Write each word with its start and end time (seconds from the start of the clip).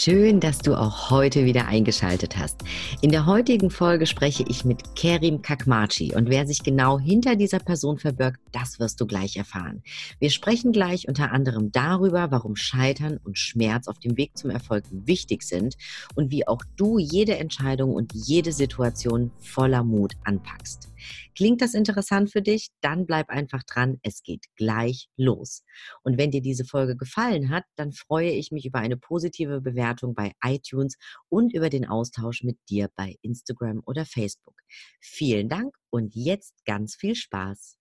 Schön, 0.00 0.38
dass 0.38 0.58
du 0.58 0.76
auch 0.76 1.10
heute 1.10 1.44
wieder 1.44 1.66
eingeschaltet 1.66 2.36
hast. 2.36 2.62
In 3.00 3.10
der 3.10 3.26
heutigen 3.26 3.68
Folge 3.68 4.06
spreche 4.06 4.44
ich 4.46 4.64
mit 4.64 4.94
Kerim 4.94 5.42
Kakmachi 5.42 6.14
und 6.14 6.30
wer 6.30 6.46
sich 6.46 6.62
genau 6.62 7.00
hinter 7.00 7.34
dieser 7.34 7.58
Person 7.58 7.98
verbirgt, 7.98 8.38
das 8.52 8.78
wirst 8.78 9.00
du 9.00 9.08
gleich 9.08 9.36
erfahren. 9.36 9.82
Wir 10.20 10.30
sprechen 10.30 10.70
gleich 10.70 11.08
unter 11.08 11.32
anderem 11.32 11.72
darüber, 11.72 12.30
warum 12.30 12.54
Scheitern 12.54 13.18
und 13.24 13.40
Schmerz 13.40 13.88
auf 13.88 13.98
dem 13.98 14.16
Weg 14.16 14.38
zum 14.38 14.50
Erfolg 14.50 14.84
wichtig 14.92 15.42
sind 15.42 15.76
und 16.14 16.30
wie 16.30 16.46
auch 16.46 16.62
du 16.76 17.00
jede 17.00 17.36
Entscheidung 17.36 17.92
und 17.92 18.12
jede 18.14 18.52
Situation 18.52 19.32
voller 19.40 19.82
Mut 19.82 20.12
anpackst. 20.22 20.90
Klingt 21.36 21.60
das 21.62 21.74
interessant 21.74 22.30
für 22.30 22.42
dich? 22.42 22.68
Dann 22.80 23.06
bleib 23.06 23.30
einfach 23.30 23.62
dran. 23.62 23.98
Es 24.02 24.22
geht 24.22 24.44
gleich 24.56 25.08
los. 25.16 25.64
Und 26.02 26.18
wenn 26.18 26.30
dir 26.30 26.42
diese 26.42 26.64
Folge 26.64 26.96
gefallen 26.96 27.50
hat, 27.50 27.64
dann 27.76 27.92
freue 27.92 28.30
ich 28.30 28.50
mich 28.50 28.66
über 28.66 28.78
eine 28.78 28.96
positive 28.96 29.60
Bewertung 29.60 30.14
bei 30.14 30.32
iTunes 30.44 30.96
und 31.28 31.54
über 31.54 31.70
den 31.70 31.86
Austausch 31.86 32.42
mit 32.42 32.58
dir 32.68 32.90
bei 32.96 33.16
Instagram 33.22 33.82
oder 33.86 34.04
Facebook. 34.04 34.56
Vielen 35.00 35.48
Dank 35.48 35.74
und 35.90 36.14
jetzt 36.14 36.64
ganz 36.64 36.96
viel 36.96 37.14
Spaß. 37.14 37.77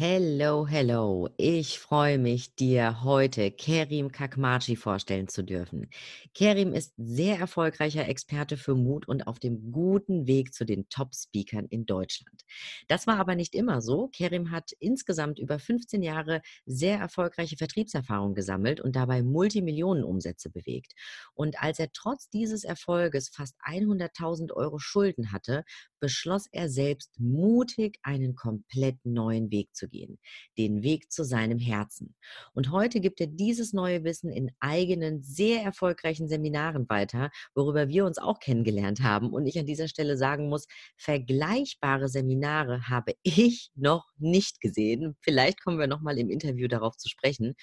Hello, 0.00 0.64
hello. 0.64 1.28
Ich 1.38 1.80
freue 1.80 2.18
mich, 2.18 2.54
dir 2.54 3.02
heute 3.02 3.50
Kerim 3.50 4.12
Kakmachi 4.12 4.76
vorstellen 4.76 5.26
zu 5.26 5.42
dürfen. 5.42 5.90
Kerim 6.34 6.72
ist 6.72 6.94
sehr 6.96 7.40
erfolgreicher 7.40 8.06
Experte 8.06 8.56
für 8.56 8.76
Mut 8.76 9.08
und 9.08 9.26
auf 9.26 9.40
dem 9.40 9.72
guten 9.72 10.28
Weg 10.28 10.54
zu 10.54 10.64
den 10.64 10.88
Top-Speakern 10.88 11.66
in 11.66 11.84
Deutschland. 11.84 12.44
Das 12.86 13.08
war 13.08 13.18
aber 13.18 13.34
nicht 13.34 13.56
immer 13.56 13.80
so. 13.82 14.06
Kerim 14.06 14.52
hat 14.52 14.70
insgesamt 14.78 15.40
über 15.40 15.58
15 15.58 16.00
Jahre 16.00 16.42
sehr 16.64 17.00
erfolgreiche 17.00 17.56
Vertriebserfahrung 17.56 18.36
gesammelt 18.36 18.80
und 18.80 18.94
dabei 18.94 19.24
Multimillionenumsätze 19.24 20.48
bewegt. 20.48 20.92
Und 21.34 21.60
als 21.60 21.80
er 21.80 21.90
trotz 21.92 22.30
dieses 22.30 22.62
Erfolges 22.62 23.30
fast 23.30 23.56
100.000 23.66 24.52
Euro 24.52 24.78
Schulden 24.78 25.32
hatte, 25.32 25.64
beschloss 25.98 26.46
er 26.52 26.68
selbst 26.68 27.18
mutig 27.18 27.98
einen 28.04 28.36
komplett 28.36 29.04
neuen 29.04 29.50
Weg 29.50 29.74
zu 29.74 29.87
gehen, 29.88 30.18
den 30.56 30.82
Weg 30.82 31.10
zu 31.10 31.24
seinem 31.24 31.58
Herzen. 31.58 32.14
Und 32.54 32.70
heute 32.70 33.00
gibt 33.00 33.20
er 33.20 33.26
dieses 33.26 33.72
neue 33.72 34.04
Wissen 34.04 34.30
in 34.30 34.50
eigenen, 34.60 35.22
sehr 35.22 35.62
erfolgreichen 35.62 36.28
Seminaren 36.28 36.88
weiter, 36.88 37.30
worüber 37.54 37.88
wir 37.88 38.04
uns 38.04 38.18
auch 38.18 38.38
kennengelernt 38.38 39.00
haben. 39.00 39.30
Und 39.32 39.46
ich 39.46 39.58
an 39.58 39.66
dieser 39.66 39.88
Stelle 39.88 40.16
sagen 40.16 40.48
muss, 40.48 40.66
vergleichbare 40.96 42.08
Seminare 42.08 42.88
habe 42.88 43.12
ich 43.22 43.70
noch 43.74 44.06
nicht 44.18 44.60
gesehen. 44.60 45.16
Vielleicht 45.20 45.62
kommen 45.62 45.78
wir 45.78 45.86
nochmal 45.86 46.18
im 46.18 46.30
Interview 46.30 46.68
darauf 46.68 46.96
zu 46.96 47.08
sprechen. 47.08 47.54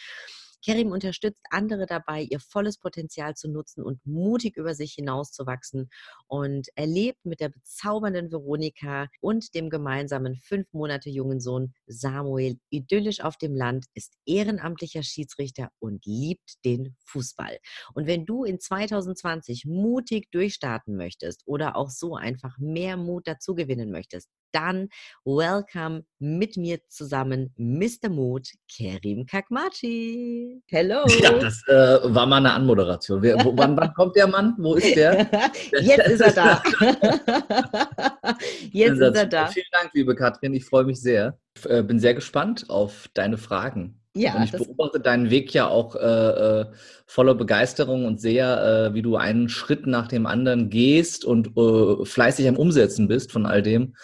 Kerim 0.65 0.91
unterstützt 0.91 1.45
andere 1.51 1.85
dabei, 1.85 2.23
ihr 2.23 2.39
volles 2.39 2.79
Potenzial 2.79 3.35
zu 3.35 3.47
nutzen 3.47 3.83
und 3.83 4.03
mutig 4.03 4.57
über 4.57 4.73
sich 4.73 4.93
hinauszuwachsen 4.93 5.91
und 6.25 6.69
erlebt 6.73 7.23
mit 7.23 7.39
der 7.39 7.49
bezaubernden 7.49 8.31
Veronika 8.31 9.07
und 9.21 9.53
dem 9.53 9.69
gemeinsamen 9.69 10.37
fünf 10.37 10.65
Monate 10.73 11.11
jungen 11.11 11.39
Sohn 11.39 11.75
Samuel 11.85 12.57
idyllisch 12.71 13.21
auf 13.21 13.37
dem 13.37 13.55
Land, 13.55 13.85
ist 13.93 14.13
ehrenamtlicher 14.25 15.03
Schiedsrichter 15.03 15.69
und 15.77 16.03
liebt 16.07 16.65
den 16.65 16.95
Fußball. 17.05 17.59
Und 17.93 18.07
wenn 18.07 18.25
du 18.25 18.43
in 18.43 18.59
2020 18.59 19.65
mutig 19.65 20.31
durchstarten 20.31 20.95
möchtest 20.95 21.43
oder 21.45 21.75
auch 21.75 21.91
so 21.91 22.15
einfach 22.15 22.57
mehr 22.57 22.97
Mut 22.97 23.27
dazu 23.27 23.53
gewinnen 23.53 23.91
möchtest, 23.91 24.29
dann 24.51 24.89
welcome 25.23 26.03
mit 26.19 26.57
mir 26.57 26.79
zusammen 26.87 27.53
Mr. 27.57 28.09
Mut, 28.09 28.49
Kerim 28.69 29.25
Kakmachi. 29.25 30.61
Hello. 30.67 31.03
Ja, 31.21 31.31
das 31.39 31.63
äh, 31.67 32.13
war 32.13 32.25
mal 32.25 32.37
eine 32.37 32.53
Anmoderation. 32.53 33.21
Wer, 33.21 33.43
wo, 33.43 33.57
wann, 33.57 33.75
wann, 33.77 33.93
kommt 33.93 34.15
der 34.15 34.27
Mann? 34.27 34.55
Wo 34.57 34.75
ist 34.75 34.95
der? 34.95 35.27
Jetzt 35.81 36.07
ist 36.07 36.21
er 36.21 36.31
da. 36.31 36.63
Jetzt 38.71 38.99
ist 38.99 39.15
er 39.15 39.25
da. 39.25 39.47
Vielen 39.47 39.65
Dank, 39.71 39.91
liebe 39.93 40.15
Katrin. 40.15 40.53
Ich 40.53 40.65
freue 40.65 40.83
mich 40.83 41.01
sehr. 41.01 41.37
Ich 41.57 41.69
äh, 41.69 41.83
bin 41.83 41.99
sehr 41.99 42.13
gespannt 42.13 42.69
auf 42.69 43.09
deine 43.13 43.37
Fragen. 43.37 44.01
Ja, 44.17 44.35
und 44.35 44.43
ich 44.45 44.51
beobachte 44.51 45.01
deinen 45.01 45.29
Weg 45.29 45.53
ja 45.53 45.67
auch 45.67 45.95
äh, 45.95 45.99
äh, 45.99 46.65
voller 47.05 47.35
Begeisterung 47.35 48.05
und 48.05 48.21
sehe, 48.21 48.45
äh, 48.87 48.93
wie 48.93 49.01
du 49.01 49.17
einen 49.17 49.49
Schritt 49.49 49.87
nach 49.87 50.07
dem 50.07 50.25
anderen 50.25 50.69
gehst 50.69 51.25
und 51.25 51.57
äh, 51.57 52.05
fleißig 52.05 52.47
am 52.47 52.55
Umsetzen 52.55 53.09
bist 53.09 53.33
von 53.33 53.45
all 53.45 53.61
dem, 53.61 53.95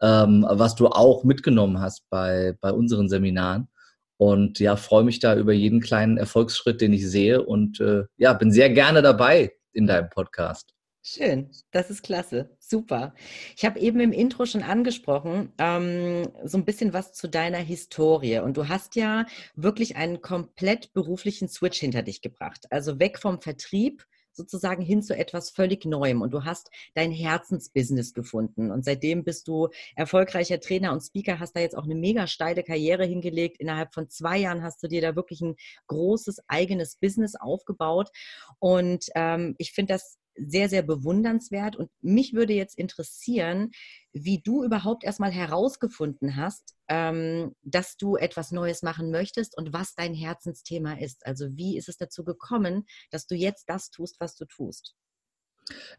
ähm, 0.00 0.46
was 0.48 0.74
du 0.74 0.88
auch 0.88 1.24
mitgenommen 1.24 1.80
hast 1.80 2.08
bei, 2.10 2.56
bei 2.60 2.72
unseren 2.72 3.08
Seminaren. 3.08 3.68
Und 4.16 4.58
ja, 4.58 4.76
freue 4.76 5.04
mich 5.04 5.20
da 5.20 5.36
über 5.36 5.52
jeden 5.52 5.80
kleinen 5.80 6.16
Erfolgsschritt, 6.16 6.80
den 6.80 6.92
ich 6.92 7.08
sehe 7.08 7.42
und 7.44 7.80
äh, 7.80 8.04
ja, 8.16 8.32
bin 8.32 8.50
sehr 8.50 8.70
gerne 8.70 9.00
dabei 9.00 9.52
in 9.72 9.86
deinem 9.86 10.10
Podcast. 10.10 10.74
Schön, 11.10 11.50
das 11.70 11.88
ist 11.88 12.02
klasse, 12.02 12.50
super. 12.58 13.14
Ich 13.56 13.64
habe 13.64 13.78
eben 13.78 14.00
im 14.00 14.12
Intro 14.12 14.44
schon 14.44 14.62
angesprochen, 14.62 15.52
ähm, 15.56 16.28
so 16.44 16.58
ein 16.58 16.64
bisschen 16.64 16.92
was 16.92 17.12
zu 17.12 17.28
deiner 17.28 17.58
Historie. 17.58 18.40
Und 18.40 18.56
du 18.56 18.68
hast 18.68 18.96
ja 18.96 19.24
wirklich 19.54 19.96
einen 19.96 20.20
komplett 20.20 20.92
beruflichen 20.92 21.48
Switch 21.48 21.78
hinter 21.78 22.02
dich 22.02 22.20
gebracht. 22.20 22.66
Also 22.70 22.98
weg 22.98 23.18
vom 23.18 23.40
Vertrieb 23.40 24.04
sozusagen 24.32 24.82
hin 24.82 25.02
zu 25.02 25.16
etwas 25.16 25.50
völlig 25.50 25.84
Neuem. 25.84 26.22
Und 26.22 26.32
du 26.32 26.44
hast 26.44 26.70
dein 26.94 27.12
Herzensbusiness 27.12 28.14
gefunden. 28.14 28.70
Und 28.70 28.84
seitdem 28.84 29.24
bist 29.24 29.48
du 29.48 29.68
erfolgreicher 29.96 30.60
Trainer 30.60 30.92
und 30.92 31.00
Speaker, 31.00 31.40
hast 31.40 31.54
da 31.54 31.60
jetzt 31.60 31.76
auch 31.76 31.84
eine 31.84 31.94
mega 31.94 32.26
steile 32.26 32.62
Karriere 32.62 33.04
hingelegt. 33.04 33.58
Innerhalb 33.58 33.94
von 33.94 34.08
zwei 34.08 34.38
Jahren 34.38 34.62
hast 34.62 34.82
du 34.82 34.88
dir 34.88 35.00
da 35.00 35.16
wirklich 35.16 35.40
ein 35.40 35.56
großes 35.88 36.42
eigenes 36.48 36.96
Business 36.96 37.34
aufgebaut. 37.34 38.10
Und 38.58 39.06
ähm, 39.14 39.54
ich 39.58 39.72
finde 39.72 39.94
das 39.94 40.18
sehr, 40.38 40.68
sehr 40.68 40.82
bewundernswert. 40.82 41.76
Und 41.76 41.90
mich 42.00 42.34
würde 42.34 42.52
jetzt 42.52 42.78
interessieren, 42.78 43.70
wie 44.12 44.40
du 44.40 44.64
überhaupt 44.64 45.04
erstmal 45.04 45.30
herausgefunden 45.30 46.36
hast, 46.36 46.74
ähm, 46.88 47.54
dass 47.62 47.96
du 47.96 48.16
etwas 48.16 48.50
Neues 48.52 48.82
machen 48.82 49.10
möchtest 49.10 49.56
und 49.56 49.72
was 49.72 49.94
dein 49.94 50.14
Herzensthema 50.14 50.94
ist. 50.94 51.26
Also 51.26 51.46
wie 51.56 51.76
ist 51.76 51.88
es 51.88 51.96
dazu 51.96 52.24
gekommen, 52.24 52.84
dass 53.10 53.26
du 53.26 53.34
jetzt 53.34 53.68
das 53.68 53.90
tust, 53.90 54.16
was 54.20 54.36
du 54.36 54.44
tust? 54.46 54.94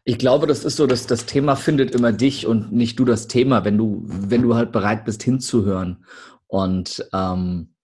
Ich 0.04 0.18
glaube, 0.18 0.46
das 0.46 0.64
ist 0.64 0.76
so, 0.76 0.86
dass 0.86 1.06
das 1.06 1.26
Thema 1.26 1.54
findet 1.54 1.94
immer 1.94 2.12
dich 2.12 2.46
und 2.46 2.72
nicht 2.72 2.98
du 2.98 3.04
das 3.04 3.28
Thema, 3.28 3.64
wenn 3.64 3.78
du, 3.78 4.02
wenn 4.04 4.42
du 4.42 4.54
halt 4.54 4.72
bereit 4.72 5.04
bist 5.04 5.22
hinzuhören. 5.22 6.04
Und 6.48 7.08
ähm, 7.12 7.74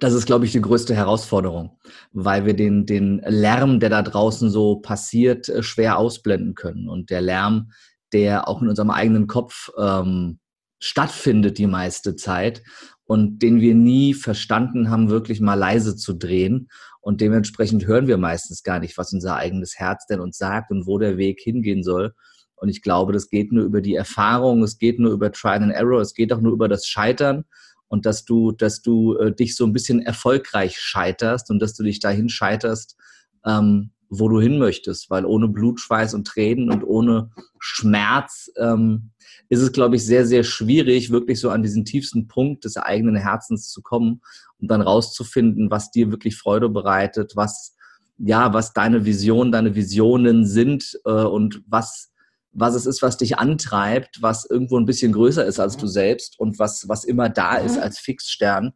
das 0.00 0.12
ist, 0.12 0.26
glaube 0.26 0.44
ich, 0.44 0.52
die 0.52 0.60
größte 0.60 0.94
Herausforderung, 0.94 1.78
weil 2.12 2.44
wir 2.44 2.54
den, 2.54 2.84
den 2.84 3.22
Lärm, 3.26 3.80
der 3.80 3.88
da 3.88 4.02
draußen 4.02 4.50
so 4.50 4.76
passiert, 4.76 5.48
äh, 5.48 5.62
schwer 5.62 5.98
ausblenden 5.98 6.54
können. 6.54 6.88
Und 6.88 7.10
der 7.10 7.22
Lärm, 7.22 7.72
der 8.12 8.48
auch 8.48 8.60
in 8.60 8.68
unserem 8.68 8.90
eigenen 8.90 9.26
Kopf 9.26 9.70
ähm, 9.78 10.40
stattfindet 10.78 11.58
die 11.58 11.66
meiste 11.66 12.16
Zeit 12.16 12.62
und 13.04 13.40
den 13.40 13.60
wir 13.60 13.74
nie 13.74 14.14
verstanden 14.14 14.90
haben, 14.90 15.10
wirklich 15.10 15.40
mal 15.40 15.54
leise 15.54 15.96
zu 15.96 16.12
drehen. 16.12 16.68
Und 17.00 17.20
dementsprechend 17.22 17.86
hören 17.86 18.06
wir 18.06 18.18
meistens 18.18 18.62
gar 18.62 18.80
nicht, 18.80 18.98
was 18.98 19.12
unser 19.12 19.36
eigenes 19.36 19.78
Herz 19.78 20.06
denn 20.06 20.20
uns 20.20 20.36
sagt 20.36 20.70
und 20.70 20.86
wo 20.86 20.98
der 20.98 21.16
Weg 21.16 21.40
hingehen 21.40 21.82
soll. 21.82 22.12
Und 22.56 22.68
ich 22.68 22.82
glaube, 22.82 23.12
das 23.12 23.30
geht 23.30 23.52
nur 23.52 23.64
über 23.64 23.80
die 23.80 23.94
Erfahrung, 23.94 24.62
es 24.62 24.78
geht 24.78 24.98
nur 24.98 25.12
über 25.12 25.32
Trial 25.32 25.62
and 25.62 25.72
Error, 25.72 26.00
es 26.00 26.12
geht 26.12 26.32
auch 26.32 26.40
nur 26.40 26.52
über 26.52 26.68
das 26.68 26.86
Scheitern 26.86 27.44
und 27.88 28.06
dass 28.06 28.24
du, 28.24 28.52
dass 28.52 28.82
du 28.82 29.16
äh, 29.16 29.34
dich 29.34 29.56
so 29.56 29.64
ein 29.64 29.72
bisschen 29.72 30.00
erfolgreich 30.00 30.78
scheiterst 30.78 31.50
und 31.50 31.60
dass 31.60 31.74
du 31.74 31.82
dich 31.82 32.00
dahin 32.00 32.28
scheiterst, 32.28 32.96
ähm, 33.44 33.90
wo 34.10 34.28
du 34.28 34.40
hin 34.40 34.58
möchtest, 34.58 35.10
weil 35.10 35.24
ohne 35.24 35.48
Blut, 35.48 35.80
Schweiß 35.80 36.14
und 36.14 36.26
Tränen 36.26 36.70
und 36.70 36.82
ohne 36.82 37.30
Schmerz 37.58 38.50
ähm, 38.56 39.10
ist 39.50 39.60
es, 39.60 39.72
glaube 39.72 39.96
ich, 39.96 40.04
sehr, 40.04 40.26
sehr 40.26 40.44
schwierig, 40.44 41.10
wirklich 41.10 41.40
so 41.40 41.50
an 41.50 41.62
diesen 41.62 41.84
tiefsten 41.84 42.28
Punkt 42.28 42.64
des 42.64 42.76
eigenen 42.76 43.16
Herzens 43.16 43.70
zu 43.70 43.82
kommen 43.82 44.20
und 44.58 44.70
dann 44.70 44.80
rauszufinden, 44.80 45.70
was 45.70 45.90
dir 45.90 46.10
wirklich 46.10 46.36
Freude 46.36 46.68
bereitet, 46.68 47.32
was 47.34 47.74
ja, 48.18 48.52
was 48.52 48.72
deine 48.72 49.04
Vision, 49.04 49.52
deine 49.52 49.74
Visionen 49.74 50.44
sind 50.44 50.98
äh, 51.04 51.10
und 51.10 51.62
was 51.66 52.10
was 52.58 52.74
es 52.74 52.86
ist, 52.86 53.02
was 53.02 53.16
dich 53.16 53.38
antreibt, 53.38 54.20
was 54.20 54.44
irgendwo 54.44 54.78
ein 54.78 54.86
bisschen 54.86 55.12
größer 55.12 55.44
ist 55.44 55.60
als 55.60 55.76
du 55.76 55.86
selbst 55.86 56.38
und 56.38 56.58
was, 56.58 56.88
was 56.88 57.04
immer 57.04 57.28
da 57.28 57.56
ist 57.56 57.78
als 57.78 57.98
Fixstern, 57.98 58.72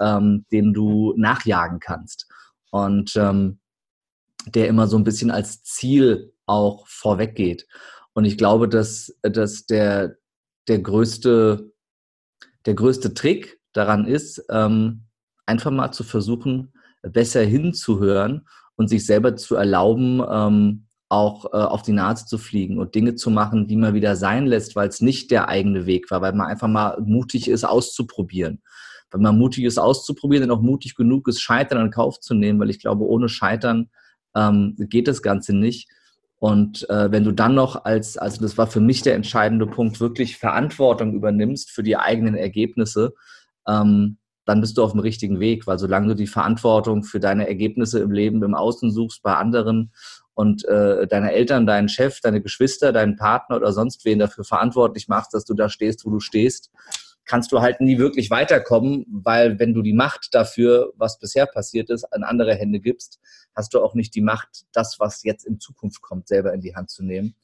ähm, 0.00 0.46
den 0.52 0.72
du 0.72 1.14
nachjagen 1.16 1.80
kannst. 1.80 2.28
Und 2.70 3.16
ähm, 3.16 3.58
der 4.46 4.68
immer 4.68 4.86
so 4.86 4.96
ein 4.96 5.04
bisschen 5.04 5.30
als 5.30 5.62
Ziel 5.62 6.32
auch 6.46 6.86
vorweg 6.86 7.34
geht. 7.34 7.66
Und 8.12 8.24
ich 8.24 8.38
glaube, 8.38 8.68
dass, 8.68 9.14
dass 9.22 9.66
der, 9.66 10.16
der, 10.68 10.78
größte, 10.78 11.72
der 12.64 12.74
größte 12.74 13.14
Trick 13.14 13.60
daran 13.72 14.06
ist, 14.06 14.44
ähm, 14.50 15.06
einfach 15.46 15.70
mal 15.70 15.92
zu 15.92 16.04
versuchen, 16.04 16.72
besser 17.02 17.42
hinzuhören 17.42 18.46
und 18.76 18.88
sich 18.88 19.04
selber 19.04 19.36
zu 19.36 19.56
erlauben, 19.56 20.22
ähm, 20.28 20.85
auch 21.08 21.46
äh, 21.46 21.56
auf 21.56 21.82
die 21.82 21.92
Nase 21.92 22.26
zu 22.26 22.38
fliegen 22.38 22.78
und 22.78 22.94
Dinge 22.94 23.14
zu 23.14 23.30
machen, 23.30 23.68
die 23.68 23.76
man 23.76 23.94
wieder 23.94 24.16
sein 24.16 24.46
lässt, 24.46 24.74
weil 24.74 24.88
es 24.88 25.00
nicht 25.00 25.30
der 25.30 25.48
eigene 25.48 25.86
Weg 25.86 26.10
war, 26.10 26.20
weil 26.20 26.32
man 26.32 26.48
einfach 26.48 26.68
mal 26.68 27.00
mutig 27.00 27.48
ist, 27.48 27.64
auszuprobieren. 27.64 28.62
Weil 29.10 29.20
man 29.20 29.38
mutig 29.38 29.64
ist, 29.64 29.78
auszuprobieren 29.78 30.50
und 30.50 30.56
auch 30.56 30.62
mutig 30.62 30.96
genug 30.96 31.28
ist, 31.28 31.40
Scheitern 31.40 31.86
in 31.86 31.90
Kauf 31.92 32.18
zu 32.18 32.34
nehmen, 32.34 32.58
weil 32.58 32.70
ich 32.70 32.80
glaube, 32.80 33.04
ohne 33.04 33.28
Scheitern 33.28 33.88
ähm, 34.34 34.74
geht 34.78 35.06
das 35.06 35.22
Ganze 35.22 35.54
nicht. 35.54 35.88
Und 36.38 36.88
äh, 36.90 37.10
wenn 37.10 37.24
du 37.24 37.32
dann 37.32 37.54
noch 37.54 37.84
als, 37.84 38.18
also 38.18 38.40
das 38.42 38.58
war 38.58 38.66
für 38.66 38.80
mich 38.80 39.02
der 39.02 39.14
entscheidende 39.14 39.66
Punkt, 39.66 40.00
wirklich 40.00 40.36
Verantwortung 40.36 41.14
übernimmst 41.14 41.70
für 41.70 41.82
die 41.82 41.96
eigenen 41.96 42.34
Ergebnisse, 42.34 43.14
ähm, 43.66 44.18
dann 44.44 44.60
bist 44.60 44.76
du 44.76 44.82
auf 44.82 44.92
dem 44.92 45.00
richtigen 45.00 45.40
Weg, 45.40 45.66
weil 45.66 45.78
solange 45.78 46.08
du 46.08 46.14
die 46.14 46.26
Verantwortung 46.26 47.04
für 47.04 47.20
deine 47.20 47.48
Ergebnisse 47.48 48.00
im 48.00 48.12
Leben 48.12 48.42
im 48.42 48.54
Außen 48.54 48.90
suchst 48.90 49.22
bei 49.22 49.34
anderen 49.34 49.92
und 50.36 50.66
äh, 50.66 51.06
deine 51.06 51.32
Eltern, 51.32 51.66
deinen 51.66 51.88
Chef, 51.88 52.20
deine 52.20 52.42
Geschwister, 52.42 52.92
deinen 52.92 53.16
Partner 53.16 53.56
oder 53.56 53.72
sonst 53.72 54.04
wen 54.04 54.18
dafür 54.18 54.44
verantwortlich 54.44 55.08
machst, 55.08 55.32
dass 55.32 55.46
du 55.46 55.54
da 55.54 55.70
stehst, 55.70 56.04
wo 56.04 56.10
du 56.10 56.20
stehst, 56.20 56.70
kannst 57.24 57.52
du 57.52 57.62
halt 57.62 57.80
nie 57.80 57.96
wirklich 57.96 58.30
weiterkommen, 58.30 59.06
weil 59.08 59.58
wenn 59.58 59.72
du 59.72 59.80
die 59.80 59.94
Macht 59.94 60.34
dafür, 60.34 60.92
was 60.94 61.18
bisher 61.18 61.46
passiert 61.46 61.88
ist, 61.88 62.04
an 62.12 62.22
andere 62.22 62.54
Hände 62.54 62.80
gibst, 62.80 63.18
hast 63.54 63.72
du 63.72 63.80
auch 63.80 63.94
nicht 63.94 64.14
die 64.14 64.20
Macht, 64.20 64.66
das, 64.72 65.00
was 65.00 65.24
jetzt 65.24 65.46
in 65.46 65.58
Zukunft 65.58 66.02
kommt, 66.02 66.28
selber 66.28 66.52
in 66.52 66.60
die 66.60 66.76
Hand 66.76 66.90
zu 66.90 67.02
nehmen. 67.02 67.34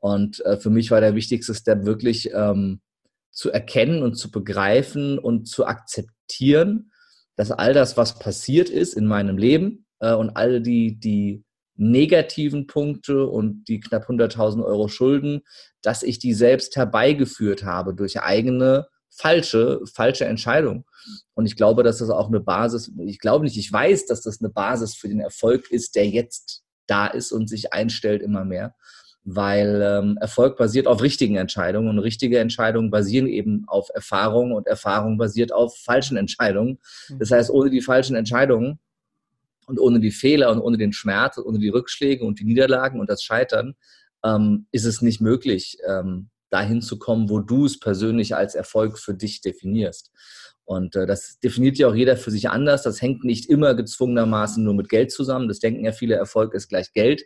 Und 0.00 0.44
äh, 0.44 0.56
für 0.56 0.70
mich 0.70 0.90
war 0.90 1.00
der 1.00 1.14
wichtigste 1.14 1.54
Step 1.54 1.84
wirklich 1.84 2.32
ähm, 2.34 2.80
zu 3.30 3.52
erkennen 3.52 4.02
und 4.02 4.16
zu 4.16 4.32
begreifen 4.32 5.20
und 5.20 5.46
zu 5.46 5.66
akzeptieren, 5.66 6.90
dass 7.36 7.52
all 7.52 7.74
das, 7.74 7.96
was 7.96 8.18
passiert 8.18 8.70
ist 8.70 8.94
in 8.94 9.06
meinem 9.06 9.38
Leben 9.38 9.86
äh, 10.00 10.14
und 10.14 10.30
all 10.30 10.60
die, 10.60 10.98
die 10.98 11.44
negativen 11.76 12.66
Punkte 12.66 13.26
und 13.26 13.64
die 13.64 13.80
knapp 13.80 14.08
100.000 14.08 14.64
Euro 14.64 14.88
Schulden, 14.88 15.42
dass 15.82 16.02
ich 16.02 16.18
die 16.18 16.34
selbst 16.34 16.76
herbeigeführt 16.76 17.64
habe 17.64 17.94
durch 17.94 18.20
eigene 18.20 18.86
falsche, 19.10 19.80
falsche 19.92 20.24
Entscheidung. 20.24 20.84
Und 21.34 21.46
ich 21.46 21.56
glaube, 21.56 21.82
dass 21.82 21.98
das 21.98 22.10
auch 22.10 22.28
eine 22.28 22.40
Basis, 22.40 22.90
ich 22.98 23.18
glaube 23.18 23.44
nicht, 23.44 23.56
ich 23.56 23.72
weiß, 23.72 24.06
dass 24.06 24.22
das 24.22 24.40
eine 24.40 24.50
Basis 24.50 24.94
für 24.94 25.08
den 25.08 25.20
Erfolg 25.20 25.70
ist, 25.70 25.94
der 25.94 26.08
jetzt 26.08 26.62
da 26.86 27.06
ist 27.06 27.32
und 27.32 27.48
sich 27.48 27.72
einstellt 27.72 28.22
immer 28.22 28.44
mehr. 28.44 28.74
Weil 29.26 29.80
ähm, 29.82 30.18
Erfolg 30.20 30.58
basiert 30.58 30.86
auf 30.86 31.00
richtigen 31.00 31.36
Entscheidungen 31.36 31.88
und 31.88 31.98
richtige 31.98 32.40
Entscheidungen 32.40 32.90
basieren 32.90 33.26
eben 33.26 33.64
auf 33.66 33.88
Erfahrung 33.94 34.52
und 34.52 34.66
Erfahrung 34.66 35.16
basiert 35.16 35.50
auf 35.50 35.78
falschen 35.78 36.18
Entscheidungen. 36.18 36.78
Mhm. 37.08 37.18
Das 37.20 37.30
heißt, 37.30 37.50
ohne 37.50 37.70
die 37.70 37.80
falschen 37.80 38.16
Entscheidungen 38.16 38.80
und 39.66 39.78
ohne 39.78 40.00
die 40.00 40.10
Fehler 40.10 40.50
und 40.50 40.60
ohne 40.60 40.76
den 40.76 40.92
Schmerz 40.92 41.38
und 41.38 41.44
ohne 41.46 41.58
die 41.58 41.68
Rückschläge 41.68 42.24
und 42.24 42.40
die 42.40 42.44
Niederlagen 42.44 43.00
und 43.00 43.10
das 43.10 43.22
Scheitern 43.22 43.74
ähm, 44.24 44.66
ist 44.72 44.84
es 44.84 45.02
nicht 45.02 45.20
möglich, 45.20 45.78
ähm, 45.86 46.30
dahin 46.50 46.82
zu 46.82 46.98
kommen, 46.98 47.28
wo 47.28 47.40
du 47.40 47.66
es 47.66 47.78
persönlich 47.78 48.34
als 48.34 48.54
Erfolg 48.54 48.98
für 48.98 49.14
dich 49.14 49.40
definierst. 49.40 50.12
Und 50.64 50.96
äh, 50.96 51.06
das 51.06 51.38
definiert 51.40 51.76
ja 51.76 51.88
auch 51.88 51.94
jeder 51.94 52.16
für 52.16 52.30
sich 52.30 52.48
anders. 52.48 52.82
Das 52.82 53.02
hängt 53.02 53.24
nicht 53.24 53.50
immer 53.50 53.74
gezwungenermaßen 53.74 54.62
nur 54.64 54.74
mit 54.74 54.88
Geld 54.88 55.12
zusammen. 55.12 55.48
Das 55.48 55.58
denken 55.58 55.84
ja 55.84 55.92
viele, 55.92 56.14
Erfolg 56.14 56.54
ist 56.54 56.68
gleich 56.68 56.92
Geld. 56.92 57.24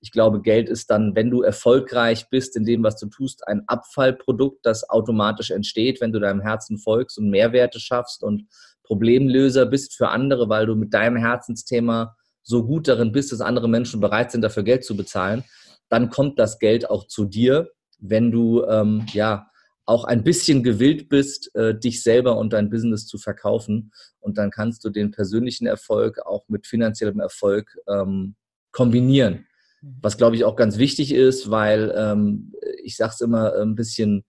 Ich 0.00 0.12
glaube, 0.12 0.40
Geld 0.42 0.68
ist 0.68 0.90
dann, 0.90 1.14
wenn 1.16 1.30
du 1.30 1.42
erfolgreich 1.42 2.28
bist 2.30 2.56
in 2.56 2.64
dem, 2.64 2.82
was 2.82 2.96
du 2.96 3.06
tust, 3.06 3.46
ein 3.48 3.64
Abfallprodukt, 3.66 4.64
das 4.64 4.88
automatisch 4.88 5.50
entsteht, 5.50 6.00
wenn 6.00 6.12
du 6.12 6.20
deinem 6.20 6.40
Herzen 6.40 6.78
folgst 6.78 7.18
und 7.18 7.30
Mehrwerte 7.30 7.80
schaffst 7.80 8.22
und 8.22 8.46
Problemlöser 8.84 9.66
bist 9.66 9.96
für 9.96 10.08
andere, 10.08 10.48
weil 10.48 10.66
du 10.66 10.74
mit 10.74 10.94
deinem 10.94 11.16
Herzensthema 11.16 12.16
so 12.42 12.64
gut 12.64 12.88
darin 12.88 13.12
bist, 13.12 13.32
dass 13.32 13.40
andere 13.40 13.68
Menschen 13.68 14.00
bereit 14.00 14.30
sind, 14.30 14.42
dafür 14.42 14.62
Geld 14.62 14.84
zu 14.84 14.96
bezahlen. 14.96 15.44
Dann 15.88 16.10
kommt 16.10 16.38
das 16.38 16.58
Geld 16.58 16.88
auch 16.88 17.06
zu 17.06 17.24
dir 17.24 17.68
wenn 17.98 18.30
du 18.30 18.64
ähm, 18.64 19.04
ja 19.12 19.50
auch 19.84 20.04
ein 20.04 20.22
bisschen 20.22 20.62
gewillt 20.62 21.08
bist, 21.08 21.54
äh, 21.54 21.78
dich 21.78 22.02
selber 22.02 22.36
und 22.36 22.52
dein 22.52 22.70
Business 22.70 23.06
zu 23.06 23.18
verkaufen. 23.18 23.92
Und 24.20 24.36
dann 24.36 24.50
kannst 24.50 24.84
du 24.84 24.90
den 24.90 25.10
persönlichen 25.10 25.66
Erfolg 25.66 26.18
auch 26.26 26.44
mit 26.48 26.66
finanziellem 26.66 27.20
Erfolg 27.20 27.74
ähm, 27.88 28.36
kombinieren. 28.70 29.46
Mhm. 29.80 29.98
Was, 30.02 30.16
glaube 30.16 30.36
ich, 30.36 30.44
auch 30.44 30.56
ganz 30.56 30.78
wichtig 30.78 31.12
ist, 31.12 31.50
weil 31.50 31.92
ähm, 31.96 32.52
ich 32.82 32.96
sage 32.96 33.12
es 33.14 33.20
immer 33.20 33.54
ein 33.54 33.74
bisschen 33.74 34.24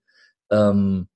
ähm, 0.50 1.08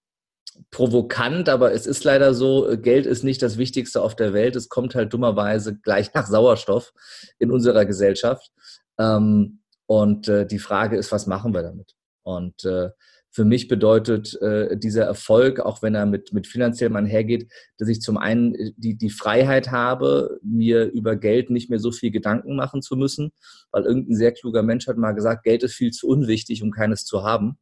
provokant, 0.70 1.48
aber 1.48 1.72
es 1.72 1.86
ist 1.86 2.04
leider 2.04 2.34
so, 2.34 2.76
Geld 2.80 3.06
ist 3.06 3.24
nicht 3.24 3.42
das 3.42 3.58
Wichtigste 3.58 4.02
auf 4.02 4.14
der 4.14 4.32
Welt. 4.32 4.56
Es 4.56 4.68
kommt 4.68 4.94
halt 4.94 5.12
dummerweise 5.12 5.76
gleich 5.76 6.14
nach 6.14 6.26
Sauerstoff 6.26 6.92
in 7.38 7.50
unserer 7.50 7.84
Gesellschaft. 7.84 8.50
Ähm, 8.98 9.60
und 9.86 10.28
äh, 10.28 10.46
die 10.46 10.58
Frage 10.58 10.96
ist, 10.96 11.12
was 11.12 11.26
machen 11.26 11.52
wir 11.52 11.62
damit? 11.62 11.94
Und 12.22 12.64
äh, 12.64 12.90
für 13.34 13.44
mich 13.44 13.66
bedeutet 13.66 14.40
äh, 14.42 14.76
dieser 14.78 15.04
Erfolg, 15.04 15.58
auch 15.58 15.82
wenn 15.82 15.96
er 15.96 16.06
mit, 16.06 16.32
mit 16.32 16.46
finanziellem 16.46 16.94
einhergeht, 16.94 17.50
dass 17.78 17.88
ich 17.88 18.00
zum 18.00 18.16
einen 18.16 18.54
äh, 18.54 18.70
die, 18.76 18.96
die 18.96 19.10
Freiheit 19.10 19.72
habe, 19.72 20.38
mir 20.44 20.84
über 20.84 21.16
Geld 21.16 21.50
nicht 21.50 21.68
mehr 21.68 21.80
so 21.80 21.90
viel 21.90 22.12
Gedanken 22.12 22.54
machen 22.54 22.80
zu 22.80 22.94
müssen, 22.94 23.32
weil 23.72 23.86
irgendein 23.86 24.14
sehr 24.14 24.30
kluger 24.30 24.62
Mensch 24.62 24.86
hat 24.86 24.98
mal 24.98 25.12
gesagt, 25.12 25.42
Geld 25.42 25.64
ist 25.64 25.74
viel 25.74 25.90
zu 25.90 26.06
unwichtig, 26.06 26.62
um 26.62 26.70
keines 26.70 27.06
zu 27.06 27.24
haben. 27.24 27.58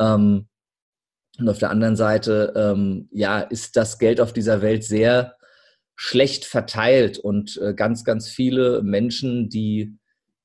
Ähm, 0.00 0.48
und 1.38 1.48
auf 1.50 1.58
der 1.58 1.70
anderen 1.70 1.96
Seite, 1.96 2.54
ähm, 2.56 3.10
ja, 3.12 3.40
ist 3.40 3.76
das 3.76 3.98
Geld 3.98 4.22
auf 4.22 4.32
dieser 4.32 4.62
Welt 4.62 4.84
sehr 4.84 5.36
schlecht 5.96 6.46
verteilt 6.46 7.18
und 7.18 7.58
äh, 7.58 7.74
ganz, 7.74 8.04
ganz 8.04 8.30
viele 8.30 8.82
Menschen, 8.82 9.50
die 9.50 9.98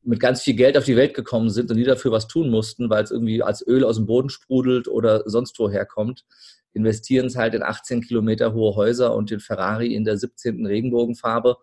mit 0.09 0.19
ganz 0.19 0.41
viel 0.41 0.56
Geld 0.56 0.75
auf 0.75 0.85
die 0.85 0.95
Welt 0.95 1.13
gekommen 1.13 1.51
sind 1.51 1.69
und 1.69 1.77
die 1.77 1.83
dafür 1.83 2.11
was 2.11 2.27
tun 2.27 2.50
mussten, 2.50 2.89
weil 2.89 3.03
es 3.03 3.11
irgendwie 3.11 3.44
als 3.44 3.65
Öl 3.65 3.83
aus 3.83 3.97
dem 3.97 4.07
Boden 4.07 4.29
sprudelt 4.29 4.88
oder 4.88 5.21
sonst 5.29 5.59
woher 5.59 5.85
kommt, 5.85 6.25
investieren 6.73 7.27
es 7.27 7.35
halt 7.35 7.53
in 7.53 7.61
18 7.61 8.01
Kilometer 8.01 8.56
hohe 8.56 8.75
Häuser 8.75 9.13
und 9.13 9.29
den 9.29 9.39
Ferrari 9.39 9.94
in 9.94 10.06
der 10.06 10.17
17. 10.17 10.65
Regenbogenfarbe 10.65 11.57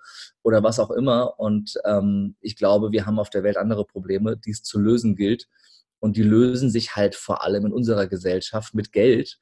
oder 0.45 0.63
was 0.63 0.79
auch 0.79 0.93
immer. 0.93 1.41
Und 1.41 1.75
ähm, 1.85 2.37
ich 2.41 2.55
glaube, 2.55 2.93
wir 2.93 3.05
haben 3.05 3.19
auf 3.19 3.31
der 3.31 3.43
Welt 3.43 3.57
andere 3.57 3.85
Probleme, 3.85 4.37
die 4.37 4.51
es 4.51 4.63
zu 4.63 4.79
lösen 4.79 5.17
gilt. 5.17 5.49
Und 5.99 6.17
die 6.17 6.23
lösen 6.23 6.71
sich 6.71 6.95
halt 6.95 7.17
vor 7.17 7.43
allem 7.43 7.67
in 7.67 7.73
unserer 7.73 8.07
Gesellschaft 8.07 8.75
mit 8.75 8.93
Geld. 8.93 9.39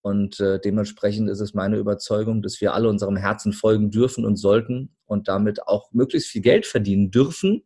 Und 0.00 0.40
äh, 0.40 0.58
dementsprechend 0.58 1.30
ist 1.30 1.40
es 1.40 1.54
meine 1.54 1.76
Überzeugung, 1.76 2.42
dass 2.42 2.60
wir 2.60 2.74
alle 2.74 2.88
unserem 2.88 3.16
Herzen 3.16 3.52
folgen 3.52 3.92
dürfen 3.92 4.24
und 4.24 4.34
sollten 4.34 4.96
und 5.06 5.28
damit 5.28 5.62
auch 5.68 5.92
möglichst 5.92 6.30
viel 6.30 6.42
Geld 6.42 6.66
verdienen 6.66 7.12
dürfen, 7.12 7.62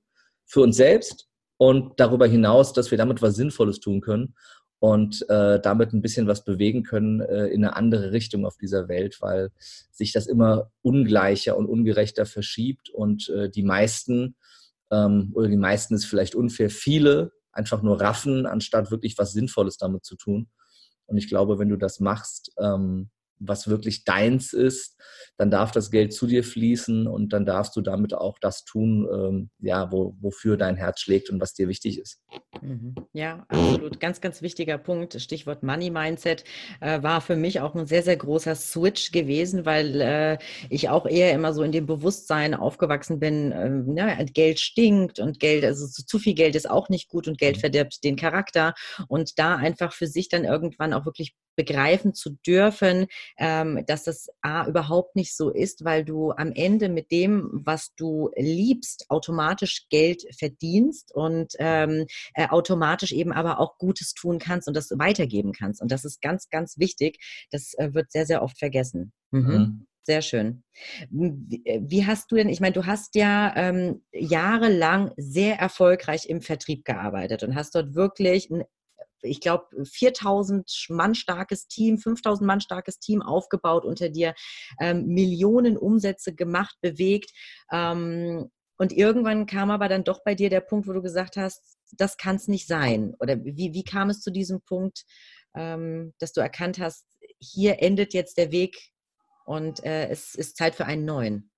für 0.53 0.61
uns 0.61 0.77
selbst 0.77 1.29
und 1.57 1.99
darüber 1.99 2.27
hinaus, 2.27 2.75
dass 2.75 2.91
wir 2.91 2.99
damit 2.99 3.23
was 3.23 3.37
Sinnvolles 3.37 3.81
tun 3.81 4.03
können 4.03 4.35
und 4.81 5.25
äh, 5.31 5.59
damit 5.59 5.95
ein 5.95 6.03
bisschen 6.03 6.27
was 6.27 6.45
bewegen 6.45 6.83
können 6.83 7.21
äh, 7.21 7.47
in 7.47 7.65
eine 7.65 7.75
andere 7.75 8.13
Richtung 8.13 8.45
auf 8.45 8.59
dieser 8.59 8.87
Welt, 8.87 9.17
weil 9.21 9.51
sich 9.91 10.13
das 10.13 10.27
immer 10.27 10.71
ungleicher 10.83 11.57
und 11.57 11.67
ungerechter 11.67 12.27
verschiebt 12.27 12.91
und 12.91 13.31
äh, 13.31 13.49
die 13.49 13.63
meisten 13.63 14.37
ähm, 14.91 15.31
oder 15.35 15.49
die 15.49 15.57
meisten 15.57 15.95
ist 15.95 16.05
vielleicht 16.05 16.35
unfair, 16.35 16.69
viele 16.69 17.33
einfach 17.51 17.83
nur 17.83 17.99
raffen, 17.99 18.45
anstatt 18.45 18.91
wirklich 18.91 19.17
was 19.17 19.33
Sinnvolles 19.33 19.79
damit 19.79 20.05
zu 20.05 20.17
tun. 20.17 20.51
Und 21.07 21.17
ich 21.17 21.29
glaube, 21.29 21.59
wenn 21.59 21.71
du 21.71 21.77
das 21.77 21.99
machst, 21.99 22.53
ähm, 22.59 23.09
was 23.45 23.69
wirklich 23.69 24.05
deins 24.05 24.53
ist, 24.53 24.99
dann 25.37 25.51
darf 25.51 25.73
das 25.73 25.91
Geld 25.91 26.13
zu 26.13 26.27
dir 26.27 26.45
fließen 26.45 27.07
und 27.07 27.33
dann 27.33 27.47
darfst 27.47 27.75
du 27.77 27.81
damit 27.81 28.15
auch 28.15 28.39
das 28.39 28.65
tun, 28.65 29.09
ähm, 29.13 29.51
ja, 29.59 29.91
wo, 29.91 30.17
wofür 30.21 30.57
dein 30.57 30.77
Herz 30.77 31.01
schlägt 31.01 31.31
und 31.31 31.41
was 31.41 31.55
dir 31.55 31.69
wichtig 31.69 31.99
ist. 31.99 32.21
Mhm. 32.61 32.95
Ja, 33.13 33.45
absolut. 33.49 33.99
Ganz, 33.99 34.21
ganz 34.21 34.43
wichtiger 34.43 34.79
Punkt. 34.79 35.21
Stichwort 35.21 35.63
Money 35.63 35.91
Mindset 35.91 36.45
äh, 36.81 37.03
war 37.03 37.21
für 37.21 37.37
mich 37.37 37.61
auch 37.61 37.75
ein 37.75 37.87
sehr, 37.87 38.03
sehr 38.03 38.17
großer 38.17 38.55
Switch 38.55 39.11
gewesen, 39.11 39.65
weil 39.65 40.01
äh, 40.01 40.39
ich 40.71 40.89
auch 40.89 41.07
eher 41.07 41.33
immer 41.33 41.53
so 41.53 41.63
in 41.63 41.73
dem 41.73 41.87
Bewusstsein 41.87 42.55
aufgewachsen 42.55 43.19
bin, 43.19 43.53
äh, 43.53 43.99
ja, 43.99 44.23
Geld 44.25 44.61
stinkt 44.61 45.19
und 45.19 45.41
Geld, 45.41 45.65
also 45.65 45.87
zu 45.87 46.19
viel 46.19 46.35
Geld 46.35 46.55
ist 46.55 46.71
auch 46.71 46.89
nicht 46.89 47.09
gut 47.09 47.27
und 47.27 47.39
Geld 47.39 47.57
mhm. 47.57 47.61
verdirbt 47.61 48.05
den 48.05 48.17
Charakter. 48.17 48.75
Und 49.09 49.39
da 49.39 49.57
einfach 49.57 49.93
für 49.93 50.07
sich 50.07 50.29
dann 50.29 50.45
irgendwann 50.45 50.93
auch 50.93 51.07
wirklich 51.07 51.35
begreifen 51.57 52.15
zu 52.15 52.37
dürfen, 52.47 53.07
ähm, 53.39 53.85
dass 53.87 54.05
das 54.05 54.29
A 54.43 54.67
überhaupt 54.67 55.17
nicht 55.17 55.37
so 55.37 55.51
ist, 55.51 55.85
weil 55.85 56.05
du 56.05 56.33
am 56.33 56.53
Ende 56.53 56.89
mit 56.89 57.11
dem, 57.11 57.49
was 57.53 57.95
du 57.95 58.31
liebst, 58.37 59.07
automatisch 59.09 59.87
Geld 59.91 60.25
verdienst 60.39 61.15
und 61.15 61.55
ähm, 61.59 62.07
äh, 62.35 62.49
automatisch 62.49 63.13
eben 63.13 63.33
aber 63.33 63.61
auch 63.61 63.79
Gutes 63.79 64.15
tun 64.15 64.39
kannst 64.39 64.69
und 64.69 64.77
das 64.77 64.91
weitergeben 64.99 65.53
kannst. 65.53 65.81
Und 65.81 65.91
das 65.91 66.05
ist 66.05 66.21
ganz, 66.21 66.49
ganz 66.51 66.79
wichtig. 66.79 67.19
Das 67.51 67.75
äh, 67.75 67.95
wird 67.95 68.11
sehr, 68.13 68.27
sehr 68.27 68.43
oft 68.43 68.59
vergessen. 68.59 69.13
Mhm. 69.31 69.43
Mhm. 69.43 69.87
Sehr 70.05 70.23
schön. 70.23 70.65
Wie, 71.11 71.65
äh, 71.65 71.81
wie, 71.85 72.07
hast 72.07 72.31
du 72.33 72.37
denn, 72.37 72.49
ich 72.49 72.61
meine, 72.61 72.73
du 72.73 72.87
hast 72.87 73.15
ja 73.15 73.53
ähm, 73.55 74.03
jahrelang 74.13 75.13
sehr 75.17 75.59
erfolgreich 75.59 76.29
im 76.29 76.41
Vertrieb 76.41 76.85
gearbeitet 76.85 77.45
und 77.45 77.55
hast 77.55 77.75
dort 77.75 77.95
wirklich 77.95 78.51
ein 78.51 78.65
ich 79.23 79.41
glaube, 79.41 79.67
4000 79.85 80.87
Mann 80.91 81.15
starkes 81.15 81.67
Team, 81.69 81.99
5000 81.99 82.47
Mann 82.47 82.61
starkes 82.61 82.99
Team 82.99 83.23
aufgebaut 83.23 83.85
unter 83.85 84.09
dir, 84.09 84.35
ähm, 84.81 85.07
Millionen 85.07 85.77
Umsätze 85.77 86.35
gemacht, 86.35 86.77
bewegt. 86.81 87.31
Ähm, 87.71 88.51
und 88.77 88.93
irgendwann 88.93 89.47
kam 89.47 89.71
aber 89.71 89.89
dann 89.89 90.05
doch 90.05 90.25
bei 90.25 90.35
dir 90.35 90.51
der 90.51 90.61
Punkt, 90.61 90.89
wo 90.89 90.93
du 90.93 91.03
gesagt 91.03 91.37
hast, 91.37 91.79
das 91.93 92.17
kann 92.17 92.37
es 92.37 92.49
nicht 92.49 92.67
sein. 92.67 93.15
Oder 93.21 93.37
wie, 93.45 93.73
wie 93.75 93.85
kam 93.85 94.11
es 94.11 94.21
zu 94.21 94.31
diesem 94.31 94.61
Punkt, 94.63 95.05
ähm, 95.55 96.15
dass 96.19 96.33
du 96.33 96.41
erkannt 96.41 96.79
hast, 96.81 97.07
hier 97.39 97.81
endet 97.81 98.15
jetzt 98.15 98.39
der 98.39 98.51
Weg 98.51 98.77
und 99.45 99.85
äh, 99.85 100.09
es 100.09 100.35
ist 100.35 100.57
Zeit 100.57 100.75
für 100.75 100.87
einen 100.87 101.05
neuen? 101.05 101.52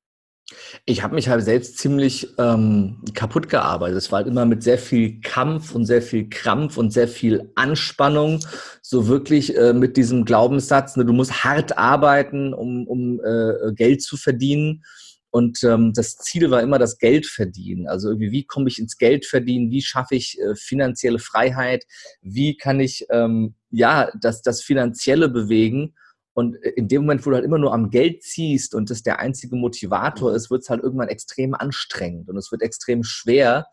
Ich 0.84 1.02
habe 1.02 1.14
mich 1.14 1.28
halt 1.28 1.42
selbst 1.42 1.78
ziemlich 1.78 2.28
ähm, 2.38 3.02
kaputt 3.14 3.48
gearbeitet. 3.48 3.96
Es 3.96 4.12
war 4.12 4.18
halt 4.18 4.28
immer 4.28 4.44
mit 4.44 4.62
sehr 4.62 4.78
viel 4.78 5.20
Kampf 5.20 5.74
und 5.74 5.86
sehr 5.86 6.02
viel 6.02 6.28
Krampf 6.28 6.76
und 6.76 6.92
sehr 6.92 7.08
viel 7.08 7.50
Anspannung. 7.54 8.40
So 8.82 9.08
wirklich 9.08 9.56
äh, 9.56 9.72
mit 9.72 9.96
diesem 9.96 10.26
Glaubenssatz, 10.26 10.96
ne, 10.96 11.06
du 11.06 11.14
musst 11.14 11.44
hart 11.44 11.78
arbeiten, 11.78 12.52
um, 12.52 12.86
um 12.86 13.20
äh, 13.24 13.72
Geld 13.74 14.02
zu 14.02 14.18
verdienen. 14.18 14.84
Und 15.30 15.64
ähm, 15.64 15.92
das 15.94 16.16
Ziel 16.16 16.50
war 16.50 16.62
immer 16.62 16.78
das 16.78 16.98
Geld 16.98 17.26
verdienen. 17.26 17.88
Also 17.88 18.10
irgendwie, 18.10 18.30
wie 18.30 18.44
komme 18.44 18.68
ich 18.68 18.78
ins 18.78 18.98
Geld 18.98 19.26
verdienen? 19.26 19.70
Wie 19.70 19.82
schaffe 19.82 20.14
ich 20.14 20.38
äh, 20.40 20.54
finanzielle 20.54 21.18
Freiheit? 21.18 21.86
Wie 22.20 22.56
kann 22.56 22.78
ich 22.78 23.06
ähm, 23.10 23.54
ja 23.70 24.10
das, 24.20 24.42
das 24.42 24.62
Finanzielle 24.62 25.28
bewegen? 25.28 25.94
Und 26.34 26.62
äh, 26.62 26.70
in 26.70 26.88
dem 26.88 27.02
Moment, 27.02 27.24
wo 27.24 27.30
du 27.30 27.36
halt 27.36 27.44
immer 27.44 27.58
nur 27.58 27.72
am 27.72 27.90
Geld 27.90 28.22
ziehst 28.22 28.74
und 28.74 28.90
das 28.90 29.02
der 29.02 29.20
einzige 29.20 29.56
Motivator 29.56 30.30
mhm. 30.30 30.36
ist, 30.36 30.50
wird 30.50 30.62
es 30.62 30.70
halt 30.70 30.82
irgendwann 30.82 31.08
extrem 31.08 31.54
anstrengend 31.54 32.28
und 32.28 32.36
es 32.36 32.52
wird 32.52 32.62
extrem 32.62 33.02
schwer, 33.02 33.66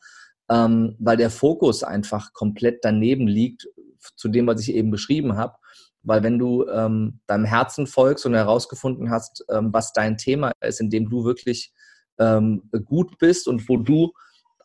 ähm, 0.49 0.95
weil 0.99 1.17
der 1.17 1.29
Fokus 1.29 1.83
einfach 1.83 2.33
komplett 2.33 2.79
daneben 2.83 3.27
liegt 3.27 3.67
zu 4.15 4.29
dem, 4.29 4.47
was 4.47 4.61
ich 4.61 4.73
eben 4.73 4.91
beschrieben 4.91 5.35
habe. 5.35 5.55
Weil 6.03 6.23
wenn 6.23 6.39
du 6.39 6.67
ähm, 6.67 7.19
deinem 7.27 7.45
Herzen 7.45 7.85
folgst 7.85 8.25
und 8.25 8.33
herausgefunden 8.33 9.11
hast, 9.11 9.45
ähm, 9.49 9.71
was 9.71 9.93
dein 9.93 10.17
Thema 10.17 10.51
ist, 10.61 10.81
in 10.81 10.89
dem 10.89 11.09
du 11.09 11.25
wirklich 11.25 11.73
ähm, 12.17 12.63
gut 12.85 13.17
bist 13.19 13.47
und 13.47 13.67
wo 13.69 13.77
du 13.77 14.13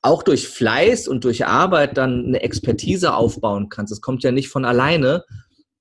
auch 0.03 0.23
durch 0.23 0.49
Fleiß 0.49 1.09
und 1.09 1.25
durch 1.25 1.47
Arbeit 1.47 1.99
dann 1.99 2.27
eine 2.27 2.41
Expertise 2.41 3.15
aufbauen 3.15 3.69
kannst. 3.69 3.91
Das 3.91 4.01
kommt 4.01 4.23
ja 4.23 4.31
nicht 4.31 4.49
von 4.49 4.65
alleine, 4.65 5.25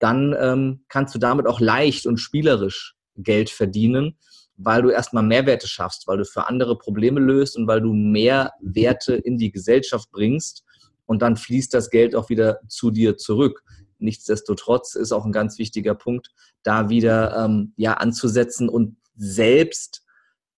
dann 0.05 0.35
ähm, 0.39 0.85
kannst 0.87 1.15
du 1.15 1.19
damit 1.19 1.47
auch 1.47 1.59
leicht 1.59 2.05
und 2.05 2.17
spielerisch 2.17 2.95
Geld 3.17 3.49
verdienen, 3.49 4.19
weil 4.55 4.83
du 4.83 4.91
erstmal 4.91 5.23
Mehrwerte 5.23 5.67
schaffst, 5.67 6.05
weil 6.05 6.19
du 6.19 6.25
für 6.25 6.47
andere 6.47 6.77
Probleme 6.77 7.19
löst 7.19 7.57
und 7.57 7.65
weil 7.65 7.81
du 7.81 7.91
mehr 7.91 8.53
Werte 8.61 9.15
in 9.15 9.39
die 9.39 9.51
Gesellschaft 9.51 10.11
bringst 10.11 10.63
und 11.07 11.23
dann 11.23 11.37
fließt 11.37 11.73
das 11.73 11.89
Geld 11.89 12.15
auch 12.15 12.29
wieder 12.29 12.59
zu 12.67 12.91
dir 12.91 13.17
zurück. 13.17 13.63
Nichtsdestotrotz 13.97 14.93
ist 14.93 15.11
auch 15.11 15.25
ein 15.25 15.31
ganz 15.31 15.57
wichtiger 15.57 15.95
Punkt, 15.95 16.29
da 16.61 16.87
wieder 16.89 17.43
ähm, 17.43 17.73
ja 17.75 17.95
anzusetzen 17.95 18.69
und 18.69 18.97
selbst 19.15 20.03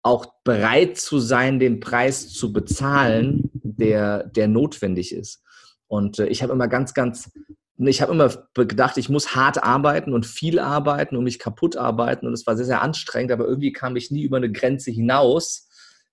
auch 0.02 0.26
bereit 0.42 0.96
zu 0.96 1.20
sein, 1.20 1.60
den 1.60 1.78
Preis 1.78 2.32
zu 2.32 2.52
bezahlen, 2.52 3.48
der, 3.54 4.24
der 4.24 4.48
notwendig 4.48 5.14
ist. 5.14 5.44
Und 5.86 6.18
äh, 6.18 6.26
ich 6.26 6.42
habe 6.42 6.52
immer 6.52 6.66
ganz, 6.66 6.94
ganz 6.94 7.30
ich 7.78 8.00
habe 8.00 8.12
immer 8.12 8.30
gedacht, 8.54 8.96
ich 8.96 9.08
muss 9.08 9.34
hart 9.34 9.62
arbeiten 9.62 10.14
und 10.14 10.24
viel 10.24 10.58
arbeiten 10.58 11.16
und 11.16 11.24
mich 11.24 11.38
kaputt 11.38 11.76
arbeiten 11.76 12.26
und 12.26 12.32
es 12.32 12.46
war 12.46 12.56
sehr, 12.56 12.64
sehr 12.64 12.82
anstrengend, 12.82 13.32
aber 13.32 13.46
irgendwie 13.46 13.72
kam 13.72 13.96
ich 13.96 14.10
nie 14.10 14.22
über 14.22 14.38
eine 14.38 14.50
Grenze 14.50 14.90
hinaus, 14.90 15.68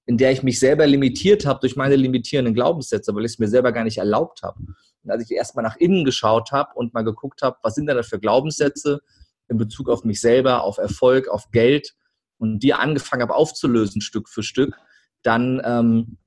in 0.05 0.17
der 0.17 0.32
ich 0.32 0.43
mich 0.43 0.60
selber 0.60 0.86
limitiert 0.86 1.46
habe 1.46 1.62
durch 1.62 1.77
meine 1.77 1.96
limitierenden 1.96 2.53
Glaubenssätze, 2.53 3.15
weil 3.15 3.24
ich 3.24 3.34
es 3.34 3.39
mir 3.39 3.48
selber 3.48 3.72
gar 3.72 3.86
nicht 3.86 3.98
erlaubt 3.98 4.43
habe. 4.43 4.60
Und 5.03 5.12
als 5.12 5.24
ich 5.24 5.32
erstmal 5.32 5.63
nach 5.63 5.77
innen 5.77 6.03
geschaut 6.03 6.51
habe 6.51 6.72
und 6.75 6.93
mal 6.93 7.03
geguckt 7.03 7.41
habe, 7.41 7.58
was 7.62 7.75
sind 7.75 7.88
da 7.88 8.03
für 8.03 8.20
Glaubenssätze 8.20 9.01
in 9.48 9.58
Bezug 9.58 9.89
auf 9.89 10.03
mich 10.03 10.20
selber, 10.20 10.63
auf 10.63 10.77
Erfolg, 10.77 11.29
auf 11.29 11.51
Geld 11.51 11.93
und 12.38 12.60
die 12.60 12.74
angefangen 12.74 13.22
habe 13.22 13.36
aufzulösen 13.36 14.01
Stück 14.01 14.27
für 14.27 14.43
Stück, 14.43 14.75
dann 15.22 15.62
ähm, 15.63 16.17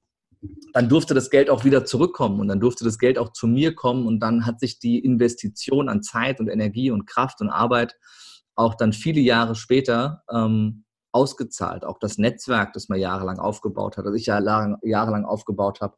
dann 0.73 0.89
durfte 0.89 1.15
das 1.15 1.31
Geld 1.31 1.51
auch 1.51 1.65
wieder 1.65 1.85
zurückkommen 1.85 2.41
und 2.41 2.49
dann 2.49 2.61
durfte 2.61 2.85
das 2.85 2.99
Geld 2.99 3.19
auch 3.19 3.33
zu 3.33 3.47
mir 3.47 3.75
kommen 3.75 4.07
und 4.07 4.21
dann 4.21 4.47
hat 4.47 4.61
sich 4.61 4.79
die 4.79 4.99
Investition 4.99 5.89
an 5.89 6.03
Zeit 6.03 6.41
und 6.41 6.49
Energie 6.49 6.91
und 6.91 7.07
Kraft 7.07 7.41
und 7.41 7.49
Arbeit 7.49 7.97
auch 8.55 8.75
dann 8.75 8.93
viele 8.93 9.21
Jahre 9.21 9.55
später 9.55 10.23
ähm, 10.31 10.85
ausgezahlt. 11.13 11.85
Auch 11.85 11.99
das 11.99 12.19
Netzwerk, 12.19 12.73
das 12.73 12.89
man 12.89 12.99
jahrelang 12.99 13.39
aufgebaut 13.39 13.97
hat, 13.97 14.07
das 14.07 14.15
ich 14.15 14.27
ja 14.27 14.39
jahrelang 14.83 15.25
aufgebaut 15.25 15.81
habe, 15.81 15.97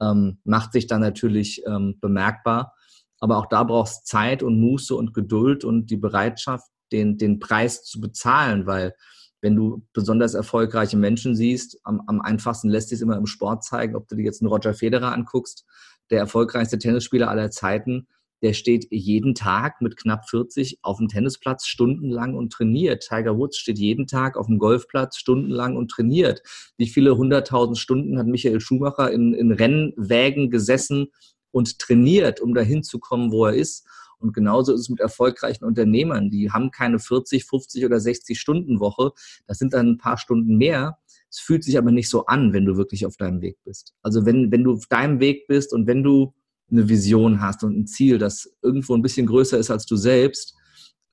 ähm, 0.00 0.38
macht 0.44 0.72
sich 0.72 0.86
dann 0.86 1.00
natürlich 1.00 1.62
ähm, 1.66 1.98
bemerkbar. 2.00 2.74
Aber 3.20 3.38
auch 3.38 3.46
da 3.46 3.64
braucht 3.64 3.90
es 3.90 4.04
Zeit 4.04 4.42
und 4.42 4.60
Muße 4.60 4.94
und 4.94 5.14
Geduld 5.14 5.64
und 5.64 5.86
die 5.86 5.96
Bereitschaft, 5.96 6.66
den, 6.92 7.18
den 7.18 7.40
Preis 7.40 7.84
zu 7.84 8.00
bezahlen, 8.00 8.66
weil 8.66 8.94
wenn 9.40 9.54
du 9.54 9.82
besonders 9.92 10.34
erfolgreiche 10.34 10.96
Menschen 10.96 11.36
siehst, 11.36 11.78
am, 11.84 12.02
am 12.06 12.20
einfachsten 12.20 12.68
lässt 12.68 12.88
sich 12.88 12.96
es 12.96 13.02
immer 13.02 13.16
im 13.16 13.26
Sport 13.26 13.64
zeigen, 13.64 13.96
ob 13.96 14.08
du 14.08 14.16
dir 14.16 14.24
jetzt 14.24 14.42
einen 14.42 14.50
Roger 14.50 14.74
Federer 14.74 15.12
anguckst, 15.12 15.64
der 16.10 16.20
erfolgreichste 16.20 16.78
Tennisspieler 16.78 17.28
aller 17.28 17.50
Zeiten, 17.50 18.06
der 18.42 18.52
steht 18.52 18.86
jeden 18.90 19.34
Tag 19.34 19.80
mit 19.80 19.96
knapp 19.96 20.28
40 20.28 20.80
auf 20.82 20.98
dem 20.98 21.08
Tennisplatz 21.08 21.66
stundenlang 21.66 22.34
und 22.34 22.52
trainiert. 22.52 23.06
Tiger 23.08 23.38
Woods 23.38 23.56
steht 23.56 23.78
jeden 23.78 24.06
Tag 24.06 24.36
auf 24.36 24.46
dem 24.46 24.58
Golfplatz 24.58 25.16
stundenlang 25.16 25.76
und 25.76 25.90
trainiert. 25.90 26.42
Wie 26.76 26.88
viele 26.88 27.16
hunderttausend 27.16 27.78
Stunden 27.78 28.18
hat 28.18 28.26
Michael 28.26 28.60
Schumacher 28.60 29.10
in, 29.10 29.32
in 29.32 29.52
Rennwägen 29.52 30.50
gesessen 30.50 31.08
und 31.50 31.78
trainiert, 31.78 32.40
um 32.40 32.52
dahin 32.52 32.82
zu 32.82 32.98
kommen, 32.98 33.32
wo 33.32 33.46
er 33.46 33.54
ist? 33.54 33.86
Und 34.18 34.32
genauso 34.32 34.72
ist 34.72 34.80
es 34.80 34.88
mit 34.88 35.00
erfolgreichen 35.00 35.64
Unternehmern. 35.64 36.30
Die 36.30 36.50
haben 36.50 36.70
keine 36.70 36.98
40, 36.98 37.44
50 37.44 37.84
oder 37.84 38.00
60 38.00 38.38
Stunden 38.38 38.80
Woche. 38.80 39.12
Das 39.46 39.58
sind 39.58 39.74
dann 39.74 39.90
ein 39.90 39.98
paar 39.98 40.18
Stunden 40.18 40.56
mehr. 40.56 40.98
Es 41.30 41.40
fühlt 41.40 41.64
sich 41.64 41.76
aber 41.76 41.90
nicht 41.90 42.08
so 42.08 42.26
an, 42.26 42.52
wenn 42.52 42.64
du 42.64 42.76
wirklich 42.76 43.04
auf 43.06 43.16
deinem 43.16 43.40
Weg 43.42 43.58
bist. 43.64 43.94
Also 44.02 44.24
wenn, 44.24 44.50
wenn 44.50 44.64
du 44.64 44.74
auf 44.74 44.86
deinem 44.86 45.20
Weg 45.20 45.46
bist 45.48 45.72
und 45.72 45.86
wenn 45.86 46.02
du 46.02 46.34
eine 46.70 46.88
Vision 46.88 47.40
hast 47.40 47.62
und 47.62 47.78
ein 47.78 47.86
Ziel, 47.86 48.18
das 48.18 48.50
irgendwo 48.62 48.94
ein 48.94 49.02
bisschen 49.02 49.26
größer 49.26 49.58
ist 49.58 49.70
als 49.70 49.86
du 49.86 49.96
selbst, 49.96 50.56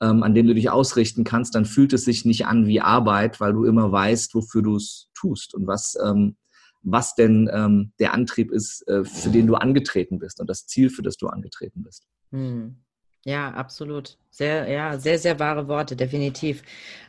ähm, 0.02 0.24
an 0.24 0.34
dem 0.34 0.48
du 0.48 0.56
dich 0.56 0.70
ausrichten 0.70 1.24
kannst, 1.24 1.56
dann 1.56 1.66
fühlt 1.66 1.94
es 1.94 2.06
sich 2.06 2.26
nicht 2.26 2.46
an 2.46 2.68
wie 2.68 2.82
Arbeit, 2.82 3.40
weil 3.40 3.54
du 3.54 3.66
immer 3.66 3.92
weißt, 3.92 4.34
wofür 4.36 4.62
du 4.62 4.76
es 4.76 5.10
tust 5.14 5.54
und 5.54 5.68
was, 5.68 5.98
ähm, 6.04 6.36
was 6.82 7.16
denn 7.16 7.50
ähm, 7.52 7.94
der 8.00 8.14
Antrieb 8.14 8.52
ist, 8.52 8.88
äh, 8.88 9.06
für 9.06 9.30
den 9.30 9.48
du 9.48 9.56
angetreten 9.56 10.20
bist 10.20 10.40
und 10.42 10.50
das 10.50 10.66
Ziel, 10.66 10.90
für 10.90 11.04
das 11.04 11.18
du 11.18 11.28
angetreten 11.28 11.84
bist. 11.84 12.06
Hm. 12.32 12.78
Ja, 13.26 13.52
absolut. 13.54 14.18
Sehr, 14.36 14.68
ja, 14.68 14.98
sehr, 14.98 15.20
sehr 15.20 15.38
wahre 15.38 15.68
Worte, 15.68 15.96
definitiv. 15.96 16.64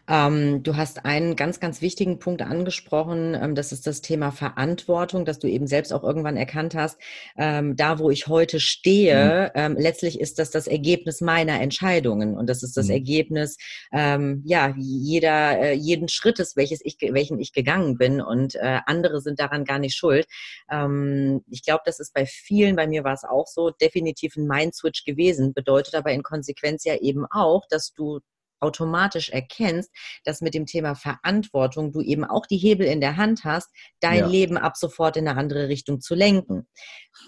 Ähm, 0.06 0.62
du 0.62 0.76
hast 0.76 1.06
einen 1.06 1.34
ganz, 1.34 1.60
ganz 1.60 1.80
wichtigen 1.80 2.18
Punkt 2.18 2.42
angesprochen. 2.42 3.34
Ähm, 3.34 3.54
das 3.54 3.72
ist 3.72 3.86
das 3.86 4.02
Thema 4.02 4.32
Verantwortung, 4.32 5.24
dass 5.24 5.38
du 5.38 5.48
eben 5.48 5.66
selbst 5.66 5.92
auch 5.92 6.02
irgendwann 6.04 6.36
erkannt 6.36 6.74
hast, 6.74 6.98
ähm, 7.38 7.74
da 7.76 7.98
wo 7.98 8.10
ich 8.10 8.26
heute 8.26 8.60
stehe, 8.60 9.14
mhm. 9.14 9.44
Ähm, 9.54 9.76
letztlich 9.78 10.20
ist 10.20 10.38
das 10.38 10.50
das 10.50 10.66
Ergebnis 10.66 11.20
meiner 11.20 11.60
Entscheidungen 11.60 12.36
und 12.36 12.48
das 12.48 12.62
ist 12.62 12.76
das 12.76 12.86
mhm. 12.86 12.92
Ergebnis, 12.92 13.56
ähm, 13.92 14.42
ja, 14.44 14.74
jeder, 14.76 15.58
äh, 15.58 15.72
jeden 15.72 16.08
Schrittes, 16.08 16.56
welches 16.56 16.80
ich, 16.84 16.98
welchen 17.00 17.38
ich 17.38 17.52
gegangen 17.52 17.96
bin 17.96 18.20
und 18.20 18.56
äh, 18.56 18.80
andere 18.86 19.20
sind 19.20 19.40
daran 19.40 19.64
gar 19.64 19.78
nicht 19.78 19.96
schuld. 19.96 20.26
Ähm, 20.70 21.42
ich 21.50 21.62
glaube, 21.64 21.82
das 21.86 22.00
ist 22.00 22.12
bei 22.12 22.26
vielen, 22.26 22.76
bei 22.76 22.86
mir 22.86 23.04
war 23.04 23.14
es 23.14 23.24
auch 23.24 23.46
so, 23.46 23.70
definitiv 23.70 24.36
ein 24.36 24.46
Mind-Switch 24.46 25.04
gewesen, 25.04 25.54
bedeutet 25.54 25.94
aber 25.94 26.10
in 26.10 26.22
Konsequenz 26.22 26.84
ja 26.84 26.96
eben 26.96 27.13
eben 27.14 27.26
auch, 27.30 27.62
dass 27.68 27.92
du 27.92 28.20
automatisch 28.60 29.30
erkennst, 29.30 29.90
dass 30.24 30.40
mit 30.40 30.54
dem 30.54 30.66
Thema 30.66 30.94
Verantwortung 30.94 31.92
du 31.92 32.00
eben 32.00 32.24
auch 32.24 32.46
die 32.46 32.56
Hebel 32.56 32.86
in 32.86 33.00
der 33.00 33.16
Hand 33.16 33.44
hast, 33.44 33.70
dein 34.00 34.20
ja. 34.20 34.26
Leben 34.26 34.56
ab 34.56 34.76
sofort 34.76 35.16
in 35.16 35.28
eine 35.28 35.38
andere 35.38 35.68
Richtung 35.68 36.00
zu 36.00 36.14
lenken. 36.14 36.66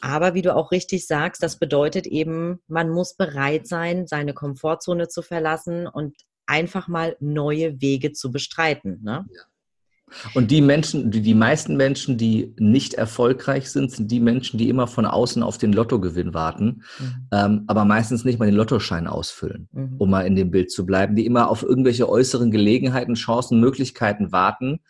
Aber 0.00 0.35
wie 0.35 0.43
du 0.43 0.55
auch 0.57 0.73
richtig 0.73 1.07
sagst, 1.07 1.43
das 1.43 1.59
bedeutet 1.59 2.07
eben, 2.07 2.61
man 2.66 2.88
muss 2.88 3.16
bereit 3.16 3.66
sein, 3.66 4.07
seine 4.07 4.35
Komfortzone 4.35 5.09
zu 5.09 5.23
verlassen 5.23 5.87
und 5.87 6.16
einfach 6.47 6.88
mal 6.88 7.16
neue 7.21 7.81
Wege 7.81 8.12
zu 8.12 8.31
bestreiten. 8.31 9.02
Ne? 9.02 9.26
Ja. 9.31 9.43
Und 10.34 10.50
die 10.50 10.60
Menschen, 10.60 11.10
die, 11.10 11.20
die 11.20 11.34
meisten 11.34 11.76
Menschen, 11.76 12.16
die 12.16 12.54
nicht 12.58 12.94
erfolgreich 12.94 13.70
sind, 13.70 13.90
sind 13.90 14.10
die 14.10 14.20
Menschen, 14.20 14.56
die 14.56 14.68
immer 14.68 14.86
von 14.86 15.04
außen 15.04 15.42
auf 15.42 15.58
den 15.58 15.72
Lottogewinn 15.72 16.32
warten, 16.32 16.82
mhm. 16.98 17.28
ähm, 17.32 17.64
aber 17.66 17.84
meistens 17.84 18.25
nicht 18.25 18.38
mal 18.38 18.46
den 18.46 18.54
Lottoschein 18.54 19.08
ausfüllen, 19.08 19.68
mhm. 19.72 19.96
um 19.98 20.10
mal 20.10 20.26
in 20.26 20.36
dem 20.36 20.50
Bild 20.50 20.70
zu 20.70 20.86
bleiben, 20.86 21.16
die 21.16 21.26
immer 21.26 21.50
auf 21.50 21.62
irgendwelche 21.62 22.08
äußeren 22.08 22.50
Gelegenheiten, 22.50 23.14
Chancen, 23.14 23.60
Möglichkeiten 23.60 24.30
warten, 24.30 24.80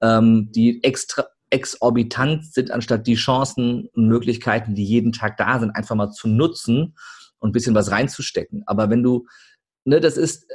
ähm, 0.00 0.50
die 0.52 0.82
extra 0.82 1.26
exorbitant 1.50 2.44
sind, 2.44 2.72
anstatt 2.72 3.06
die 3.06 3.14
Chancen 3.14 3.88
und 3.94 4.08
Möglichkeiten, 4.08 4.74
die 4.74 4.84
jeden 4.84 5.12
Tag 5.12 5.36
da 5.36 5.60
sind, 5.60 5.70
einfach 5.70 5.94
mal 5.94 6.10
zu 6.10 6.28
nutzen 6.28 6.96
und 7.38 7.50
ein 7.50 7.52
bisschen 7.52 7.74
was 7.74 7.92
reinzustecken. 7.92 8.64
Aber 8.66 8.90
wenn 8.90 9.04
du, 9.04 9.26
ne, 9.84 10.00
das 10.00 10.16
ist, 10.16 10.46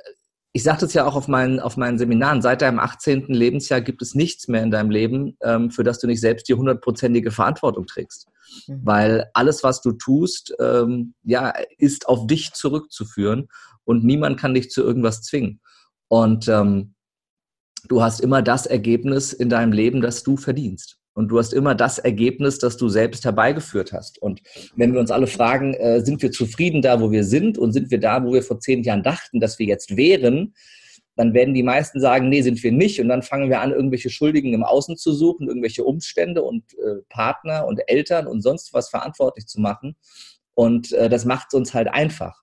ich 0.53 0.63
sagte 0.63 0.85
es 0.85 0.93
ja 0.93 1.05
auch 1.05 1.15
auf 1.15 1.27
meinen, 1.27 1.59
auf 1.59 1.77
meinen 1.77 1.97
Seminaren, 1.97 2.41
seit 2.41 2.61
deinem 2.61 2.79
18. 2.79 3.27
Lebensjahr 3.27 3.79
gibt 3.79 4.01
es 4.01 4.15
nichts 4.15 4.47
mehr 4.47 4.63
in 4.63 4.71
deinem 4.71 4.89
Leben, 4.89 5.37
ähm, 5.41 5.71
für 5.71 5.83
das 5.83 5.99
du 5.99 6.07
nicht 6.07 6.19
selbst 6.19 6.49
die 6.49 6.53
hundertprozentige 6.55 7.31
Verantwortung 7.31 7.85
trägst. 7.85 8.27
Mhm. 8.67 8.81
Weil 8.83 9.29
alles, 9.33 9.63
was 9.63 9.81
du 9.81 9.93
tust, 9.93 10.53
ähm, 10.59 11.13
ja, 11.23 11.53
ist 11.77 12.07
auf 12.07 12.27
dich 12.27 12.51
zurückzuführen 12.51 13.47
und 13.85 14.03
niemand 14.03 14.39
kann 14.39 14.53
dich 14.53 14.69
zu 14.69 14.83
irgendwas 14.83 15.21
zwingen. 15.21 15.61
Und 16.09 16.49
ähm, 16.49 16.95
du 17.87 18.01
hast 18.01 18.19
immer 18.19 18.41
das 18.41 18.65
Ergebnis 18.65 19.31
in 19.31 19.49
deinem 19.49 19.71
Leben, 19.71 20.01
das 20.01 20.23
du 20.23 20.35
verdienst. 20.35 20.97
Und 21.13 21.27
du 21.27 21.39
hast 21.39 21.53
immer 21.53 21.75
das 21.75 21.99
Ergebnis, 21.99 22.57
das 22.57 22.77
du 22.77 22.87
selbst 22.87 23.25
herbeigeführt 23.25 23.91
hast. 23.91 24.21
Und 24.21 24.41
wenn 24.75 24.93
wir 24.93 24.99
uns 24.99 25.11
alle 25.11 25.27
fragen, 25.27 25.73
äh, 25.73 25.99
sind 26.01 26.21
wir 26.21 26.31
zufrieden 26.31 26.81
da, 26.81 27.01
wo 27.01 27.11
wir 27.11 27.23
sind 27.23 27.57
und 27.57 27.73
sind 27.73 27.91
wir 27.91 27.99
da, 27.99 28.23
wo 28.23 28.33
wir 28.33 28.43
vor 28.43 28.59
zehn 28.59 28.83
Jahren 28.83 29.03
dachten, 29.03 29.39
dass 29.39 29.59
wir 29.59 29.65
jetzt 29.65 29.97
wären, 29.97 30.53
dann 31.17 31.33
werden 31.33 31.53
die 31.53 31.63
meisten 31.63 31.99
sagen, 31.99 32.29
nee, 32.29 32.41
sind 32.41 32.63
wir 32.63 32.71
nicht. 32.71 33.01
Und 33.01 33.09
dann 33.09 33.21
fangen 33.21 33.49
wir 33.49 33.59
an, 33.59 33.71
irgendwelche 33.71 34.09
Schuldigen 34.09 34.53
im 34.53 34.63
Außen 34.63 34.95
zu 34.95 35.11
suchen, 35.11 35.47
irgendwelche 35.47 35.83
Umstände 35.83 36.41
und 36.41 36.63
äh, 36.75 37.01
Partner 37.09 37.67
und 37.67 37.81
Eltern 37.87 38.27
und 38.27 38.41
sonst 38.41 38.73
was 38.73 38.89
verantwortlich 38.89 39.47
zu 39.47 39.59
machen. 39.59 39.95
Und 40.53 40.93
äh, 40.93 41.09
das 41.09 41.25
macht 41.25 41.47
es 41.49 41.53
uns 41.55 41.73
halt 41.73 41.89
einfach. 41.89 42.41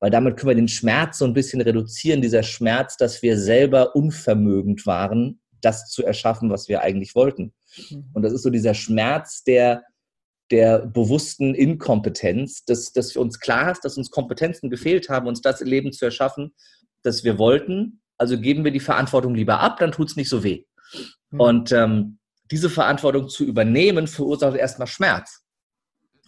Weil 0.00 0.10
damit 0.10 0.36
können 0.36 0.50
wir 0.50 0.54
den 0.54 0.68
Schmerz 0.68 1.18
so 1.18 1.24
ein 1.24 1.34
bisschen 1.34 1.60
reduzieren, 1.60 2.22
dieser 2.22 2.42
Schmerz, 2.42 2.96
dass 2.96 3.20
wir 3.20 3.36
selber 3.36 3.94
unvermögend 3.94 4.86
waren, 4.86 5.40
das 5.60 5.90
zu 5.90 6.04
erschaffen, 6.04 6.50
was 6.50 6.68
wir 6.68 6.82
eigentlich 6.82 7.14
wollten. 7.14 7.52
Mhm. 7.90 8.10
Und 8.12 8.22
das 8.22 8.32
ist 8.32 8.42
so 8.42 8.50
dieser 8.50 8.74
Schmerz 8.74 9.44
der, 9.44 9.84
der 10.50 10.86
bewussten 10.86 11.54
Inkompetenz, 11.54 12.64
dass, 12.64 12.92
dass 12.92 13.12
für 13.12 13.20
uns 13.20 13.40
klar 13.40 13.70
ist, 13.72 13.84
dass 13.84 13.98
uns 13.98 14.10
Kompetenzen 14.10 14.70
gefehlt 14.70 15.08
haben, 15.08 15.26
uns 15.26 15.40
das 15.40 15.60
Leben 15.60 15.92
zu 15.92 16.04
erschaffen, 16.04 16.54
das 17.02 17.24
wir 17.24 17.38
wollten. 17.38 18.00
Also 18.16 18.38
geben 18.38 18.64
wir 18.64 18.72
die 18.72 18.80
Verantwortung 18.80 19.34
lieber 19.34 19.60
ab, 19.60 19.78
dann 19.78 19.92
tut 19.92 20.10
es 20.10 20.16
nicht 20.16 20.28
so 20.28 20.42
weh. 20.42 20.64
Mhm. 21.30 21.40
Und 21.40 21.72
ähm, 21.72 22.18
diese 22.50 22.70
Verantwortung 22.70 23.28
zu 23.28 23.44
übernehmen, 23.44 24.06
verursacht 24.06 24.56
erstmal 24.56 24.88
Schmerz. 24.88 25.42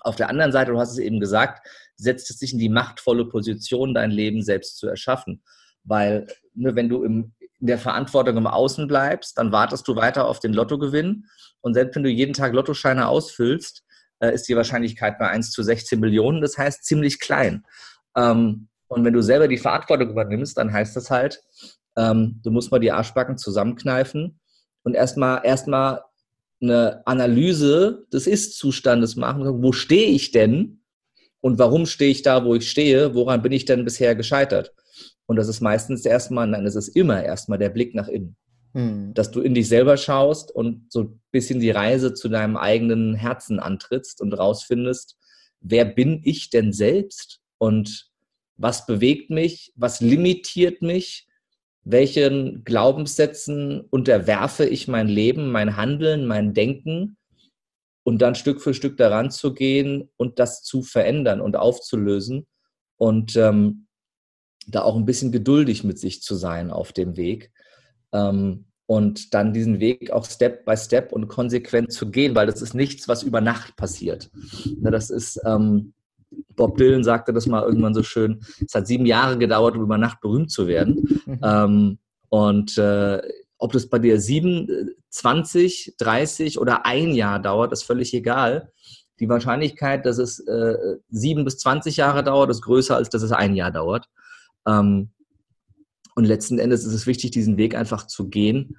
Auf 0.00 0.16
der 0.16 0.28
anderen 0.28 0.52
Seite, 0.52 0.72
du 0.72 0.78
hast 0.78 0.92
es 0.92 0.98
eben 0.98 1.20
gesagt, 1.20 1.66
setzt 1.96 2.30
es 2.30 2.38
sich 2.38 2.52
in 2.52 2.58
die 2.58 2.68
machtvolle 2.68 3.26
Position, 3.26 3.94
dein 3.94 4.10
Leben 4.10 4.42
selbst 4.42 4.78
zu 4.78 4.86
erschaffen. 4.86 5.42
Weil, 5.84 6.26
ne, 6.54 6.74
wenn 6.74 6.88
du 6.88 7.04
im, 7.04 7.32
der 7.60 7.78
Verantwortung 7.78 8.36
im 8.36 8.46
Außen 8.46 8.88
bleibst, 8.88 9.38
dann 9.38 9.52
wartest 9.52 9.86
du 9.86 9.96
weiter 9.96 10.26
auf 10.26 10.40
den 10.40 10.52
Lottogewinn. 10.52 11.26
Und 11.60 11.74
selbst 11.74 11.94
wenn 11.94 12.02
du 12.02 12.10
jeden 12.10 12.32
Tag 12.32 12.52
Lottoscheine 12.52 13.08
ausfüllst, 13.08 13.84
äh, 14.20 14.34
ist 14.34 14.48
die 14.48 14.56
Wahrscheinlichkeit 14.56 15.18
bei 15.18 15.28
1 15.28 15.50
zu 15.50 15.62
16 15.62 16.00
Millionen, 16.00 16.40
das 16.40 16.56
heißt 16.56 16.84
ziemlich 16.84 17.20
klein. 17.20 17.64
Ähm, 18.16 18.68
und 18.88 19.04
wenn 19.04 19.12
du 19.12 19.22
selber 19.22 19.46
die 19.46 19.58
Verantwortung 19.58 20.10
übernimmst, 20.10 20.56
dann 20.58 20.72
heißt 20.72 20.96
das 20.96 21.10
halt, 21.10 21.42
ähm, 21.96 22.40
du 22.42 22.50
musst 22.50 22.70
mal 22.70 22.80
die 22.80 22.92
Arschbacken 22.92 23.38
zusammenkneifen 23.38 24.40
und 24.82 24.94
erstmal 24.94 25.44
erstmal 25.44 26.02
eine 26.60 27.02
Analyse 27.06 28.06
des 28.12 28.26
Ist-Zustandes 28.26 29.16
machen. 29.16 29.62
Wo 29.62 29.72
stehe 29.72 30.08
ich 30.08 30.30
denn? 30.30 30.82
Und 31.40 31.58
warum 31.58 31.86
stehe 31.86 32.10
ich 32.10 32.22
da, 32.22 32.44
wo 32.44 32.54
ich 32.54 32.70
stehe? 32.70 33.14
Woran 33.14 33.42
bin 33.42 33.52
ich 33.52 33.64
denn 33.64 33.84
bisher 33.84 34.14
gescheitert? 34.14 34.72
Und 35.30 35.36
das 35.36 35.46
ist 35.46 35.60
meistens 35.60 36.04
erstmal, 36.04 36.48
nein, 36.48 36.66
es 36.66 36.74
ist 36.74 36.88
immer 36.88 37.22
erstmal 37.22 37.56
der 37.56 37.68
Blick 37.68 37.94
nach 37.94 38.08
innen. 38.08 38.34
Hm. 38.74 39.14
Dass 39.14 39.30
du 39.30 39.40
in 39.40 39.54
dich 39.54 39.68
selber 39.68 39.96
schaust 39.96 40.50
und 40.50 40.90
so 40.90 41.02
ein 41.02 41.22
bisschen 41.30 41.60
die 41.60 41.70
Reise 41.70 42.14
zu 42.14 42.28
deinem 42.28 42.56
eigenen 42.56 43.14
Herzen 43.14 43.60
antrittst 43.60 44.20
und 44.20 44.32
rausfindest, 44.32 45.16
wer 45.60 45.84
bin 45.84 46.20
ich 46.24 46.50
denn 46.50 46.72
selbst? 46.72 47.38
Und 47.58 48.10
was 48.56 48.86
bewegt 48.86 49.30
mich, 49.30 49.72
was 49.76 50.00
limitiert 50.00 50.82
mich, 50.82 51.28
welchen 51.84 52.64
Glaubenssätzen 52.64 53.82
unterwerfe 53.82 54.66
ich 54.66 54.88
mein 54.88 55.06
Leben, 55.06 55.52
mein 55.52 55.76
Handeln, 55.76 56.26
mein 56.26 56.54
Denken? 56.54 57.18
Und 58.02 58.20
dann 58.20 58.34
Stück 58.34 58.60
für 58.60 58.74
Stück 58.74 58.96
daran 58.96 59.30
zu 59.30 59.54
gehen 59.54 60.10
und 60.16 60.40
das 60.40 60.64
zu 60.64 60.82
verändern 60.82 61.40
und 61.40 61.54
aufzulösen. 61.54 62.48
Und 62.96 63.36
ähm, 63.36 63.86
da 64.70 64.82
auch 64.82 64.96
ein 64.96 65.06
bisschen 65.06 65.32
geduldig 65.32 65.84
mit 65.84 65.98
sich 65.98 66.22
zu 66.22 66.34
sein 66.34 66.70
auf 66.70 66.92
dem 66.92 67.16
Weg 67.16 67.52
ähm, 68.12 68.66
und 68.86 69.34
dann 69.34 69.52
diesen 69.52 69.80
Weg 69.80 70.10
auch 70.10 70.24
Step 70.24 70.64
by 70.64 70.76
Step 70.76 71.12
und 71.12 71.28
konsequent 71.28 71.92
zu 71.92 72.10
gehen, 72.10 72.34
weil 72.34 72.46
das 72.46 72.62
ist 72.62 72.74
nichts, 72.74 73.08
was 73.08 73.22
über 73.22 73.40
Nacht 73.40 73.76
passiert. 73.76 74.30
Ja, 74.82 74.90
das 74.90 75.10
ist, 75.10 75.40
ähm, 75.44 75.92
Bob 76.56 76.76
Dylan 76.76 77.04
sagte 77.04 77.32
das 77.32 77.46
mal 77.46 77.62
irgendwann 77.62 77.94
so 77.94 78.02
schön, 78.02 78.40
es 78.64 78.74
hat 78.74 78.86
sieben 78.86 79.06
Jahre 79.06 79.38
gedauert, 79.38 79.76
um 79.76 79.82
über 79.82 79.98
Nacht 79.98 80.20
berühmt 80.20 80.50
zu 80.50 80.66
werden. 80.66 81.22
Mhm. 81.26 81.40
Ähm, 81.42 81.98
und 82.28 82.78
äh, 82.78 83.20
ob 83.58 83.72
das 83.72 83.88
bei 83.88 83.98
dir 83.98 84.20
sieben, 84.20 84.94
20, 85.10 85.94
30 85.98 86.58
oder 86.58 86.86
ein 86.86 87.12
Jahr 87.12 87.40
dauert, 87.40 87.72
ist 87.72 87.82
völlig 87.82 88.14
egal. 88.14 88.72
Die 89.18 89.28
Wahrscheinlichkeit, 89.28 90.06
dass 90.06 90.18
es 90.18 90.40
äh, 90.40 90.96
sieben 91.10 91.44
bis 91.44 91.58
20 91.58 91.96
Jahre 91.96 92.24
dauert, 92.24 92.50
ist 92.50 92.62
größer, 92.62 92.96
als 92.96 93.10
dass 93.10 93.22
es 93.22 93.32
ein 93.32 93.54
Jahr 93.54 93.70
dauert. 93.70 94.08
Ähm, 94.66 95.10
und 96.14 96.24
letzten 96.24 96.58
Endes 96.58 96.84
ist 96.84 96.92
es 96.92 97.06
wichtig, 97.06 97.30
diesen 97.30 97.56
Weg 97.56 97.74
einfach 97.74 98.06
zu 98.06 98.28
gehen, 98.28 98.78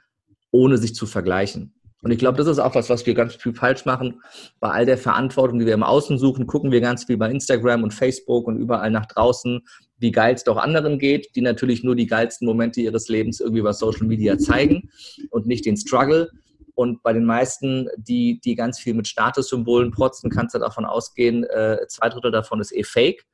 ohne 0.52 0.78
sich 0.78 0.94
zu 0.94 1.06
vergleichen. 1.06 1.74
Und 2.04 2.12
ich 2.12 2.18
glaube, 2.18 2.38
das 2.38 2.48
ist 2.48 2.60
auch 2.60 2.74
was, 2.74 2.90
was 2.90 3.06
wir 3.06 3.14
ganz 3.14 3.36
viel 3.36 3.54
falsch 3.54 3.86
machen. 3.86 4.22
Bei 4.60 4.72
all 4.72 4.86
der 4.86 4.98
Verantwortung, 4.98 5.60
die 5.60 5.68
wir 5.68 5.74
im 5.74 5.84
Außen 5.84 6.18
suchen, 6.18 6.48
gucken 6.48 6.72
wir 6.72 6.82
ganz 6.82 7.06
viel 7.06 7.18
bei 7.18 7.30
Instagram 7.30 7.84
und 7.84 7.94
Facebook 7.94 8.48
und 8.48 8.58
überall 8.58 8.90
nach 8.90 9.06
draußen, 9.06 9.62
wie 10.00 10.12
geil 10.12 10.34
es 10.34 10.44
doch 10.44 10.58
anderen 10.58 10.98
geht, 10.98 11.36
die 11.36 11.42
natürlich 11.42 11.84
nur 11.84 11.96
die 11.96 12.08
geilsten 12.08 12.48
Momente 12.48 12.82
ihres 12.82 13.08
Lebens 13.08 13.40
irgendwie 13.40 13.60
über 13.60 13.74
Social 13.74 14.08
Media 14.08 14.38
zeigen 14.40 14.90
und 15.30 15.46
nicht 15.46 15.66
den 15.66 15.78
Struggle. 15.78 16.32
Und 16.74 17.04
bei 17.04 17.14
den 17.14 17.26
meisten, 17.26 17.88
die, 17.98 18.40
die 18.44 18.56
ganz 18.56 18.80
viel 18.80 18.96
mit 18.96 19.08
Statussymbolen 19.08 19.92
protzen, 19.92 20.32
kannst 20.32 20.56
du 20.56 20.60
davon 20.60 20.86
ausgehen, 20.86 21.44
äh, 21.44 21.86
zwei 21.88 22.10
Drittel 22.10 22.32
davon 22.32 22.60
ist 22.60 22.74
eh 22.76 22.84
fake. 22.84 23.28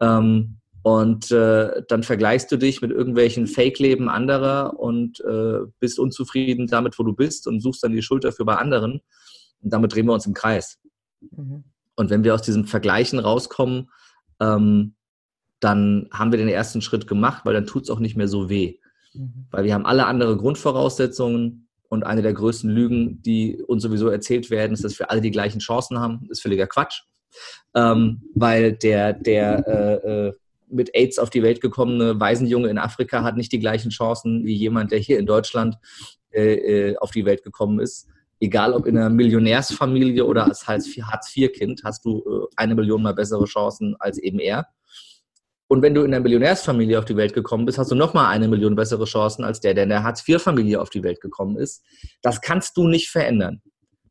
Ähm, 0.00 0.58
und 0.86 1.32
äh, 1.32 1.82
dann 1.88 2.04
vergleichst 2.04 2.52
du 2.52 2.58
dich 2.58 2.80
mit 2.80 2.92
irgendwelchen 2.92 3.48
Fake-Leben 3.48 4.08
anderer 4.08 4.78
und 4.78 5.18
äh, 5.18 5.66
bist 5.80 5.98
unzufrieden 5.98 6.68
damit, 6.68 6.96
wo 6.96 7.02
du 7.02 7.12
bist 7.12 7.48
und 7.48 7.58
suchst 7.58 7.82
dann 7.82 7.90
die 7.90 8.02
Schuld 8.02 8.22
dafür 8.22 8.46
bei 8.46 8.54
anderen. 8.54 9.00
Und 9.60 9.72
damit 9.72 9.92
drehen 9.92 10.06
wir 10.06 10.12
uns 10.12 10.26
im 10.26 10.32
Kreis. 10.32 10.78
Mhm. 11.32 11.64
Und 11.96 12.10
wenn 12.10 12.22
wir 12.22 12.34
aus 12.34 12.42
diesem 12.42 12.66
Vergleichen 12.66 13.18
rauskommen, 13.18 13.90
ähm, 14.38 14.94
dann 15.58 16.08
haben 16.12 16.30
wir 16.30 16.38
den 16.38 16.48
ersten 16.48 16.80
Schritt 16.80 17.08
gemacht, 17.08 17.44
weil 17.44 17.54
dann 17.54 17.66
tut 17.66 17.82
es 17.82 17.90
auch 17.90 17.98
nicht 17.98 18.16
mehr 18.16 18.28
so 18.28 18.48
weh. 18.48 18.78
Mhm. 19.12 19.48
Weil 19.50 19.64
wir 19.64 19.74
haben 19.74 19.86
alle 19.86 20.06
andere 20.06 20.36
Grundvoraussetzungen 20.36 21.68
und 21.88 22.06
eine 22.06 22.22
der 22.22 22.32
größten 22.32 22.70
Lügen, 22.70 23.20
die 23.22 23.60
uns 23.60 23.82
sowieso 23.82 24.08
erzählt 24.08 24.50
werden, 24.50 24.74
ist, 24.74 24.84
dass 24.84 25.00
wir 25.00 25.10
alle 25.10 25.20
die 25.20 25.32
gleichen 25.32 25.58
Chancen 25.58 25.98
haben. 25.98 26.20
Das 26.28 26.38
ist 26.38 26.42
völliger 26.42 26.68
Quatsch. 26.68 27.02
Ähm, 27.74 28.22
weil 28.36 28.74
der, 28.74 29.14
der 29.14 29.66
äh, 29.66 30.28
äh, 30.28 30.32
mit 30.68 30.94
AIDS 30.94 31.18
auf 31.18 31.30
die 31.30 31.42
Welt 31.42 31.60
gekommene 31.60 32.18
Waisenjunge 32.18 32.68
in 32.68 32.78
Afrika 32.78 33.22
hat 33.22 33.36
nicht 33.36 33.52
die 33.52 33.60
gleichen 33.60 33.90
Chancen 33.90 34.44
wie 34.44 34.54
jemand, 34.54 34.92
der 34.92 34.98
hier 34.98 35.18
in 35.18 35.26
Deutschland 35.26 35.76
äh, 36.32 36.90
äh 36.90 36.96
auf 36.98 37.10
die 37.10 37.24
Welt 37.24 37.42
gekommen 37.42 37.80
ist. 37.80 38.08
Egal 38.38 38.74
ob 38.74 38.86
in 38.86 38.98
einer 38.98 39.08
Millionärsfamilie 39.08 40.24
oder 40.24 40.44
als 40.44 40.66
Hartz-IV-Kind, 40.66 41.82
hast 41.84 42.04
du 42.04 42.18
äh, 42.18 42.46
eine 42.56 42.74
Million 42.74 43.02
mal 43.02 43.14
bessere 43.14 43.44
Chancen 43.44 43.96
als 43.98 44.18
eben 44.18 44.38
er. 44.38 44.66
Und 45.68 45.82
wenn 45.82 45.94
du 45.94 46.02
in 46.02 46.12
einer 46.12 46.22
Millionärsfamilie 46.22 46.98
auf 46.98 47.06
die 47.06 47.16
Welt 47.16 47.32
gekommen 47.32 47.64
bist, 47.64 47.78
hast 47.78 47.90
du 47.90 47.96
nochmal 47.96 48.26
eine 48.26 48.46
Million 48.46 48.76
bessere 48.76 49.04
Chancen 49.04 49.44
als 49.44 49.60
der, 49.60 49.74
der 49.74 49.84
in 49.84 49.90
der 49.90 50.02
Hartz-IV-Familie 50.02 50.80
auf 50.80 50.90
die 50.90 51.02
Welt 51.02 51.20
gekommen 51.20 51.56
ist. 51.56 51.82
Das 52.22 52.40
kannst 52.40 52.76
du 52.76 52.86
nicht 52.86 53.08
verändern 53.08 53.62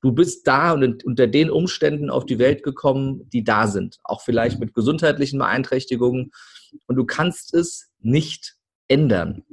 du 0.06 0.12
bist 0.12 0.46
da 0.46 0.74
und 0.74 1.04
unter 1.04 1.26
den 1.26 1.50
Umständen 1.50 2.12
auf 2.12 2.28
die 2.28 2.38
Welt 2.38 2.62
gekommen, 2.62 3.28
die 3.34 3.44
da 3.44 3.66
sind. 3.66 3.98
Auch 4.04 4.22
vielleicht 4.22 4.60
mit 4.60 4.76
gesundheitlichen 4.76 5.40
Beeinträchtigungen. 5.40 6.32
Und 6.86 6.96
du 6.96 7.06
kannst 7.06 7.56
es 7.56 7.90
nicht 8.02 8.56
ändern. 8.88 9.44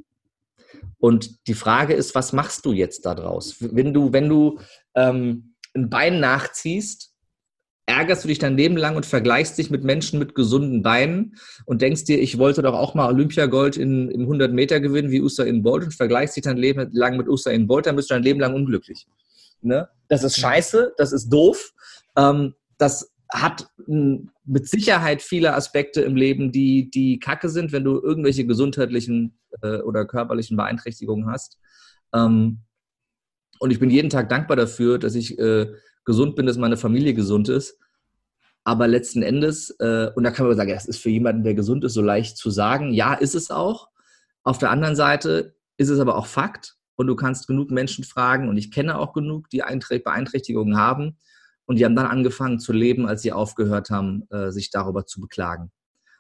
Und 0.99 1.49
die 1.49 1.55
Frage 1.55 1.95
ist, 1.95 2.15
was 2.15 2.35
machst 2.35 2.67
du 2.67 2.73
jetzt 2.73 3.07
daraus? 3.07 3.57
Wenn 3.61 3.95
du, 3.95 4.13
wenn 4.13 4.29
du 4.29 4.59
ähm, 4.95 5.55
ein 5.75 5.89
Bein 5.89 6.21
nachziehst, 6.21 7.15
ärgerst 7.87 8.25
du 8.25 8.29
dich 8.29 8.39
dein 8.39 8.59
Leben 8.59 8.77
lang 8.77 8.95
und 8.95 9.07
vergleichst 9.07 9.57
dich 9.57 9.71
mit 9.71 9.85
Menschen 9.85 10.19
mit 10.19 10.35
gesunden 10.35 10.83
Beinen 10.83 11.37
und 11.65 11.81
denkst 11.81 12.05
dir, 12.05 12.21
ich 12.21 12.37
wollte 12.37 12.61
doch 12.61 12.75
auch 12.75 12.95
mal 12.95 13.09
Olympiagold 13.09 13.79
in, 13.79 14.11
im 14.11 14.23
100 14.23 14.53
Meter 14.53 14.81
gewinnen 14.81 15.11
wie 15.11 15.23
Usain 15.23 15.63
Bolt 15.63 15.85
und 15.85 15.95
vergleichst 15.95 16.37
dich 16.37 16.45
dein 16.45 16.59
Leben 16.59 16.91
lang 16.93 17.17
mit 17.17 17.27
Usain 17.27 17.67
Bolt, 17.67 17.87
dann 17.87 17.97
bist 17.97 18.11
du 18.11 18.15
dein 18.15 18.23
Leben 18.23 18.41
lang 18.41 18.55
unglücklich. 18.55 19.07
Ne? 19.63 19.89
Das 20.09 20.25
ist 20.25 20.39
scheiße, 20.39 20.95
das 20.97 21.13
ist 21.13 21.29
doof. 21.29 21.73
Ähm, 22.17 22.55
das 22.79 23.13
hat 23.33 23.69
mit 24.45 24.69
Sicherheit 24.69 25.23
viele 25.23 25.55
Aspekte 25.55 26.03
im 26.03 26.17
Leben, 26.17 26.53
die, 26.53 26.91
die 26.91 27.19
kacke 27.19 27.49
sind, 27.49 27.73
wenn 27.73 27.85
du 27.85 28.01
irgendwelche 28.01 28.45
gesundheitlichen 28.45 29.39
äh, 29.63 29.79
oder 29.79 30.05
körperlichen 30.05 30.57
Beeinträchtigungen 30.57 31.31
hast. 31.31 31.59
Ähm, 32.13 32.61
und 33.59 33.71
ich 33.71 33.79
bin 33.79 33.91
jeden 33.91 34.11
Tag 34.11 34.29
dankbar 34.29 34.57
dafür, 34.57 34.99
dass 34.99 35.15
ich 35.15 35.39
äh, 35.39 35.73
gesund 36.05 36.37
bin, 36.37 36.47
dass 36.47 36.59
meine 36.59 36.77
Familie 36.77 37.15
gesund 37.15 37.49
ist. 37.49 37.79
Aber 38.65 38.87
letzten 38.87 39.23
Endes, 39.23 39.71
äh, 39.81 40.11
und 40.15 40.25
da 40.25 40.31
kann 40.31 40.47
man 40.47 40.57
sagen, 40.57 40.71
das 40.71 40.87
ist 40.87 40.99
für 40.99 41.11
jemanden, 41.11 41.43
der 41.43 41.55
gesund 41.55 41.85
ist, 41.85 41.95
so 41.95 42.03
leicht 42.03 42.37
zu 42.37 42.51
sagen. 42.51 42.93
Ja, 42.93 43.15
ist 43.15 43.35
es 43.35 43.51
auch. 43.51 43.89
Auf 44.43 44.59
der 44.59 44.71
anderen 44.71 44.97
Seite 44.97 45.57
ist 45.79 45.89
es 45.89 46.01
aber 46.01 46.17
auch 46.17 46.27
Fakt 46.27 46.77
und 47.03 47.09
du 47.09 47.17
kannst 47.17 47.47
genug 47.47 47.71
Menschen 47.71 48.05
fragen 48.05 48.49
und 48.49 48.57
ich 48.57 48.71
kenne 48.71 48.99
auch 48.99 49.13
genug, 49.13 49.51
die 49.51 49.59
Beeinträchtigungen 49.59 50.77
haben 50.77 51.19
und 51.67 51.79
die 51.79 51.85
haben 51.85 51.97
dann 51.97 52.07
angefangen 52.07 52.59
zu 52.59 52.73
leben, 52.73 53.07
als 53.07 53.23
sie 53.23 53.33
aufgehört 53.33 53.91
haben, 53.91 54.25
äh, 54.31 54.51
sich 54.51 54.71
darüber 54.71 55.05
zu 55.05 55.21
beklagen 55.21 55.71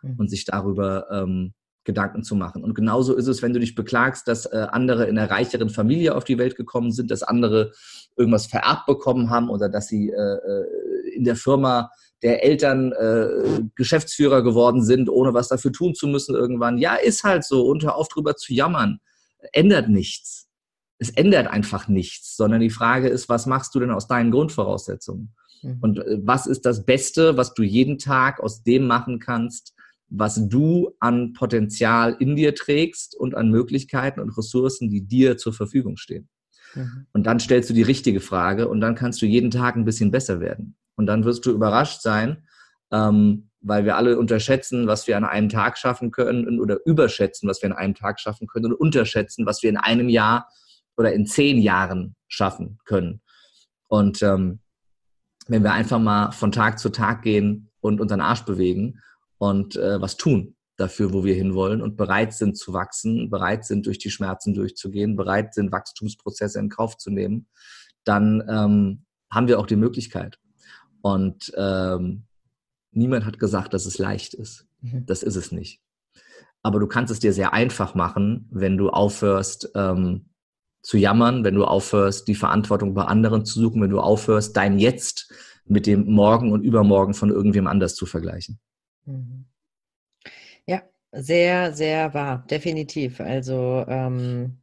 mhm. 0.02 0.16
und 0.18 0.28
sich 0.28 0.44
darüber 0.44 1.06
ähm, 1.10 1.54
Gedanken 1.84 2.22
zu 2.22 2.36
machen. 2.36 2.62
Und 2.62 2.74
genauso 2.74 3.14
ist 3.14 3.26
es, 3.26 3.42
wenn 3.42 3.52
du 3.52 3.60
dich 3.60 3.74
beklagst, 3.74 4.28
dass 4.28 4.46
äh, 4.46 4.66
andere 4.70 5.06
in 5.06 5.18
einer 5.18 5.30
reicheren 5.30 5.70
Familie 5.70 6.14
auf 6.14 6.24
die 6.24 6.38
Welt 6.38 6.56
gekommen 6.56 6.92
sind, 6.92 7.10
dass 7.10 7.22
andere 7.22 7.72
irgendwas 8.16 8.46
vererbt 8.46 8.86
bekommen 8.86 9.30
haben 9.30 9.48
oder 9.48 9.68
dass 9.68 9.88
sie 9.88 10.10
äh, 10.10 10.14
äh, 10.14 11.14
in 11.14 11.24
der 11.24 11.36
Firma 11.36 11.90
der 12.22 12.44
Eltern 12.44 12.92
äh, 12.92 13.62
Geschäftsführer 13.74 14.42
geworden 14.42 14.82
sind, 14.82 15.08
ohne 15.08 15.34
was 15.34 15.48
dafür 15.48 15.72
tun 15.72 15.94
zu 15.94 16.06
müssen 16.06 16.34
irgendwann. 16.36 16.78
Ja, 16.78 16.94
ist 16.94 17.24
halt 17.24 17.44
so. 17.44 17.66
Und 17.66 17.82
hör 17.82 17.96
auf 17.96 18.08
drüber 18.08 18.36
zu 18.36 18.54
jammern. 18.54 19.00
Ändert 19.52 19.88
nichts. 19.88 20.48
Es 21.02 21.10
ändert 21.10 21.48
einfach 21.48 21.88
nichts, 21.88 22.36
sondern 22.36 22.60
die 22.60 22.70
Frage 22.70 23.08
ist, 23.08 23.28
was 23.28 23.46
machst 23.46 23.74
du 23.74 23.80
denn 23.80 23.90
aus 23.90 24.06
deinen 24.06 24.30
Grundvoraussetzungen? 24.30 25.34
Mhm. 25.62 25.78
Und 25.80 25.98
äh, 25.98 26.18
was 26.22 26.46
ist 26.46 26.64
das 26.64 26.84
Beste, 26.84 27.36
was 27.36 27.54
du 27.54 27.64
jeden 27.64 27.98
Tag 27.98 28.38
aus 28.40 28.62
dem 28.62 28.86
machen 28.86 29.18
kannst, 29.18 29.74
was 30.08 30.48
du 30.48 30.94
an 31.00 31.32
Potenzial 31.32 32.16
in 32.20 32.36
dir 32.36 32.54
trägst 32.54 33.16
und 33.16 33.34
an 33.34 33.50
Möglichkeiten 33.50 34.20
und 34.20 34.36
Ressourcen, 34.36 34.90
die 34.90 35.02
dir 35.02 35.38
zur 35.38 35.52
Verfügung 35.54 35.96
stehen. 35.96 36.28
Mhm. 36.74 37.06
Und 37.12 37.26
dann 37.26 37.40
stellst 37.40 37.68
du 37.70 37.74
die 37.74 37.82
richtige 37.82 38.20
Frage 38.20 38.68
und 38.68 38.80
dann 38.80 38.94
kannst 38.94 39.22
du 39.22 39.26
jeden 39.26 39.50
Tag 39.50 39.74
ein 39.74 39.84
bisschen 39.84 40.12
besser 40.12 40.38
werden. 40.38 40.76
Und 40.94 41.06
dann 41.06 41.24
wirst 41.24 41.46
du 41.46 41.50
überrascht 41.50 42.00
sein, 42.00 42.46
ähm, 42.92 43.48
weil 43.60 43.84
wir 43.84 43.96
alle 43.96 44.18
unterschätzen, 44.18 44.86
was 44.86 45.06
wir 45.06 45.16
an 45.16 45.24
einem 45.24 45.48
Tag 45.48 45.78
schaffen 45.78 46.10
können 46.12 46.60
oder 46.60 46.78
überschätzen, 46.84 47.48
was 47.48 47.62
wir 47.62 47.70
an 47.70 47.76
einem 47.76 47.94
Tag 47.94 48.20
schaffen 48.20 48.46
können 48.46 48.66
und 48.66 48.74
unterschätzen, 48.74 49.46
was 49.46 49.62
wir 49.62 49.70
in 49.70 49.76
einem 49.76 50.08
Jahr 50.08 50.48
oder 51.02 51.12
in 51.12 51.26
zehn 51.26 51.58
Jahren 51.58 52.14
schaffen 52.28 52.78
können. 52.84 53.20
Und 53.88 54.22
ähm, 54.22 54.60
wenn 55.48 55.64
wir 55.64 55.72
einfach 55.72 55.98
mal 55.98 56.30
von 56.30 56.52
Tag 56.52 56.78
zu 56.78 56.90
Tag 56.90 57.22
gehen 57.22 57.70
und 57.80 58.00
unseren 58.00 58.20
Arsch 58.20 58.44
bewegen 58.44 59.00
und 59.38 59.74
äh, 59.76 60.00
was 60.00 60.16
tun 60.16 60.54
dafür, 60.76 61.12
wo 61.12 61.24
wir 61.24 61.34
hinwollen 61.34 61.82
und 61.82 61.96
bereit 61.96 62.32
sind 62.32 62.56
zu 62.56 62.72
wachsen, 62.72 63.28
bereit 63.30 63.64
sind, 63.64 63.86
durch 63.86 63.98
die 63.98 64.10
Schmerzen 64.10 64.54
durchzugehen, 64.54 65.16
bereit 65.16 65.54
sind, 65.54 65.72
Wachstumsprozesse 65.72 66.60
in 66.60 66.68
Kauf 66.68 66.96
zu 66.96 67.10
nehmen, 67.10 67.48
dann 68.04 68.42
ähm, 68.48 69.04
haben 69.30 69.48
wir 69.48 69.58
auch 69.58 69.66
die 69.66 69.76
Möglichkeit. 69.76 70.38
Und 71.02 71.52
ähm, 71.56 72.24
niemand 72.92 73.26
hat 73.26 73.40
gesagt, 73.40 73.74
dass 73.74 73.86
es 73.86 73.98
leicht 73.98 74.34
ist. 74.34 74.66
Mhm. 74.80 75.04
Das 75.06 75.24
ist 75.24 75.36
es 75.36 75.50
nicht. 75.50 75.80
Aber 76.62 76.78
du 76.78 76.86
kannst 76.86 77.12
es 77.12 77.18
dir 77.18 77.32
sehr 77.32 77.52
einfach 77.52 77.94
machen, 77.94 78.48
wenn 78.52 78.78
du 78.78 78.90
aufhörst 78.90 79.70
ähm, 79.74 80.26
zu 80.82 80.98
jammern, 80.98 81.44
wenn 81.44 81.54
du 81.54 81.64
aufhörst, 81.64 82.28
die 82.28 82.34
Verantwortung 82.34 82.94
bei 82.94 83.04
anderen 83.04 83.44
zu 83.44 83.60
suchen, 83.60 83.80
wenn 83.82 83.90
du 83.90 84.00
aufhörst, 84.00 84.56
dein 84.56 84.78
Jetzt 84.78 85.32
mit 85.64 85.86
dem 85.86 86.12
Morgen 86.12 86.52
und 86.52 86.62
Übermorgen 86.62 87.14
von 87.14 87.30
irgendwem 87.30 87.66
anders 87.66 87.94
zu 87.94 88.04
vergleichen. 88.04 88.58
Mhm. 89.06 89.46
Ja, 90.66 90.82
sehr, 91.12 91.72
sehr 91.72 92.14
wahr, 92.14 92.44
definitiv. 92.50 93.20
Also 93.20 93.84
ähm, 93.88 94.58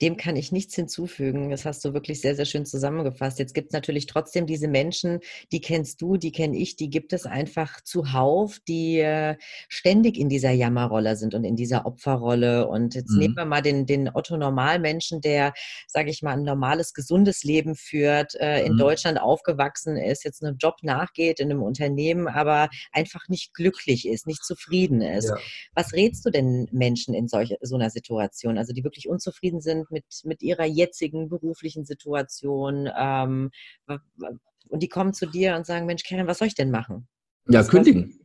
dem 0.00 0.16
kann 0.16 0.36
ich 0.36 0.52
nichts 0.52 0.74
hinzufügen. 0.74 1.50
Das 1.50 1.64
hast 1.64 1.84
du 1.84 1.92
wirklich 1.92 2.20
sehr, 2.20 2.36
sehr 2.36 2.44
schön 2.44 2.64
zusammengefasst. 2.64 3.38
Jetzt 3.38 3.54
gibt 3.54 3.68
es 3.68 3.72
natürlich 3.72 4.06
trotzdem 4.06 4.46
diese 4.46 4.68
Menschen, 4.68 5.20
die 5.50 5.60
kennst 5.60 6.00
du, 6.00 6.16
die 6.16 6.32
kenne 6.32 6.56
ich, 6.56 6.76
die 6.76 6.88
gibt 6.88 7.12
es 7.12 7.26
einfach 7.26 7.80
zuhauf, 7.80 8.58
die 8.68 8.98
äh, 8.98 9.36
ständig 9.68 10.16
in 10.16 10.28
dieser 10.28 10.52
Jammerrolle 10.52 11.16
sind 11.16 11.34
und 11.34 11.44
in 11.44 11.56
dieser 11.56 11.86
Opferrolle. 11.86 12.68
Und 12.68 12.94
jetzt 12.94 13.10
mhm. 13.10 13.18
nehmen 13.18 13.36
wir 13.36 13.44
mal 13.44 13.62
den, 13.62 13.86
den 13.86 14.08
Otto-Normalmenschen, 14.12 15.20
der, 15.20 15.52
sage 15.88 16.10
ich 16.10 16.22
mal, 16.22 16.32
ein 16.32 16.44
normales, 16.44 16.94
gesundes 16.94 17.42
Leben 17.42 17.74
führt, 17.74 18.34
äh, 18.36 18.64
in 18.64 18.74
mhm. 18.74 18.78
Deutschland 18.78 19.20
aufgewachsen 19.20 19.96
ist, 19.96 20.24
jetzt 20.24 20.44
einem 20.44 20.58
Job 20.58 20.76
nachgeht 20.82 21.40
in 21.40 21.50
einem 21.50 21.62
Unternehmen, 21.62 22.28
aber 22.28 22.68
einfach 22.92 23.28
nicht 23.28 23.52
glücklich 23.54 24.06
ist, 24.06 24.26
nicht 24.26 24.44
zufrieden 24.44 25.00
ist. 25.00 25.28
Ja. 25.28 25.36
Was 25.74 25.92
rätst 25.92 26.24
du 26.24 26.30
denn 26.30 26.68
Menschen 26.70 27.14
in 27.14 27.26
solch, 27.26 27.54
so 27.60 27.74
einer 27.74 27.90
Situation, 27.90 28.58
also 28.58 28.72
die 28.72 28.84
wirklich 28.84 29.08
unzufrieden 29.08 29.60
sind? 29.60 29.87
Mit, 29.90 30.04
mit 30.24 30.42
ihrer 30.42 30.64
jetzigen 30.64 31.28
beruflichen 31.28 31.84
Situation. 31.84 32.88
Ähm, 32.96 33.50
und 34.68 34.82
die 34.82 34.88
kommen 34.88 35.14
zu 35.14 35.26
dir 35.26 35.56
und 35.56 35.66
sagen, 35.66 35.86
Mensch, 35.86 36.02
Karen, 36.04 36.26
was 36.26 36.38
soll 36.38 36.48
ich 36.48 36.54
denn 36.54 36.70
machen? 36.70 37.08
Ja, 37.48 37.60
was 37.60 37.68
kündigen. 37.68 38.20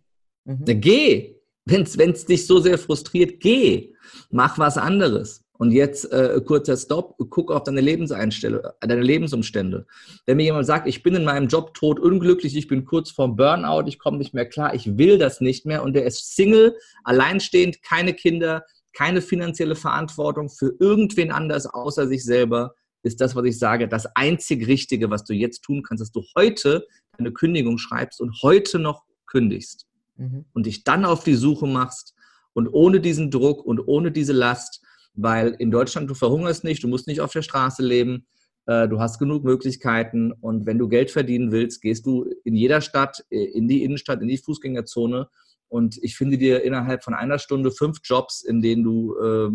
Mhm. 0.45 0.65
Ja, 0.67 0.73
geh. 0.73 1.35
Wenn 1.65 1.83
es 1.83 2.25
dich 2.25 2.45
so 2.45 2.59
sehr 2.59 2.77
frustriert, 2.77 3.39
geh. 3.39 3.93
Mach 4.29 4.57
was 4.59 4.77
anderes. 4.77 5.43
Und 5.57 5.71
jetzt 5.71 6.11
äh, 6.11 6.41
kurzer 6.45 6.75
Stopp, 6.75 7.15
guck 7.29 7.51
auf 7.51 7.63
deine 7.63 7.79
Lebenseinstellung, 7.79 8.63
deine 8.81 9.01
Lebensumstände. 9.01 9.85
Wenn 10.25 10.37
mir 10.37 10.43
jemand 10.43 10.65
sagt, 10.65 10.87
ich 10.87 11.03
bin 11.03 11.15
in 11.15 11.23
meinem 11.23 11.47
Job 11.47 11.73
tot 11.73 11.99
unglücklich, 11.99 12.57
ich 12.57 12.67
bin 12.67 12.83
kurz 12.83 13.11
vorm 13.11 13.35
Burnout, 13.35 13.87
ich 13.87 13.99
komme 13.99 14.17
nicht 14.17 14.33
mehr 14.33 14.47
klar, 14.47 14.73
ich 14.73 14.97
will 14.97 15.17
das 15.17 15.41
nicht 15.41 15.65
mehr 15.65 15.83
und 15.83 15.93
der 15.93 16.05
ist 16.05 16.35
Single, 16.35 16.75
alleinstehend, 17.03 17.81
keine 17.83 18.13
Kinder, 18.13 18.65
keine 18.93 19.21
finanzielle 19.21 19.75
Verantwortung 19.75 20.49
für 20.49 20.73
irgendwen 20.79 21.31
anders 21.31 21.65
außer 21.65 22.07
sich 22.07 22.23
selber, 22.23 22.75
ist 23.03 23.19
das, 23.19 23.35
was 23.35 23.45
ich 23.45 23.59
sage, 23.59 23.87
das 23.87 24.05
einzig 24.15 24.67
Richtige, 24.67 25.09
was 25.09 25.25
du 25.25 25.33
jetzt 25.33 25.61
tun 25.61 25.83
kannst, 25.83 26.01
dass 26.01 26.11
du 26.11 26.23
heute 26.35 26.85
eine 27.17 27.31
Kündigung 27.31 27.77
schreibst 27.77 28.21
und 28.21 28.41
heute 28.41 28.79
noch 28.79 29.03
kündigst 29.27 29.87
mhm. 30.15 30.45
und 30.53 30.65
dich 30.65 30.83
dann 30.83 31.05
auf 31.05 31.23
die 31.23 31.35
Suche 31.35 31.67
machst 31.67 32.15
und 32.53 32.67
ohne 32.67 33.01
diesen 33.01 33.29
Druck 33.29 33.65
und 33.65 33.79
ohne 33.79 34.11
diese 34.11 34.33
Last, 34.33 34.81
weil 35.13 35.55
in 35.59 35.71
Deutschland 35.71 36.09
du 36.09 36.13
verhungerst 36.13 36.63
nicht, 36.63 36.83
du 36.83 36.87
musst 36.87 37.07
nicht 37.07 37.21
auf 37.21 37.31
der 37.31 37.41
Straße 37.41 37.83
leben, 37.83 38.25
äh, 38.65 38.87
du 38.87 38.99
hast 38.99 39.19
genug 39.19 39.43
Möglichkeiten 39.43 40.31
und 40.31 40.65
wenn 40.65 40.79
du 40.79 40.87
Geld 40.87 41.11
verdienen 41.11 41.51
willst, 41.51 41.81
gehst 41.81 42.05
du 42.05 42.25
in 42.43 42.55
jeder 42.55 42.81
Stadt, 42.81 43.25
äh, 43.29 43.43
in 43.43 43.67
die 43.67 43.83
Innenstadt, 43.83 44.21
in 44.21 44.27
die 44.27 44.37
Fußgängerzone 44.37 45.27
und 45.73 45.97
ich 46.03 46.15
finde 46.15 46.37
dir 46.37 46.61
innerhalb 46.63 47.03
von 47.03 47.15
einer 47.15 47.39
Stunde 47.39 47.71
fünf 47.71 47.97
Jobs, 48.03 48.43
in 48.43 48.61
denen 48.61 48.83
du, 48.83 49.17
äh, 49.17 49.49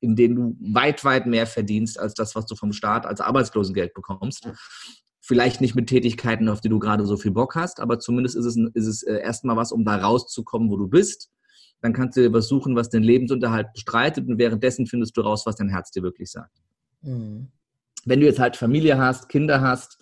in 0.00 0.16
denen 0.16 0.34
du 0.36 0.56
weit, 0.74 1.02
weit 1.02 1.24
mehr 1.24 1.46
verdienst 1.46 1.98
als 1.98 2.12
das, 2.12 2.34
was 2.34 2.44
du 2.44 2.56
vom 2.56 2.74
Staat 2.74 3.06
als 3.06 3.22
Arbeitslosengeld 3.22 3.94
bekommst. 3.94 4.50
Vielleicht 5.22 5.62
nicht 5.62 5.74
mit 5.74 5.86
Tätigkeiten, 5.86 6.50
auf 6.50 6.60
die 6.60 6.68
du 6.68 6.78
gerade 6.78 7.06
so 7.06 7.16
viel 7.16 7.30
Bock 7.30 7.54
hast, 7.54 7.80
aber 7.80 7.98
zumindest 7.98 8.36
ist 8.36 8.44
es, 8.44 8.58
ist 8.74 8.86
es 8.86 9.02
äh, 9.02 9.16
erstmal 9.22 9.56
was, 9.56 9.72
um 9.72 9.82
da 9.86 9.96
rauszukommen, 9.96 10.68
wo 10.68 10.76
du 10.76 10.88
bist. 10.88 11.30
Dann 11.80 11.94
kannst 11.94 12.18
du 12.18 12.20
dir 12.20 12.34
was 12.34 12.48
suchen, 12.48 12.76
was 12.76 12.90
den 12.90 13.02
Lebensunterhalt 13.02 13.72
bestreitet 13.72 14.28
und 14.28 14.36
währenddessen 14.36 14.86
findest 14.86 15.16
du 15.16 15.22
raus, 15.22 15.46
was 15.46 15.56
dein 15.56 15.70
Herz 15.70 15.90
dir 15.90 16.02
wirklich 16.02 16.30
sagt. 16.30 16.60
Mhm. 17.00 17.48
Wenn 18.04 18.20
du 18.20 18.26
jetzt 18.26 18.40
halt 18.40 18.58
Familie 18.58 18.98
hast, 18.98 19.30
Kinder 19.30 19.62
hast, 19.62 19.96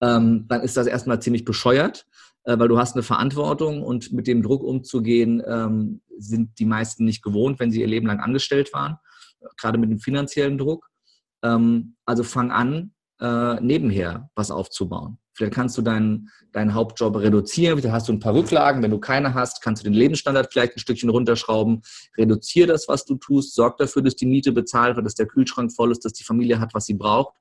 ähm, 0.00 0.46
dann 0.46 0.60
ist 0.60 0.76
das 0.76 0.86
erstmal 0.86 1.20
ziemlich 1.20 1.44
bescheuert 1.44 2.06
äh, 2.46 2.58
weil 2.58 2.68
du 2.68 2.78
hast 2.78 2.94
eine 2.94 3.02
Verantwortung 3.02 3.82
und 3.82 4.12
mit 4.12 4.26
dem 4.26 4.42
Druck 4.42 4.62
umzugehen, 4.62 5.42
ähm, 5.46 6.00
sind 6.16 6.58
die 6.58 6.64
meisten 6.64 7.04
nicht 7.04 7.22
gewohnt, 7.22 7.58
wenn 7.58 7.70
sie 7.70 7.80
ihr 7.80 7.88
Leben 7.88 8.06
lang 8.06 8.20
angestellt 8.20 8.72
waren, 8.72 8.98
gerade 9.58 9.78
mit 9.78 9.90
dem 9.90 9.98
finanziellen 9.98 10.56
Druck. 10.56 10.88
Ähm, 11.42 11.96
also 12.06 12.22
fang 12.22 12.52
an, 12.52 12.92
äh, 13.20 13.60
nebenher 13.60 14.30
was 14.34 14.50
aufzubauen. 14.50 15.18
Vielleicht 15.34 15.54
kannst 15.54 15.76
du 15.76 15.82
deinen, 15.82 16.30
deinen 16.52 16.72
Hauptjob 16.72 17.16
reduzieren, 17.16 17.78
da 17.82 17.92
hast 17.92 18.08
du 18.08 18.12
ein 18.12 18.20
paar 18.20 18.34
Rücklagen. 18.34 18.82
Wenn 18.82 18.92
du 18.92 18.98
keine 18.98 19.34
hast, 19.34 19.60
kannst 19.60 19.82
du 19.82 19.84
den 19.84 19.92
Lebensstandard 19.92 20.50
vielleicht 20.50 20.76
ein 20.76 20.80
Stückchen 20.80 21.10
runterschrauben. 21.10 21.82
Reduziere 22.16 22.68
das, 22.68 22.88
was 22.88 23.04
du 23.04 23.16
tust, 23.16 23.54
sorg 23.54 23.76
dafür, 23.76 24.02
dass 24.02 24.16
die 24.16 24.24
Miete 24.24 24.52
bezahlt 24.52 24.96
wird, 24.96 25.04
dass 25.04 25.14
der 25.14 25.26
Kühlschrank 25.26 25.72
voll 25.72 25.92
ist, 25.92 26.04
dass 26.06 26.14
die 26.14 26.24
Familie 26.24 26.58
hat, 26.58 26.72
was 26.72 26.86
sie 26.86 26.94
braucht 26.94 27.34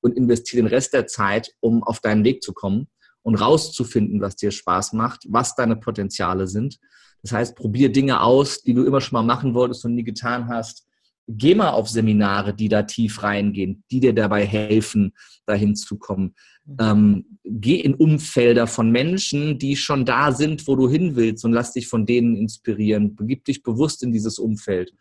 und 0.00 0.16
investiere 0.16 0.62
den 0.62 0.68
Rest 0.68 0.92
der 0.92 1.06
Zeit, 1.06 1.52
um 1.60 1.84
auf 1.84 2.00
deinen 2.00 2.24
Weg 2.24 2.42
zu 2.42 2.52
kommen 2.52 2.88
und 3.26 3.34
rauszufinden, 3.34 4.20
was 4.20 4.36
dir 4.36 4.52
Spaß 4.52 4.92
macht, 4.92 5.24
was 5.28 5.56
deine 5.56 5.74
Potenziale 5.74 6.46
sind. 6.46 6.78
Das 7.22 7.32
heißt, 7.32 7.56
probier 7.56 7.90
Dinge 7.90 8.20
aus, 8.20 8.62
die 8.62 8.72
du 8.72 8.84
immer 8.84 9.00
schon 9.00 9.16
mal 9.16 9.24
machen 9.24 9.52
wolltest 9.52 9.84
und 9.84 9.96
nie 9.96 10.04
getan 10.04 10.46
hast. 10.46 10.86
Geh 11.26 11.56
mal 11.56 11.70
auf 11.70 11.88
Seminare, 11.88 12.54
die 12.54 12.68
da 12.68 12.84
tief 12.84 13.24
reingehen, 13.24 13.82
die 13.90 13.98
dir 13.98 14.14
dabei 14.14 14.46
helfen, 14.46 15.12
dahin 15.44 15.74
zu 15.74 15.98
kommen. 15.98 16.36
Mhm. 16.66 16.76
Ähm, 16.78 17.38
geh 17.42 17.80
in 17.80 17.96
Umfelder 17.96 18.68
von 18.68 18.92
Menschen, 18.92 19.58
die 19.58 19.74
schon 19.74 20.04
da 20.04 20.30
sind, 20.30 20.68
wo 20.68 20.76
du 20.76 20.88
hin 20.88 21.16
willst 21.16 21.44
und 21.44 21.52
lass 21.52 21.72
dich 21.72 21.88
von 21.88 22.06
denen 22.06 22.36
inspirieren. 22.36 23.16
Begib 23.16 23.44
dich 23.44 23.64
bewusst 23.64 24.04
in 24.04 24.12
dieses 24.12 24.38
Umfeld 24.38 24.94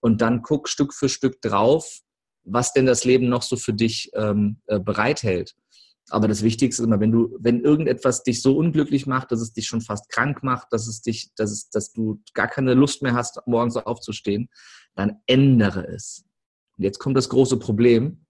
und 0.00 0.20
dann 0.20 0.42
guck 0.42 0.68
Stück 0.68 0.92
für 0.92 1.08
Stück 1.08 1.40
drauf, 1.42 2.00
was 2.42 2.72
denn 2.72 2.86
das 2.86 3.04
Leben 3.04 3.28
noch 3.28 3.42
so 3.42 3.54
für 3.54 3.72
dich 3.72 4.10
ähm, 4.14 4.56
äh, 4.66 4.80
bereithält. 4.80 5.54
Aber 6.10 6.28
das 6.28 6.42
Wichtigste 6.42 6.82
ist 6.82 6.86
immer, 6.86 7.00
wenn 7.00 7.12
du, 7.12 7.36
wenn 7.38 7.60
irgendetwas 7.60 8.22
dich 8.22 8.40
so 8.40 8.56
unglücklich 8.56 9.06
macht, 9.06 9.30
dass 9.30 9.40
es 9.40 9.52
dich 9.52 9.66
schon 9.66 9.80
fast 9.80 10.08
krank 10.08 10.42
macht, 10.42 10.68
dass 10.72 10.86
es 10.86 11.02
dich, 11.02 11.30
dass 11.36 11.50
es, 11.50 11.70
dass 11.70 11.92
du 11.92 12.22
gar 12.34 12.48
keine 12.48 12.74
Lust 12.74 13.02
mehr 13.02 13.14
hast, 13.14 13.40
morgens 13.46 13.76
aufzustehen, 13.76 14.48
dann 14.94 15.20
ändere 15.26 15.86
es. 15.86 16.24
Und 16.76 16.84
jetzt 16.84 16.98
kommt 16.98 17.16
das 17.16 17.28
große 17.28 17.58
Problem. 17.58 18.24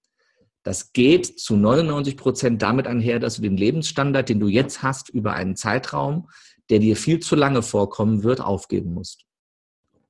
Das 0.65 0.93
geht 0.93 1.39
zu 1.39 1.57
99 1.57 2.17
Prozent 2.17 2.63
damit 2.63 2.87
einher, 2.87 3.21
dass 3.21 3.37
du 3.37 3.43
den 3.43 3.57
Lebensstandard, 3.57 4.29
den 4.29 4.41
du 4.41 4.49
jetzt 4.49 4.83
hast, 4.83 5.09
über 5.09 5.35
einen 5.35 5.57
Zeitraum, 5.57 6.29
der 6.69 6.81
dir 6.81 6.97
viel 6.97 7.21
zu 7.21 7.37
lange 7.37 7.63
vorkommen 7.63 8.23
wird, 8.23 8.41
aufgeben 8.41 8.93
musst. 8.93 9.25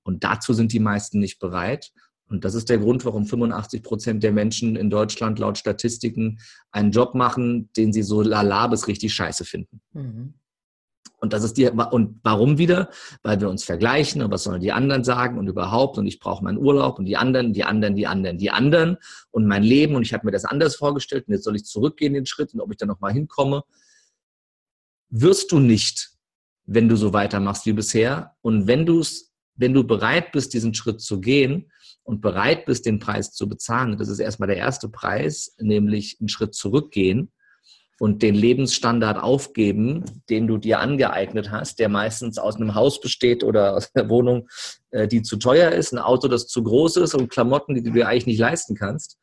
Und 0.03 0.25
dazu 0.25 0.55
sind 0.55 0.73
die 0.73 0.81
meisten 0.81 1.19
nicht 1.19 1.39
bereit. 1.39 1.93
Und 2.29 2.45
das 2.45 2.55
ist 2.55 2.69
der 2.69 2.79
Grund, 2.79 3.05
warum 3.05 3.27
85 3.27 3.83
Prozent 3.83 4.23
der 4.23 4.33
Menschen 4.33 4.77
in 4.77 4.91
Deutschland 4.91 5.39
laut 5.39 5.59
Statistiken 5.59 6.39
einen 6.71 6.91
Job 6.91 7.15
machen, 7.15 7.71
den 7.77 7.93
sie 7.93 8.03
so 8.03 8.23
lala 8.23 8.67
bis 8.67 8.87
richtig 8.87 9.15
scheiße 9.15 9.45
finden. 9.45 9.81
Mhm. 9.93 10.35
Und 11.21 11.33
das 11.33 11.43
ist 11.43 11.55
die, 11.57 11.69
und 11.69 12.21
warum 12.23 12.59
wieder? 12.59 12.91
Weil 13.23 13.41
wir 13.41 13.49
uns 13.49 13.65
vergleichen 13.65 14.23
und 14.23 14.31
was 14.31 14.45
sollen 14.45 14.61
die 14.61 14.71
anderen 14.71 15.03
sagen 15.03 15.37
und 15.39 15.49
überhaupt 15.49 15.99
und 15.99 16.07
ich 16.07 16.21
brauche 16.21 16.45
meinen 16.45 16.59
Urlaub 16.59 16.99
und 16.99 17.07
die 17.07 17.17
anderen, 17.17 17.53
die 17.53 17.65
anderen, 17.65 17.97
die 17.97 18.07
anderen, 18.07 18.39
die 18.39 18.51
anderen 18.51 18.99
und 19.31 19.47
mein 19.47 19.65
Leben 19.65 19.97
und 19.97 20.03
ich 20.03 20.13
habe 20.13 20.27
mir 20.27 20.31
das 20.31 20.45
anders 20.45 20.77
vorgestellt 20.77 21.27
und 21.27 21.35
jetzt 21.35 21.45
soll 21.45 21.57
ich 21.57 21.65
zurückgehen 21.65 22.15
den 22.15 22.27
Schritt 22.27 22.55
und 22.55 22.61
ob 22.61 22.71
ich 22.71 22.77
da 22.77 22.87
nochmal 22.87 23.13
hinkomme. 23.13 23.65
Wirst 25.11 25.51
du 25.51 25.59
nicht, 25.59 26.19
wenn 26.71 26.89
du 26.89 26.97
so 26.97 27.13
weitermachst 27.13 27.65
wie 27.67 27.73
bisher. 27.73 28.37
Und 28.43 28.67
wenn 28.67 28.85
du 28.85 29.01
es, 29.01 29.28
wenn 29.59 29.75
du 29.75 29.85
bereit 29.85 30.33
bist, 30.33 30.55
diesen 30.55 30.73
Schritt 30.73 31.01
zu 31.01 31.21
gehen 31.21 31.71
und 32.05 32.23
bereit 32.23 32.65
bist, 32.65 32.87
den 32.87 32.99
Preis 32.99 33.33
zu 33.33 33.49
bezahlen, 33.49 33.99
das 33.99 34.09
ist 34.09 34.19
erstmal 34.19 34.47
der 34.47 34.57
erste 34.57 34.89
Preis, 34.89 35.55
nämlich 35.59 36.17
einen 36.21 36.29
Schritt 36.29 36.55
zurückgehen, 36.55 37.31
und 38.01 38.23
den 38.23 38.35
Lebensstandard 38.35 39.21
aufgeben, 39.21 40.05
den 40.31 40.47
du 40.47 40.57
dir 40.57 40.79
angeeignet 40.81 41.51
hast, 41.51 41.79
der 41.81 41.89
meistens 41.89 42.39
aus 42.39 42.57
einem 42.57 42.75
Haus 42.75 43.01
besteht 43.01 43.43
oder 43.43 43.75
aus 43.77 43.91
einer 43.95 44.09
Wohnung, 44.09 44.49
äh, 44.91 45.09
die 45.09 45.23
zu 45.23 45.37
teuer 45.37 45.73
ist, 45.73 45.93
ein 45.93 45.99
Auto, 45.99 46.29
das 46.29 46.47
zu 46.47 46.63
groß 46.63 46.99
ist 46.99 47.15
und 47.15 47.29
Klamotten, 47.29 47.75
die 47.75 47.83
du 47.83 47.91
dir 47.91 48.09
eigentlich 48.09 48.27
nicht 48.27 48.39
leisten 48.39 48.77
kannst. 48.77 49.19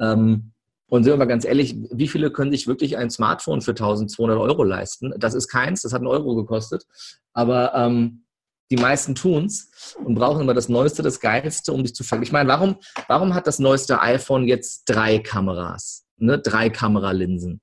Ähm, 0.00 0.52
und 0.86 1.02
sind 1.02 1.12
wir 1.12 1.18
mal 1.18 1.24
ganz 1.26 1.44
ehrlich, 1.44 1.76
wie 1.92 2.08
viele 2.08 2.30
können 2.30 2.50
sich 2.50 2.66
wirklich 2.66 2.96
ein 2.96 3.10
Smartphone 3.10 3.60
für 3.60 3.72
1200 3.72 4.38
Euro 4.38 4.64
leisten? 4.64 5.12
Das 5.18 5.34
ist 5.34 5.48
keins, 5.48 5.82
das 5.82 5.92
hat 5.92 6.00
einen 6.00 6.08
Euro 6.08 6.34
gekostet. 6.34 6.86
Aber 7.32 7.74
ähm, 7.74 8.23
die 8.70 8.76
meisten 8.76 9.14
tun 9.14 9.46
es 9.46 9.70
und 10.04 10.14
brauchen 10.14 10.42
immer 10.42 10.54
das 10.54 10.68
Neueste, 10.68 11.02
das 11.02 11.20
Geilste, 11.20 11.72
um 11.72 11.84
sich 11.84 11.94
zu 11.94 12.04
vergleichen. 12.04 12.28
Ich 12.28 12.32
meine, 12.32 12.48
warum, 12.48 12.76
warum 13.08 13.34
hat 13.34 13.46
das 13.46 13.58
neueste 13.58 14.00
iPhone 14.00 14.48
jetzt 14.48 14.84
drei 14.86 15.18
Kameras? 15.18 16.04
Ne? 16.16 16.38
Drei 16.38 16.70
Kameralinsen. 16.70 17.60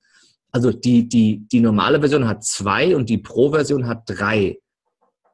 Also 0.52 0.70
die, 0.70 1.08
die, 1.08 1.46
die 1.50 1.60
normale 1.60 2.00
Version 2.00 2.28
hat 2.28 2.44
zwei 2.44 2.94
und 2.94 3.08
die 3.08 3.18
Pro-Version 3.18 3.86
hat 3.86 4.02
drei, 4.06 4.58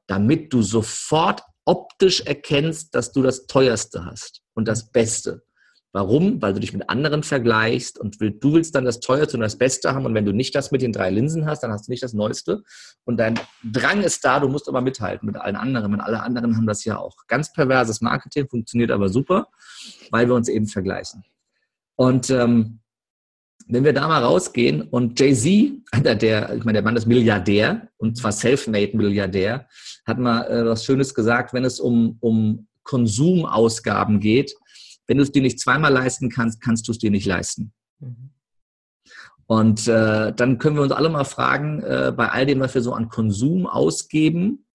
damit 0.06 0.52
du 0.52 0.62
sofort 0.62 1.42
optisch 1.64 2.22
erkennst, 2.22 2.94
dass 2.94 3.12
du 3.12 3.22
das 3.22 3.46
teuerste 3.46 4.04
hast 4.04 4.40
und 4.54 4.66
das 4.66 4.90
Beste. 4.90 5.42
Warum? 5.92 6.42
Weil 6.42 6.52
du 6.52 6.60
dich 6.60 6.74
mit 6.74 6.88
anderen 6.90 7.22
vergleichst 7.22 7.98
und 7.98 8.20
du 8.20 8.52
willst 8.52 8.74
dann 8.74 8.84
das 8.84 9.00
teuerste 9.00 9.36
und 9.36 9.40
das 9.40 9.56
Beste 9.56 9.94
haben. 9.94 10.04
Und 10.04 10.14
wenn 10.14 10.26
du 10.26 10.32
nicht 10.32 10.54
das 10.54 10.70
mit 10.70 10.82
den 10.82 10.92
drei 10.92 11.08
Linsen 11.08 11.46
hast, 11.46 11.62
dann 11.62 11.72
hast 11.72 11.88
du 11.88 11.92
nicht 11.92 12.02
das 12.02 12.12
Neueste. 12.12 12.62
Und 13.04 13.16
dein 13.16 13.40
Drang 13.64 14.02
ist 14.02 14.22
da, 14.24 14.38
du 14.38 14.48
musst 14.48 14.68
aber 14.68 14.82
mithalten 14.82 15.26
mit 15.26 15.36
allen 15.36 15.56
anderen. 15.56 15.94
Und 15.94 16.00
alle 16.00 16.22
anderen 16.22 16.56
haben 16.56 16.66
das 16.66 16.84
ja 16.84 16.98
auch. 16.98 17.16
Ganz 17.26 17.52
perverses 17.52 18.02
Marketing, 18.02 18.48
funktioniert 18.48 18.90
aber 18.90 19.08
super, 19.08 19.48
weil 20.10 20.28
wir 20.28 20.34
uns 20.34 20.48
eben 20.48 20.66
vergleichen. 20.66 21.24
Und 21.96 22.28
ähm, 22.28 22.80
wenn 23.66 23.84
wir 23.84 23.92
da 23.92 24.08
mal 24.08 24.22
rausgehen 24.22 24.82
und 24.82 25.18
Jay-Z, 25.18 26.22
der, 26.22 26.54
ich 26.54 26.64
meine, 26.64 26.76
der 26.76 26.82
Mann 26.82 26.96
ist 26.96 27.06
Milliardär 27.06 27.88
und 27.96 28.16
zwar 28.16 28.32
self-made 28.32 28.96
Milliardär, 28.96 29.68
hat 30.06 30.18
mal 30.18 30.42
äh, 30.44 30.66
was 30.66 30.84
Schönes 30.84 31.14
gesagt, 31.14 31.52
wenn 31.52 31.64
es 31.64 31.80
um, 31.80 32.16
um 32.20 32.66
Konsumausgaben 32.82 34.20
geht, 34.20 34.54
wenn 35.08 35.16
du 35.16 35.24
es 35.24 35.32
dir 35.32 35.42
nicht 35.42 35.58
zweimal 35.58 35.92
leisten 35.92 36.28
kannst, 36.30 36.60
kannst 36.60 36.86
du 36.86 36.92
es 36.92 36.98
dir 36.98 37.10
nicht 37.10 37.26
leisten. 37.26 37.72
Mhm. 37.98 38.30
Und 39.46 39.88
äh, 39.88 40.32
dann 40.34 40.58
können 40.58 40.76
wir 40.76 40.82
uns 40.82 40.92
alle 40.92 41.08
mal 41.08 41.24
fragen, 41.24 41.82
äh, 41.82 42.12
bei 42.14 42.28
all 42.28 42.44
dem, 42.44 42.60
was 42.60 42.74
wir 42.74 42.82
so 42.82 42.92
an 42.92 43.08
Konsum 43.08 43.66
ausgeben, 43.66 44.66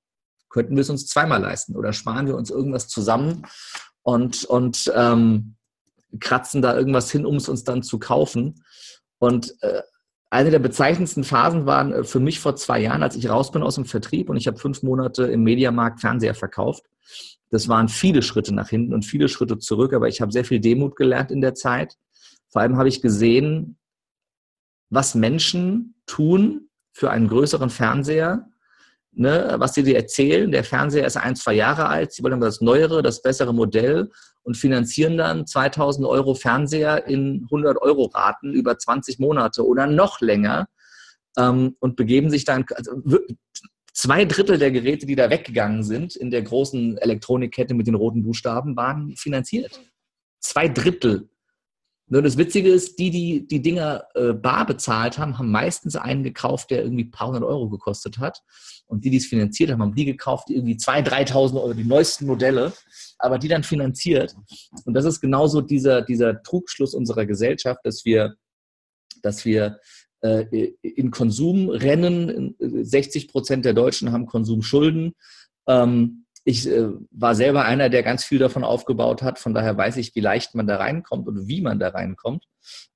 könnten 0.49 0.75
wir 0.75 0.81
es 0.81 0.89
uns 0.89 1.05
zweimal 1.05 1.41
leisten 1.41 1.75
oder 1.75 1.93
sparen 1.93 2.25
wir 2.25 2.35
uns 2.35 2.49
irgendwas 2.49 2.87
zusammen 2.87 3.45
und, 4.01 4.45
und 4.45 4.91
ähm, 4.95 5.55
kratzen 6.19 6.63
da 6.63 6.75
irgendwas 6.75 7.11
hin, 7.11 7.25
um 7.25 7.35
es 7.35 7.47
uns 7.47 7.63
dann 7.63 7.83
zu 7.83 7.99
kaufen. 7.99 8.63
Und 9.19 9.55
äh, 9.61 9.83
eine 10.33 10.49
der 10.49 10.59
bezeichnendsten 10.59 11.23
Phasen 11.23 11.65
waren 11.65 11.93
äh, 11.93 12.03
für 12.03 12.19
mich 12.19 12.39
vor 12.39 12.55
zwei 12.55 12.79
Jahren, 12.79 13.03
als 13.03 13.15
ich 13.15 13.29
raus 13.29 13.51
bin 13.51 13.61
aus 13.63 13.75
dem 13.75 13.85
Vertrieb 13.85 14.29
und 14.29 14.37
ich 14.37 14.47
habe 14.47 14.57
fünf 14.57 14.83
Monate 14.83 15.25
im 15.25 15.43
Mediamarkt 15.43 16.01
Fernseher 16.01 16.33
verkauft. 16.33 16.83
Das 17.51 17.69
waren 17.69 17.87
viele 17.87 18.23
Schritte 18.23 18.53
nach 18.53 18.69
hinten 18.69 18.93
und 18.93 19.05
viele 19.05 19.29
Schritte 19.29 19.59
zurück, 19.59 19.93
aber 19.93 20.07
ich 20.07 20.21
habe 20.21 20.31
sehr 20.31 20.43
viel 20.43 20.59
Demut 20.59 20.95
gelernt 20.95 21.29
in 21.29 21.39
der 21.39 21.53
Zeit. 21.53 21.97
Vor 22.49 22.61
allem 22.61 22.77
habe 22.77 22.89
ich 22.89 23.01
gesehen, 23.01 23.77
was 24.89 25.13
Menschen 25.13 25.95
tun 26.07 26.69
für 26.93 27.11
einen 27.11 27.27
größeren 27.27 27.69
Fernseher, 27.69 28.49
ne, 29.15 29.56
was 29.58 29.73
sie 29.73 29.84
dir 29.84 29.95
erzählen. 29.95 30.52
Der 30.52 30.63
Fernseher 30.63 31.06
ist 31.06 31.17
ein, 31.17 31.36
zwei 31.36 31.54
Jahre 31.54 31.88
alt, 31.88 32.13
sie 32.13 32.23
wollen 32.23 32.39
das 32.39 32.62
neuere, 32.62 33.02
das 33.02 33.21
bessere 33.21 33.54
Modell 33.54 34.12
und 34.43 34.58
finanzieren 34.58 35.17
dann 35.17 35.47
2000 35.47 36.06
Euro 36.06 36.36
Fernseher 36.36 37.08
in 37.08 37.43
100 37.45 37.82
Euro 37.82 38.06
Raten 38.06 38.54
über 38.54 38.78
20 38.78 39.19
Monate 39.19 39.65
oder 39.65 39.88
noch 39.88 40.21
länger 40.21 40.67
ähm, 41.38 41.76
und 41.80 41.95
begeben 41.95 42.30
sich 42.30 42.45
dann, 42.45 42.65
also, 42.76 42.91
zwei 43.93 44.26
Drittel 44.26 44.58
der 44.58 44.71
Geräte, 44.71 45.06
die 45.06 45.15
da 45.15 45.30
weggegangen 45.30 45.84
sind 45.84 46.15
in 46.15 46.32
der 46.32 46.41
großen 46.41 46.97
Elektronikkette 46.97 47.73
mit 47.73 47.88
den 47.88 47.95
roten 47.95 48.23
Buchstaben, 48.23 48.76
waren 48.76 49.15
finanziert. 49.15 49.80
Zwei 50.39 50.67
Drittel 50.67 51.30
nur 52.07 52.21
das 52.21 52.37
Witzige 52.37 52.69
ist, 52.69 52.99
die, 52.99 53.09
die 53.09 53.47
die 53.47 53.61
Dinger 53.61 54.05
äh, 54.13 54.33
bar 54.33 54.65
bezahlt 54.65 55.17
haben, 55.17 55.37
haben 55.37 55.51
meistens 55.51 55.95
einen 55.95 56.23
gekauft, 56.23 56.69
der 56.69 56.83
irgendwie 56.83 57.05
ein 57.05 57.11
paar 57.11 57.27
hundert 57.27 57.43
Euro 57.43 57.69
gekostet 57.69 58.19
hat. 58.19 58.41
Und 58.85 59.05
die, 59.05 59.09
die 59.09 59.17
es 59.17 59.25
finanziert 59.25 59.71
haben, 59.71 59.81
haben 59.81 59.95
die 59.95 60.05
gekauft, 60.05 60.49
die 60.49 60.55
irgendwie 60.55 60.75
2.000, 60.75 61.31
3.000 61.31 61.55
Euro, 61.55 61.73
die 61.73 61.85
neuesten 61.85 62.25
Modelle, 62.25 62.73
aber 63.17 63.39
die 63.39 63.47
dann 63.47 63.63
finanziert. 63.63 64.35
Und 64.85 64.93
das 64.93 65.05
ist 65.05 65.21
genauso 65.21 65.61
dieser, 65.61 66.01
dieser 66.01 66.43
Trugschluss 66.43 66.93
unserer 66.93 67.25
Gesellschaft, 67.25 67.79
dass 67.83 68.03
wir, 68.03 68.35
dass 69.21 69.45
wir 69.45 69.79
äh, 70.21 70.73
in 70.81 71.09
Konsum 71.09 71.69
rennen. 71.69 72.55
60 72.59 73.29
Prozent 73.29 73.65
der 73.65 73.73
Deutschen 73.73 74.11
haben 74.11 74.25
Konsumschulden. 74.25 75.13
Ähm, 75.67 76.22
ich 76.45 76.67
äh, 76.67 76.89
war 77.12 77.36
selber 77.36 77.65
einer, 77.65 77.89
der 77.89 78.03
ganz 78.03 78.23
viel 78.23 78.39
davon 78.39 78.63
aufgebaut 78.63 79.21
hat. 79.21 79.39
Von 79.39 79.53
daher 79.53 79.77
weiß 79.77 79.97
ich, 79.97 80.13
wie 80.15 80.19
leicht 80.19 80.56
man 80.56 80.67
da 80.67 80.77
reinkommt 80.77 81.27
und 81.27 81.47
wie 81.47 81.62
man 81.62 81.79
da 81.79 81.89
reinkommt 81.89 82.45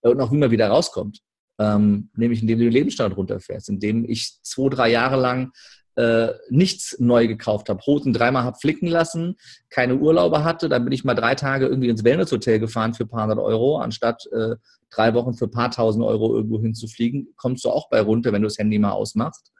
äh, 0.01 0.09
und 0.09 0.19
auch 0.21 0.31
wie 0.31 0.37
man 0.37 0.51
wieder 0.51 0.67
rauskommt. 0.67 1.19
Ähm, 1.59 2.09
nämlich 2.15 2.41
indem 2.41 2.59
du 2.59 2.65
den 2.65 2.73
Lebensstandard 2.73 3.17
runterfährst, 3.17 3.69
indem 3.69 4.05
ich 4.07 4.37
zwei, 4.43 4.69
drei 4.69 4.89
Jahre 4.89 5.19
lang 5.19 5.51
äh, 5.95 6.33
nichts 6.49 6.97
neu 6.99 7.27
gekauft 7.27 7.69
habe, 7.69 7.81
Hosen 7.87 8.13
dreimal 8.13 8.43
habe 8.43 8.59
flicken 8.59 8.87
lassen, 8.87 9.37
keine 9.71 9.95
Urlaube 9.95 10.43
hatte, 10.43 10.69
dann 10.69 10.83
bin 10.83 10.93
ich 10.93 11.03
mal 11.03 11.15
drei 11.15 11.33
Tage 11.33 11.65
irgendwie 11.65 11.89
ins 11.89 12.03
Wellnesshotel 12.03 12.59
gefahren 12.59 12.93
für 12.93 13.05
ein 13.05 13.09
paar 13.09 13.23
hundert 13.23 13.39
Euro, 13.39 13.79
anstatt 13.79 14.27
äh, 14.31 14.55
drei 14.91 15.15
Wochen 15.15 15.33
für 15.33 15.45
ein 15.45 15.51
paar 15.51 15.71
tausend 15.71 16.05
Euro 16.05 16.35
irgendwo 16.35 16.61
hinzufliegen, 16.61 17.33
kommst 17.35 17.65
du 17.65 17.69
auch 17.69 17.89
bei 17.89 18.01
runter, 18.01 18.31
wenn 18.31 18.43
du 18.43 18.47
das 18.47 18.59
Handy 18.59 18.77
mal 18.77 18.91
ausmachst. 18.91 19.51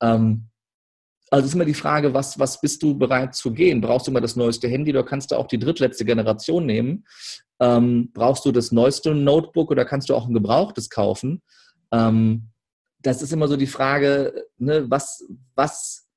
Ähm, 0.00 0.50
also 1.30 1.46
ist 1.46 1.54
immer 1.54 1.64
die 1.64 1.74
Frage, 1.74 2.12
was, 2.12 2.38
was 2.38 2.60
bist 2.60 2.82
du 2.82 2.98
bereit 2.98 3.36
zu 3.36 3.52
gehen? 3.52 3.80
Brauchst 3.80 4.06
du 4.06 4.10
immer 4.10 4.20
das 4.20 4.34
neueste 4.34 4.68
Handy 4.68 4.90
oder 4.90 5.04
kannst 5.04 5.30
du 5.30 5.36
auch 5.36 5.46
die 5.46 5.60
drittletzte 5.60 6.04
Generation 6.04 6.66
nehmen? 6.66 7.04
Ähm, 7.60 8.10
brauchst 8.12 8.44
du 8.44 8.52
das 8.52 8.72
neueste 8.72 9.14
Notebook 9.14 9.70
oder 9.70 9.84
kannst 9.84 10.08
du 10.08 10.16
auch 10.16 10.26
ein 10.26 10.34
gebrauchtes 10.34 10.90
kaufen? 10.90 11.40
Ähm, 11.92 12.48
das 13.02 13.22
ist 13.22 13.32
immer 13.32 13.46
so 13.46 13.56
die 13.56 13.68
Frage, 13.68 14.46
ne, 14.58 14.90
was, 14.90 15.24
was 15.54 16.08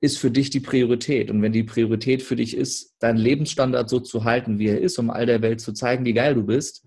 ist 0.00 0.18
für 0.18 0.30
dich 0.30 0.50
die 0.50 0.60
Priorität? 0.60 1.30
Und 1.30 1.42
wenn 1.42 1.52
die 1.52 1.64
Priorität 1.64 2.22
für 2.22 2.36
dich 2.36 2.56
ist, 2.56 2.94
deinen 3.00 3.18
Lebensstandard 3.18 3.88
so 3.88 3.98
zu 3.98 4.24
halten, 4.24 4.58
wie 4.60 4.68
er 4.68 4.80
ist, 4.80 4.98
um 4.98 5.10
all 5.10 5.26
der 5.26 5.42
Welt 5.42 5.60
zu 5.60 5.72
zeigen, 5.72 6.04
wie 6.04 6.14
geil 6.14 6.34
du 6.34 6.44
bist, 6.44 6.86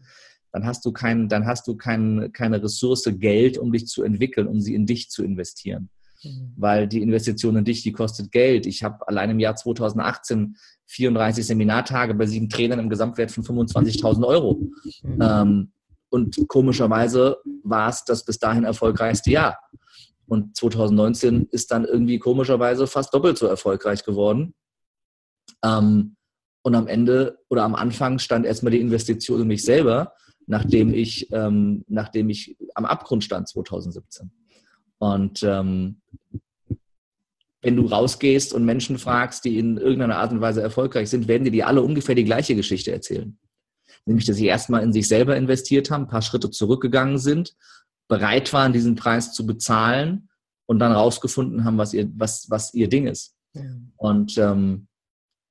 dann 0.54 0.66
hast 0.66 0.86
du 0.86 0.94
kein, 0.94 1.28
dann 1.28 1.46
hast 1.46 1.68
du 1.68 1.76
kein, 1.76 2.32
keine 2.32 2.64
Ressource 2.64 3.10
Geld, 3.18 3.58
um 3.58 3.72
dich 3.72 3.88
zu 3.88 4.04
entwickeln, 4.04 4.48
um 4.48 4.62
sie 4.62 4.76
in 4.76 4.86
dich 4.86 5.10
zu 5.10 5.24
investieren. 5.24 5.90
Mhm. 6.24 6.54
Weil 6.58 6.88
die 6.88 7.02
Investition 7.02 7.56
in 7.56 7.66
dich, 7.66 7.84
die 7.84 7.92
kostet 7.92 8.32
Geld. 8.32 8.66
Ich 8.66 8.84
habe 8.84 9.08
allein 9.08 9.32
im 9.32 9.40
Jahr 9.40 9.56
2018 9.56 10.58
34 10.88 11.46
Seminartage 11.46 12.14
bei 12.16 12.26
sieben 12.26 12.50
Trainern 12.50 12.80
im 12.80 12.90
Gesamtwert 12.90 13.32
von 13.32 13.44
25.000 13.44 14.26
Euro. 14.26 14.60
Mhm. 15.04 15.20
Ähm, 15.22 15.72
und 16.10 16.48
komischerweise 16.48 17.38
war 17.64 17.90
es 17.90 18.04
das 18.04 18.26
bis 18.26 18.40
dahin 18.40 18.64
erfolgreichste 18.64 19.32
Jahr. 19.32 19.60
Und 20.26 20.56
2019 20.56 21.48
ist 21.52 21.72
dann 21.72 21.86
irgendwie 21.86 22.20
komischerweise 22.20 22.88
fast 22.88 23.14
doppelt 23.14 23.38
so 23.38 23.48
erfolgreich 23.48 24.04
geworden. 24.04 24.54
Ähm, 25.64 26.16
und 26.62 26.76
am 26.76 26.88
Ende 26.88 27.40
oder 27.50 27.64
am 27.64 27.76
Anfang 27.76 28.20
stand 28.20 28.46
erstmal 28.46 28.72
die 28.72 28.82
Investition 28.82 29.42
in 29.42 29.48
mich 29.48 29.64
selber, 29.64 30.14
nachdem 30.46 30.94
ich, 30.94 31.32
ähm, 31.32 31.84
nachdem 31.88 32.30
ich 32.30 32.58
am 32.76 32.86
Abgrund 32.86 33.24
stand 33.24 33.48
2017. 33.48 34.32
Und 35.00 35.44
ähm, 35.44 36.02
wenn 37.62 37.76
du 37.76 37.88
rausgehst 37.88 38.54
und 38.54 38.66
Menschen 38.66 38.98
fragst, 39.00 39.44
die 39.44 39.58
in 39.58 39.78
irgendeiner 39.78 40.18
Art 40.18 40.32
und 40.32 40.42
Weise 40.42 40.62
erfolgreich 40.62 41.10
sind, 41.10 41.28
werden 41.28 41.44
dir 41.44 41.52
die 41.52 41.64
alle 41.64 41.82
ungefähr 41.82 42.16
die 42.16 42.24
gleiche 42.24 42.56
Geschichte 42.56 42.92
erzählen. 42.92 43.38
Nämlich, 44.06 44.26
dass 44.26 44.38
sie 44.38 44.46
erstmal 44.46 44.84
in 44.84 44.94
sich 44.94 45.08
selber 45.08 45.36
investiert 45.36 45.92
haben, 45.92 46.04
ein 46.04 46.10
paar 46.10 46.22
Schritte 46.22 46.52
zurückgegangen 46.52 47.18
sind, 47.18 47.56
bereit 48.08 48.54
waren, 48.54 48.74
diesen 48.74 48.96
Preis 48.96 49.34
zu 49.34 49.46
bezahlen 49.46 50.30
und 50.68 50.80
dann 50.80 50.92
rausgefunden 50.92 51.66
haben, 51.66 51.78
was 51.78 51.94
ihr, 51.94 52.10
was, 52.16 52.50
was 52.50 52.74
ihr 52.74 52.88
Ding 52.88 53.08
ist. 53.08 53.36
Ja. 53.54 53.64
Und 53.98 54.38
ähm, 54.38 54.88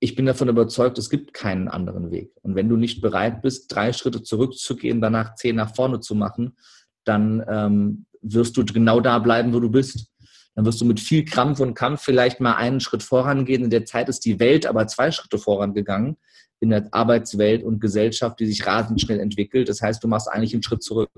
ich 0.01 0.15
bin 0.15 0.27
davon 0.27 0.49
überzeugt, 0.49 0.99
es 0.99 1.11
gibt 1.11 1.35
keinen 1.35 1.69
anderen 1.69 2.11
Weg. 2.11 2.33
Und 2.43 2.55
wenn 2.55 2.69
du 2.69 2.77
nicht 2.77 3.01
bereit 3.01 3.43
bist, 3.43 3.75
drei 3.75 3.93
Schritte 3.93 4.23
zurückzugehen, 4.23 5.01
danach 5.01 5.35
zehn 5.35 5.57
nach 5.57 5.75
vorne 5.75 6.01
zu 6.01 6.15
machen, 6.15 6.57
dann 7.05 7.45
ähm, 7.49 8.07
wirst 8.23 8.57
du 8.57 8.65
genau 8.65 9.01
da 9.01 9.19
bleiben, 9.19 9.53
wo 9.53 9.61
du 9.61 9.71
bist. 9.71 10.09
Dann 10.55 10.65
wirst 10.65 10.81
du 10.81 10.85
mit 10.85 10.99
viel 10.99 11.25
Krampf 11.25 11.61
und 11.61 11.75
Kampf 11.75 12.03
vielleicht 12.03 12.41
mal 12.41 12.55
einen 12.55 12.81
Schritt 12.81 13.03
vorangehen. 13.03 13.65
In 13.65 13.71
der 13.71 13.85
Zeit 13.85 14.09
ist 14.09 14.25
die 14.25 14.41
Welt 14.41 14.67
aber 14.67 14.87
zwei 14.87 15.11
Schritte 15.11 15.39
vorangegangen 15.39 16.17
in 16.61 16.71
der 16.71 16.89
Arbeitswelt 16.91 17.63
und 17.63 17.81
Gesellschaft, 17.81 18.41
die 18.41 18.47
sich 18.47 18.67
rasend 18.67 19.01
schnell 19.01 19.21
entwickelt. 19.21 19.69
Das 19.69 19.81
heißt, 19.81 20.03
du 20.03 20.09
machst 20.09 20.29
eigentlich 20.29 20.53
einen 20.53 20.63
Schritt 20.63 20.83
zurück. 20.83 21.11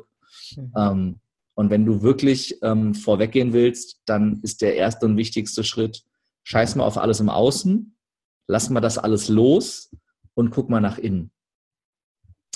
Mhm. 0.57 0.73
Ähm, 0.77 1.21
und 1.55 1.71
wenn 1.71 1.85
du 1.85 2.03
wirklich 2.03 2.59
ähm, 2.63 2.95
vorweggehen 2.95 3.53
willst, 3.53 4.01
dann 4.07 4.41
ist 4.43 4.63
der 4.63 4.77
erste 4.77 5.07
und 5.07 5.17
wichtigste 5.17 5.65
Schritt, 5.65 6.03
scheiß 6.45 6.77
mal 6.77 6.85
auf 6.85 6.99
alles 6.99 7.21
im 7.21 7.29
Außen, 7.29 7.97
lass 8.47 8.71
mal 8.71 8.81
das 8.81 8.99
alles 8.99 9.29
los 9.29 9.91
und 10.35 10.51
guck 10.51 10.71
mal 10.71 10.81
nach 10.81 10.99
innen. 10.99 11.31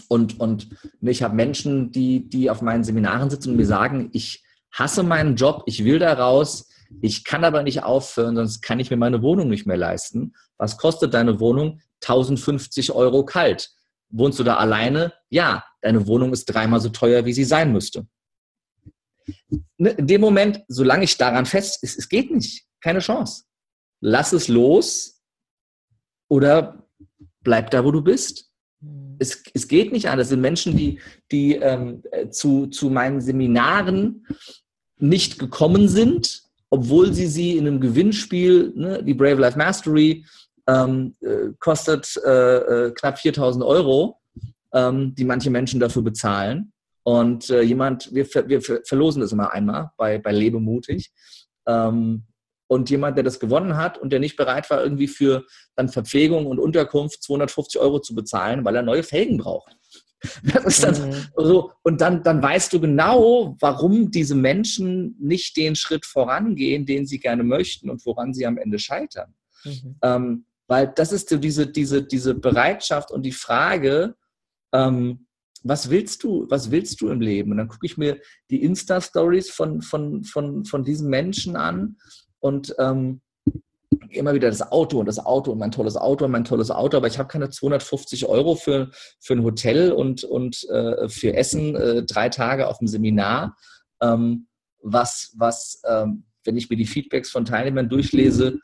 Und, 0.08 0.40
und 0.40 0.68
ich 1.00 1.22
habe 1.22 1.34
Menschen, 1.34 1.92
die, 1.92 2.28
die 2.28 2.50
auf 2.50 2.62
meinen 2.62 2.84
Seminaren 2.84 3.30
sitzen 3.30 3.50
und 3.50 3.56
mir 3.56 3.66
sagen, 3.66 4.10
ich 4.12 4.44
hasse 4.72 5.02
meinen 5.02 5.36
Job, 5.36 5.62
ich 5.66 5.84
will 5.84 5.98
da 5.98 6.12
raus, 6.12 6.68
ich 7.00 7.24
kann 7.24 7.44
aber 7.44 7.62
nicht 7.62 7.82
aufhören, 7.82 8.36
sonst 8.36 8.60
kann 8.60 8.80
ich 8.80 8.90
mir 8.90 8.96
meine 8.96 9.22
Wohnung 9.22 9.48
nicht 9.48 9.66
mehr 9.66 9.76
leisten. 9.76 10.34
Was 10.58 10.76
kostet 10.76 11.14
deine 11.14 11.40
Wohnung? 11.40 11.80
1050 12.02 12.92
Euro 12.92 13.24
kalt. 13.24 13.70
Wohnst 14.10 14.38
du 14.38 14.44
da 14.44 14.56
alleine? 14.56 15.12
Ja, 15.30 15.64
deine 15.80 16.06
Wohnung 16.06 16.32
ist 16.32 16.46
dreimal 16.46 16.80
so 16.80 16.90
teuer, 16.90 17.24
wie 17.24 17.32
sie 17.32 17.44
sein 17.44 17.72
müsste. 17.72 18.06
Ne, 19.78 19.90
in 19.90 20.06
dem 20.06 20.20
Moment, 20.20 20.62
solange 20.68 21.04
ich 21.04 21.16
daran 21.16 21.46
fest, 21.46 21.78
es, 21.82 21.96
es 21.96 22.08
geht 22.08 22.30
nicht, 22.30 22.66
keine 22.80 23.00
Chance. 23.00 23.44
Lass 24.00 24.32
es 24.32 24.48
los 24.48 25.22
oder 26.28 26.86
bleib 27.40 27.70
da, 27.70 27.84
wo 27.84 27.90
du 27.90 28.02
bist. 28.02 28.52
Hm. 28.84 29.16
Es, 29.18 29.42
es 29.54 29.68
geht 29.68 29.92
nicht 29.92 30.08
an. 30.08 30.18
Das 30.18 30.28
sind 30.28 30.40
Menschen, 30.40 30.76
die, 30.76 31.00
die 31.30 31.54
ähm, 31.56 32.02
zu, 32.30 32.66
zu 32.66 32.90
meinen 32.90 33.20
Seminaren 33.20 34.26
nicht 34.98 35.38
gekommen 35.38 35.88
sind, 35.88 36.42
obwohl 36.70 37.12
sie 37.12 37.26
sie 37.26 37.56
in 37.56 37.66
einem 37.66 37.80
Gewinnspiel, 37.80 38.72
ne, 38.74 39.02
die 39.02 39.14
Brave 39.14 39.40
Life 39.40 39.58
Mastery, 39.58 40.24
ähm, 40.66 41.14
äh, 41.20 41.52
kostet 41.58 42.16
äh, 42.24 42.86
äh 42.86 42.92
knapp 42.92 43.18
4000 43.18 43.64
Euro, 43.64 44.18
ähm, 44.72 45.14
die 45.14 45.24
manche 45.24 45.50
Menschen 45.50 45.78
dafür 45.78 46.02
bezahlen. 46.02 46.72
Und 47.04 47.50
äh, 47.50 47.60
jemand, 47.60 48.12
wir, 48.14 48.26
wir 48.48 48.62
verlosen 48.62 49.20
das 49.20 49.32
immer 49.32 49.52
einmal 49.52 49.90
bei, 49.96 50.18
bei 50.18 50.32
Lebe 50.32 50.58
mutig. 50.58 51.12
Ähm, 51.66 52.24
und 52.74 52.90
jemand, 52.90 53.16
der 53.16 53.22
das 53.24 53.38
gewonnen 53.38 53.76
hat 53.76 53.98
und 53.98 54.10
der 54.10 54.18
nicht 54.18 54.36
bereit 54.36 54.68
war, 54.68 54.82
irgendwie 54.82 55.06
für 55.06 55.44
dann 55.76 55.88
Verpflegung 55.88 56.46
und 56.46 56.58
Unterkunft 56.58 57.22
250 57.22 57.80
Euro 57.80 58.00
zu 58.00 58.14
bezahlen, 58.14 58.64
weil 58.64 58.74
er 58.74 58.82
neue 58.82 59.04
Felgen 59.04 59.38
braucht. 59.38 59.76
Das 60.42 60.64
ist 60.64 60.82
dann 60.82 61.10
mhm. 61.10 61.14
so. 61.36 61.72
Und 61.82 62.00
dann, 62.00 62.22
dann 62.22 62.42
weißt 62.42 62.72
du 62.72 62.80
genau, 62.80 63.56
warum 63.60 64.10
diese 64.10 64.34
Menschen 64.34 65.14
nicht 65.20 65.54
den 65.58 65.76
Schritt 65.76 66.06
vorangehen, 66.06 66.86
den 66.86 67.06
sie 67.06 67.20
gerne 67.20 67.44
möchten 67.44 67.90
und 67.90 68.04
woran 68.06 68.32
sie 68.32 68.46
am 68.46 68.56
Ende 68.56 68.78
scheitern. 68.78 69.34
Mhm. 69.64 69.96
Ähm, 70.02 70.46
weil 70.66 70.90
das 70.96 71.12
ist 71.12 71.28
so 71.28 71.36
diese, 71.36 71.66
diese, 71.66 72.02
diese 72.02 72.34
Bereitschaft 72.34 73.10
und 73.10 73.22
die 73.22 73.32
Frage, 73.32 74.14
ähm, 74.72 75.26
was 75.62 75.90
willst 75.90 76.24
du, 76.24 76.46
was 76.48 76.70
willst 76.70 77.02
du 77.02 77.08
im 77.08 77.20
Leben? 77.20 77.50
Und 77.50 77.58
dann 77.58 77.68
gucke 77.68 77.84
ich 77.84 77.98
mir 77.98 78.18
die 78.50 78.62
Insta-Stories 78.62 79.50
von, 79.50 79.82
von, 79.82 80.24
von, 80.24 80.64
von 80.64 80.84
diesen 80.84 81.10
Menschen 81.10 81.56
an 81.56 81.98
und 82.44 82.76
ähm, 82.78 83.22
immer 84.10 84.34
wieder 84.34 84.50
das 84.50 84.70
Auto 84.70 85.00
und 85.00 85.06
das 85.06 85.18
Auto 85.18 85.50
und 85.50 85.58
mein 85.58 85.70
tolles 85.70 85.96
Auto 85.96 86.26
und 86.26 86.30
mein 86.30 86.44
tolles 86.44 86.70
Auto, 86.70 86.98
aber 86.98 87.06
ich 87.06 87.18
habe 87.18 87.26
keine 87.26 87.48
250 87.48 88.26
Euro 88.26 88.54
für, 88.54 88.90
für 89.18 89.32
ein 89.32 89.42
Hotel 89.42 89.92
und, 89.92 90.24
und 90.24 90.68
äh, 90.68 91.08
für 91.08 91.34
Essen 91.34 91.74
äh, 91.74 92.02
drei 92.04 92.28
Tage 92.28 92.68
auf 92.68 92.78
dem 92.78 92.86
Seminar, 92.86 93.56
ähm, 94.02 94.46
was, 94.82 95.32
was 95.38 95.80
ähm, 95.88 96.24
wenn 96.44 96.58
ich 96.58 96.68
mir 96.68 96.76
die 96.76 96.84
Feedbacks 96.84 97.30
von 97.30 97.46
Teilnehmern 97.46 97.88
durchlese, 97.88 98.58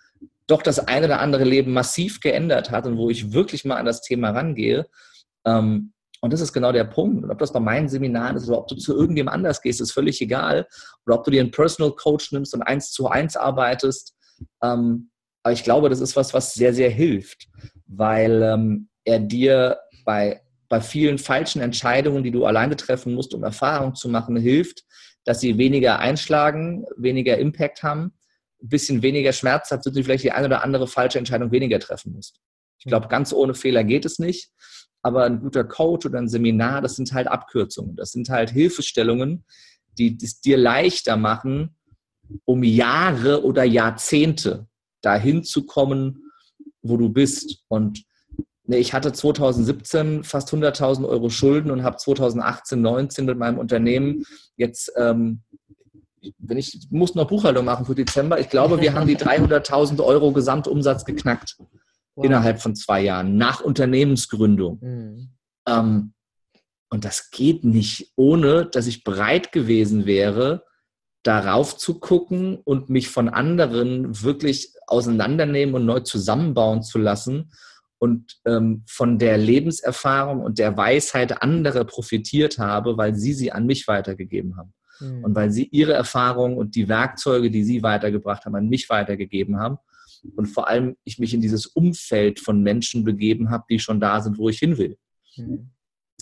doch 0.47 0.61
das 0.61 0.79
eine 0.79 1.07
oder 1.07 1.21
andere 1.21 1.45
Leben 1.45 1.73
massiv 1.73 2.21
geändert 2.21 2.71
hat 2.71 2.87
und 2.87 2.99
wo 2.99 3.09
ich 3.09 3.33
wirklich 3.33 3.65
mal 3.65 3.77
an 3.77 3.87
das 3.87 4.03
Thema 4.03 4.31
rangehe. 4.31 4.89
Ähm, 5.47 5.95
und 6.21 6.33
das 6.33 6.41
ist 6.41 6.53
genau 6.53 6.71
der 6.71 6.85
Punkt. 6.85 7.25
Und 7.25 7.31
ob 7.31 7.39
das 7.39 7.53
bei 7.53 7.61
meinen 7.61 7.89
Seminaren 7.89 8.37
ist 8.37 8.49
oder 8.49 8.59
ob 8.59 8.69
du 8.69 8.77
zu 8.77 8.95
irgendjemand 8.95 9.35
anders 9.35 9.63
gehst, 9.63 9.81
ist 9.81 9.93
völlig 9.93 10.21
egal. 10.21 10.67
Oder 11.07 11.19
ob 11.19 11.25
du 11.25 11.31
dir 11.31 11.41
einen 11.41 11.51
Personal 11.51 11.93
Coach 11.93 12.33
nimmst 12.33 12.55
und 12.55 12.63
eins 12.63 12.93
zu 12.93 13.09
eins 13.09 13.37
arbeitest. 13.37 14.15
Ähm, 14.63 15.11
aber 15.43 15.55
ich 15.55 15.65
glaube, 15.65 15.89
das 15.89 16.01
ist 16.01 16.17
was, 16.17 16.35
was 16.35 16.53
sehr, 16.53 16.75
sehr 16.75 16.91
hilft, 16.91 17.49
weil 17.87 18.43
ähm, 18.43 18.89
er 19.05 19.19
dir 19.19 19.79
bei, 20.05 20.43
bei 20.69 20.83
vielen 20.83 21.17
falschen 21.17 21.63
Entscheidungen, 21.63 22.23
die 22.23 22.31
du 22.31 22.45
alleine 22.45 22.77
treffen 22.77 23.15
musst, 23.15 23.33
um 23.33 23.43
Erfahrung 23.43 23.95
zu 23.95 24.11
machen, 24.11 24.37
hilft, 24.37 24.85
dass 25.25 25.41
sie 25.41 25.57
weniger 25.57 26.01
einschlagen, 26.01 26.85
weniger 26.99 27.39
Impact 27.39 27.83
haben, 27.83 28.13
ein 28.63 28.69
bisschen 28.69 29.01
weniger 29.01 29.33
schmerzhaft 29.33 29.85
sind, 29.85 29.97
du 29.97 30.05
vielleicht 30.05 30.25
die 30.25 30.33
eine 30.33 30.47
oder 30.47 30.63
andere 30.63 30.87
falsche 30.87 31.19
Entscheidung 31.19 31.51
weniger 31.51 31.79
treffen 31.79 32.13
musst. 32.13 32.41
Ich 32.79 32.85
glaube, 32.85 33.09
ganz 33.09 33.33
ohne 33.33 33.55
Fehler 33.55 33.85
geht 33.85 34.05
es 34.05 34.19
nicht 34.19 34.51
aber 35.03 35.25
ein 35.25 35.41
guter 35.41 35.65
Coach 35.65 36.07
oder 36.07 36.19
ein 36.19 36.29
Seminar, 36.29 36.83
das 36.83 36.97
sind 36.97 37.13
halt 37.13 37.29
Abkürzungen, 37.29 37.97
das 37.97 38.13
sind 38.13 38.29
halt 38.29 38.51
Hilfestellungen, 38.51 39.45
die 39.99 40.17
es 40.23 40.41
dir 40.41 40.57
leichter 40.57 41.17
machen, 41.17 41.77
um 42.45 42.63
Jahre 42.63 43.45
oder 43.45 43.65
Jahrzehnte 43.65 44.67
dahin 45.03 45.43
zu 45.43 45.67
kommen, 45.67 46.31
wo 46.83 46.97
du 46.97 47.09
bist. 47.09 47.65
Und 47.69 48.05
ne, 48.67 48.79
ich 48.79 48.93
hatte 48.93 49.13
2017 49.13 50.25
fast 50.25 50.53
100.000 50.53 51.09
Euro 51.09 51.31
Schulden 51.31 51.71
und 51.71 51.83
habe 51.83 51.97
2018, 51.97 52.81
19 52.81 53.25
mit 53.25 53.39
meinem 53.39 53.59
Unternehmen 53.59 54.25
jetzt, 54.57 54.93
ähm, 54.97 55.43
wenn 56.39 56.59
ich 56.59 56.87
muss 56.91 57.15
noch 57.15 57.29
Buchhaltung 57.29 57.65
machen 57.65 57.87
für 57.87 57.95
Dezember, 57.95 58.39
ich 58.39 58.51
glaube, 58.51 58.81
wir 58.81 58.93
haben 58.93 59.07
die 59.07 59.17
300.000 59.17 60.05
Euro 60.05 60.33
Gesamtumsatz 60.33 61.07
geknackt 61.07 61.57
wow. 62.15 62.25
innerhalb 62.25 62.61
von 62.61 62.75
zwei 62.75 63.03
Jahren, 63.03 63.37
nach 63.37 63.61
Unternehmensgründung. 63.61 64.79
Mhm. 64.81 65.29
Ähm, 65.67 66.13
und 66.91 67.05
das 67.05 67.31
geht 67.31 67.65
nicht, 67.65 68.13
ohne 68.17 68.67
dass 68.67 68.87
ich 68.87 69.05
bereit 69.05 69.53
gewesen 69.53 70.07
wäre, 70.07 70.65
darauf 71.23 71.77
zu 71.77 72.01
gucken 72.01 72.57
und 72.57 72.89
mich 72.89 73.09
von 73.09 73.29
anderen 73.29 74.23
wirklich 74.23 74.75
auseinandernehmen 74.87 75.75
und 75.75 75.87
neu 75.87 76.01
zusammenbauen 76.01 76.83
zu 76.83 76.99
lassen 76.99 77.53
und 77.99 78.41
ähm, 78.47 78.83
von 78.89 79.19
der 79.19 79.37
Lebenserfahrung 79.37 80.41
und 80.41 80.59
der 80.59 80.77
Weisheit 80.77 81.43
anderer 81.43 81.85
profitiert 81.85 82.59
habe, 82.59 82.97
weil 82.97 83.15
sie 83.15 83.35
sie 83.35 83.53
an 83.53 83.67
mich 83.67 83.87
weitergegeben 83.87 84.57
haben. 84.57 84.73
Mhm. 84.99 85.25
Und 85.25 85.35
weil 85.35 85.51
sie 85.51 85.69
ihre 85.71 85.93
Erfahrungen 85.93 86.57
und 86.57 86.75
die 86.75 86.89
Werkzeuge, 86.89 87.51
die 87.51 87.65
sie 87.65 87.83
weitergebracht 87.83 88.47
haben, 88.47 88.57
an 88.57 88.69
mich 88.69 88.89
weitergegeben 88.89 89.59
haben 89.59 89.79
und 90.37 90.47
vor 90.47 90.69
allem 90.69 90.97
ich 91.05 91.19
mich 91.19 91.35
in 91.35 91.41
dieses 91.41 91.67
Umfeld 91.67 92.41
von 92.41 92.63
Menschen 92.63 93.05
begeben 93.05 93.51
habe, 93.51 93.65
die 93.71 93.79
schon 93.79 94.01
da 94.01 94.21
sind, 94.21 94.39
wo 94.39 94.49
ich 94.49 94.59
hin 94.59 94.79
will. 94.79 94.97
Mhm. 95.37 95.71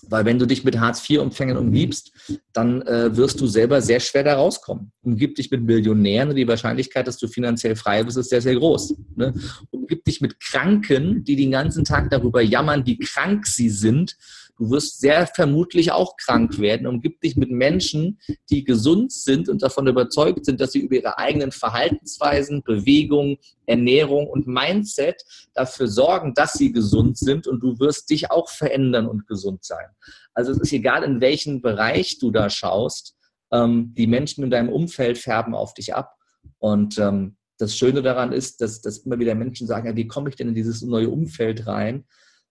Weil 0.04 0.24
wenn 0.24 0.38
du 0.38 0.46
dich 0.46 0.64
mit 0.64 0.78
Hartz-IV-Empfängern 0.78 1.56
umgibst, 1.56 2.12
dann 2.52 2.82
äh, 2.82 3.16
wirst 3.16 3.40
du 3.40 3.46
selber 3.46 3.82
sehr 3.82 4.00
schwer 4.00 4.22
da 4.22 4.34
rauskommen. 4.34 4.92
Umgib 5.02 5.34
dich 5.34 5.50
mit 5.50 5.62
Millionären 5.62 6.30
und 6.30 6.36
die 6.36 6.46
Wahrscheinlichkeit, 6.46 7.06
dass 7.06 7.18
du 7.18 7.26
finanziell 7.26 7.74
frei 7.74 8.04
bist, 8.04 8.16
ist 8.16 8.30
sehr, 8.30 8.40
sehr 8.40 8.54
groß. 8.54 8.94
Ne? 9.16 9.34
Umgib 9.70 10.04
dich 10.04 10.20
mit 10.20 10.38
Kranken, 10.40 11.24
die 11.24 11.36
den 11.36 11.50
ganzen 11.50 11.84
Tag 11.84 12.10
darüber 12.10 12.40
jammern, 12.42 12.86
wie 12.86 12.98
krank 12.98 13.46
sie 13.46 13.70
sind 13.70 14.16
Du 14.58 14.70
wirst 14.70 15.00
sehr 15.00 15.26
vermutlich 15.28 15.92
auch 15.92 16.16
krank 16.16 16.58
werden. 16.58 16.86
Umgib 16.86 17.20
dich 17.20 17.36
mit 17.36 17.50
Menschen, 17.50 18.18
die 18.50 18.64
gesund 18.64 19.12
sind 19.12 19.48
und 19.48 19.62
davon 19.62 19.86
überzeugt 19.86 20.44
sind, 20.44 20.60
dass 20.60 20.72
sie 20.72 20.80
über 20.80 20.96
ihre 20.96 21.16
eigenen 21.16 21.52
Verhaltensweisen, 21.52 22.62
Bewegungen, 22.64 23.36
Ernährung 23.66 24.26
und 24.26 24.48
Mindset 24.48 25.22
dafür 25.54 25.86
sorgen, 25.86 26.34
dass 26.34 26.54
sie 26.54 26.72
gesund 26.72 27.16
sind 27.18 27.46
und 27.46 27.60
du 27.60 27.78
wirst 27.78 28.10
dich 28.10 28.32
auch 28.32 28.48
verändern 28.48 29.06
und 29.06 29.28
gesund 29.28 29.64
sein. 29.64 29.86
Also 30.34 30.50
es 30.52 30.58
ist 30.58 30.72
egal, 30.72 31.04
in 31.04 31.20
welchen 31.20 31.62
Bereich 31.62 32.18
du 32.18 32.32
da 32.32 32.50
schaust, 32.50 33.14
ähm, 33.52 33.94
die 33.96 34.06
Menschen 34.08 34.42
in 34.42 34.50
deinem 34.50 34.70
Umfeld 34.70 35.18
färben 35.18 35.54
auf 35.54 35.72
dich 35.74 35.94
ab. 35.94 36.16
Und 36.58 36.98
ähm, 36.98 37.36
das 37.58 37.76
Schöne 37.76 38.02
daran 38.02 38.32
ist, 38.32 38.60
dass, 38.60 38.80
dass 38.80 38.98
immer 38.98 39.18
wieder 39.18 39.34
Menschen 39.34 39.66
sagen, 39.66 39.86
ja, 39.86 39.96
wie 39.96 40.06
komme 40.06 40.30
ich 40.30 40.36
denn 40.36 40.48
in 40.48 40.54
dieses 40.54 40.82
neue 40.82 41.08
Umfeld 41.08 41.66
rein? 41.66 42.04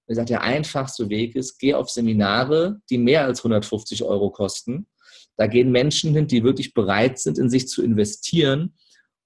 Er 0.08 0.16
sagt, 0.16 0.30
der 0.30 0.42
einfachste 0.42 1.10
Weg 1.10 1.36
ist, 1.36 1.60
geh 1.60 1.74
auf 1.74 1.90
Seminare, 1.90 2.80
die 2.90 2.98
mehr 2.98 3.26
als 3.26 3.40
150 3.40 4.04
Euro 4.04 4.30
kosten. 4.30 4.88
Da 5.36 5.48
gehen 5.48 5.72
Menschen 5.72 6.14
hin, 6.14 6.28
die 6.28 6.44
wirklich 6.44 6.74
bereit 6.74 7.20
sind, 7.20 7.38
in 7.38 7.50
sich 7.50 7.68
zu 7.68 7.84
investieren. 7.84 8.74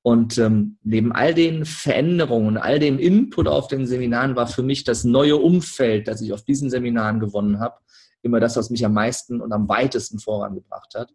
Und 0.02 0.40
ähm, 0.40 0.78
neben 0.84 1.12
all 1.12 1.36
den 1.36 1.66
Veränderungen, 1.66 2.58
all 2.58 2.80
dem 2.80 2.98
Input 2.98 3.48
auf 3.48 3.68
den 3.68 3.86
Seminaren 3.86 4.36
war 4.36 4.48
für 4.48 4.64
mich 4.64 4.84
das 4.84 5.04
neue 5.04 5.38
Umfeld, 5.38 6.08
das 6.08 6.22
ich 6.22 6.34
auf 6.34 6.44
diesen 6.44 6.72
Seminaren 6.72 7.20
gewonnen 7.20 7.60
habe, 7.60 7.76
immer 8.24 8.40
das, 8.40 8.56
was 8.56 8.72
mich 8.72 8.84
am 8.84 8.94
meisten 8.94 9.40
und 9.40 9.52
am 9.52 9.70
weitesten 9.70 10.20
vorangebracht 10.20 10.96
hat 10.96 11.14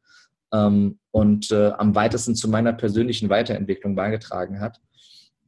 ähm, 0.52 0.98
und 1.10 1.50
äh, 1.50 1.72
am 1.72 1.94
weitesten 1.94 2.36
zu 2.36 2.48
meiner 2.48 2.72
persönlichen 2.72 3.28
Weiterentwicklung 3.28 3.96
beigetragen 3.96 4.60
hat. 4.60 4.80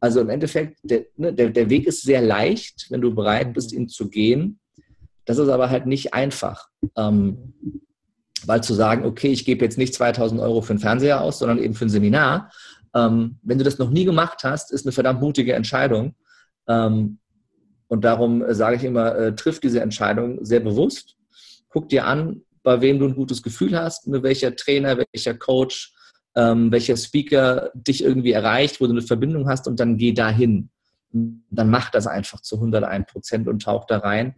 Also 0.00 0.20
im 0.20 0.30
Endeffekt, 0.30 0.78
der, 0.82 1.06
ne, 1.16 1.32
der, 1.32 1.50
der 1.50 1.70
Weg 1.70 1.86
ist 1.86 2.02
sehr 2.02 2.22
leicht, 2.22 2.86
wenn 2.90 3.00
du 3.00 3.14
bereit 3.14 3.52
bist, 3.52 3.72
ihn 3.72 3.88
zu 3.88 4.08
gehen. 4.08 4.60
Das 5.24 5.38
ist 5.38 5.48
aber 5.48 5.70
halt 5.70 5.86
nicht 5.86 6.14
einfach. 6.14 6.68
Ähm, 6.96 7.54
weil 8.46 8.62
zu 8.62 8.74
sagen, 8.74 9.04
okay, 9.04 9.28
ich 9.28 9.44
gebe 9.44 9.64
jetzt 9.64 9.78
nicht 9.78 9.94
2000 9.94 10.40
Euro 10.40 10.60
für 10.60 10.70
einen 10.70 10.78
Fernseher 10.78 11.20
aus, 11.20 11.38
sondern 11.38 11.58
eben 11.58 11.74
für 11.74 11.86
ein 11.86 11.90
Seminar. 11.90 12.52
Ähm, 12.94 13.38
wenn 13.42 13.58
du 13.58 13.64
das 13.64 13.78
noch 13.78 13.90
nie 13.90 14.04
gemacht 14.04 14.44
hast, 14.44 14.72
ist 14.72 14.86
eine 14.86 14.92
verdammt 14.92 15.20
mutige 15.20 15.54
Entscheidung. 15.54 16.14
Ähm, 16.68 17.18
und 17.88 18.04
darum 18.04 18.44
sage 18.54 18.76
ich 18.76 18.84
immer, 18.84 19.16
äh, 19.16 19.34
triff 19.34 19.60
diese 19.60 19.80
Entscheidung 19.80 20.44
sehr 20.44 20.60
bewusst. 20.60 21.16
Guck 21.70 21.88
dir 21.88 22.06
an, 22.06 22.42
bei 22.62 22.80
wem 22.80 22.98
du 22.98 23.06
ein 23.06 23.14
gutes 23.14 23.42
Gefühl 23.42 23.78
hast, 23.78 24.06
mit 24.06 24.22
welcher 24.22 24.54
Trainer, 24.54 24.98
welcher 25.12 25.34
Coach, 25.34 25.94
ähm, 26.34 26.70
welcher 26.70 26.96
Speaker 26.96 27.70
dich 27.74 28.02
irgendwie 28.02 28.32
erreicht, 28.32 28.80
wo 28.80 28.86
du 28.86 28.92
eine 28.92 29.02
Verbindung 29.02 29.48
hast 29.48 29.66
und 29.66 29.80
dann 29.80 29.96
geh 29.96 30.12
dahin. 30.12 30.70
Dann 31.10 31.70
mach 31.70 31.90
das 31.90 32.06
einfach 32.06 32.40
zu 32.40 32.56
101 32.56 33.06
Prozent 33.10 33.48
und 33.48 33.62
tauch 33.62 33.86
da 33.86 33.98
rein 33.98 34.34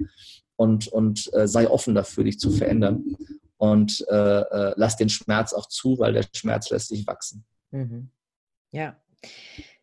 und, 0.56 0.88
und 0.88 1.32
äh, 1.34 1.48
sei 1.48 1.68
offen 1.68 1.94
dafür, 1.94 2.24
dich 2.24 2.38
zu 2.38 2.50
verändern. 2.50 3.16
Und 3.56 4.06
äh, 4.08 4.40
äh, 4.40 4.74
lass 4.76 4.96
den 4.96 5.08
Schmerz 5.08 5.52
auch 5.52 5.66
zu, 5.66 5.98
weil 5.98 6.14
der 6.14 6.24
Schmerz 6.34 6.70
lässt 6.70 6.88
sich 6.88 7.06
wachsen. 7.06 7.44
Mhm. 7.70 8.10
Ja. 8.72 8.96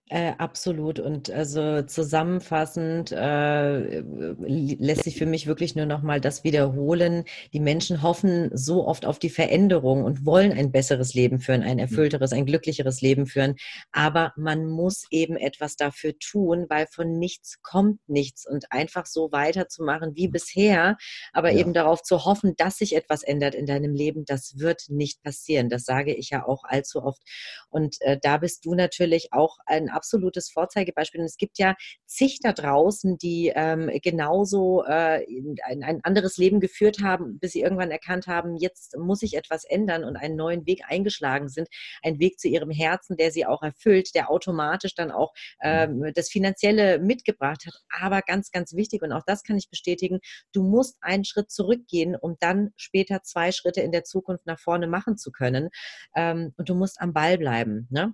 Äh, 0.10 0.36
absolut. 0.38 0.99
Und 0.99 1.30
also 1.30 1.82
zusammenfassend 1.82 3.12
äh, 3.12 3.99
lässt 3.99 5.03
sich 5.03 5.18
für 5.18 5.26
mich 5.26 5.47
wirklich 5.47 5.76
nur 5.76 5.86
noch 5.86 6.01
mal 6.01 6.22
das 6.22 6.45
wiederholen. 6.45 7.26
Die 7.51 7.60
Menschen 7.60 8.01
hoffen 8.01 8.49
so 8.53 8.88
oft 8.88 9.05
auf 9.05 9.20
die 9.20 9.30
Veränderung 9.30 10.05
und 10.05 10.26
wollen 10.26 10.53
ein 10.53 10.72
besseres 10.72 11.14
Leben 11.14 11.41
führen, 11.41 11.62
ein 11.62 11.78
erfüllteres, 11.78 12.32
ein 12.32 12.45
glücklicheres 12.45 13.01
Leben 13.01 13.28
führen. 13.28 13.55
Aber 13.91 14.32
man 14.38 14.66
muss 14.66 15.03
eben 15.12 15.36
etwas 15.36 15.76
dafür 15.76 16.18
tun, 16.20 16.68
weil 16.70 16.88
von 16.88 17.20
nichts 17.20 17.62
kommt 17.62 17.99
nichts. 18.08 18.47
Und 18.47 18.72
einfach 18.72 19.08
so 19.08 19.34
weiterzumachen 19.34 20.16
wie 20.16 20.30
bisher, 20.30 20.95
aber 21.34 21.51
ja. 21.51 21.60
eben 21.60 21.74
darauf 21.74 22.01
zu 22.01 22.24
hoffen, 22.24 22.53
dass 22.55 22.78
sich 22.78 22.95
etwas 22.95 23.24
ändert 23.24 23.55
in 23.55 23.66
deinem 23.66 23.93
Leben, 23.93 24.24
das 24.24 24.58
wird 24.58 24.86
nicht 24.88 25.22
passieren. 25.22 25.68
Das 25.68 25.84
sage 25.84 26.16
ich 26.16 26.30
ja 26.30 26.47
auch 26.47 26.64
allzu 26.64 27.03
oft. 27.03 27.22
Und 27.70 27.97
äh, 27.99 28.18
da 28.22 28.38
bist 28.38 28.66
du 28.66 28.74
natürlich 28.74 29.34
auch 29.34 29.58
ein 29.66 29.89
absolutes 29.97 30.49
Vorzeigebeispiel. 30.49 31.21
Und 31.21 31.25
es 31.25 31.37
gibt 31.37 31.57
ja 31.57 31.75
zig 32.05 32.39
da 32.41 32.53
draußen, 32.53 33.17
die 33.17 33.51
ähm, 33.53 33.91
genauso 34.01 34.83
äh, 34.85 35.25
ein, 35.65 35.83
ein 35.83 35.99
anderes 36.03 36.37
Leben 36.37 36.59
geführt 36.59 37.01
haben, 37.01 37.39
bis 37.39 37.51
sie 37.51 37.61
irgendwann 37.61 37.91
erkannt 37.91 38.27
haben, 38.27 38.55
jetzt 38.55 38.95
muss 38.97 39.23
ich 39.23 39.35
etwas 39.35 39.65
ändern 39.65 40.03
und 40.03 40.15
einen 40.15 40.35
neuen 40.35 40.65
Weg 40.65 40.83
eingeschlagen 40.87 41.49
sind. 41.49 41.67
Ein 42.03 42.19
Weg 42.19 42.39
zu 42.39 42.47
ihrem 42.47 42.69
Herzen, 42.69 43.17
der 43.17 43.31
sie 43.31 43.45
auch 43.45 43.63
erfüllt, 43.63 44.13
der 44.15 44.29
automatisch 44.29 44.95
dann 44.95 45.11
auch 45.11 45.33
ähm, 45.61 46.11
das 46.13 46.29
Finanzielle 46.29 46.99
mitgebracht 46.99 47.65
hat. 47.65 47.73
Aber 47.89 48.21
ganz, 48.21 48.51
ganz 48.51 48.73
wichtig, 48.75 49.01
und 49.01 49.11
auch 49.11 49.23
das 49.25 49.43
kann 49.43 49.57
ich 49.57 49.69
bestätigen, 49.69 50.19
du 50.53 50.63
musst 50.63 50.97
einen 51.01 51.25
Schritt 51.25 51.51
zurückgehen, 51.51 52.15
um 52.15 52.37
dann 52.39 52.71
später 52.75 53.23
zwei 53.23 53.51
Schritte 53.51 53.81
in 53.81 53.91
der 53.91 54.03
Zukunft 54.03 54.45
nach 54.45 54.59
vorne 54.59 54.87
machen 54.87 55.17
zu 55.17 55.31
können. 55.31 55.69
Ähm, 56.15 56.53
und 56.57 56.69
du 56.69 56.75
musst 56.75 57.01
am 57.01 57.13
Ball 57.13 57.37
bleiben. 57.37 57.87
Ne? 57.89 58.13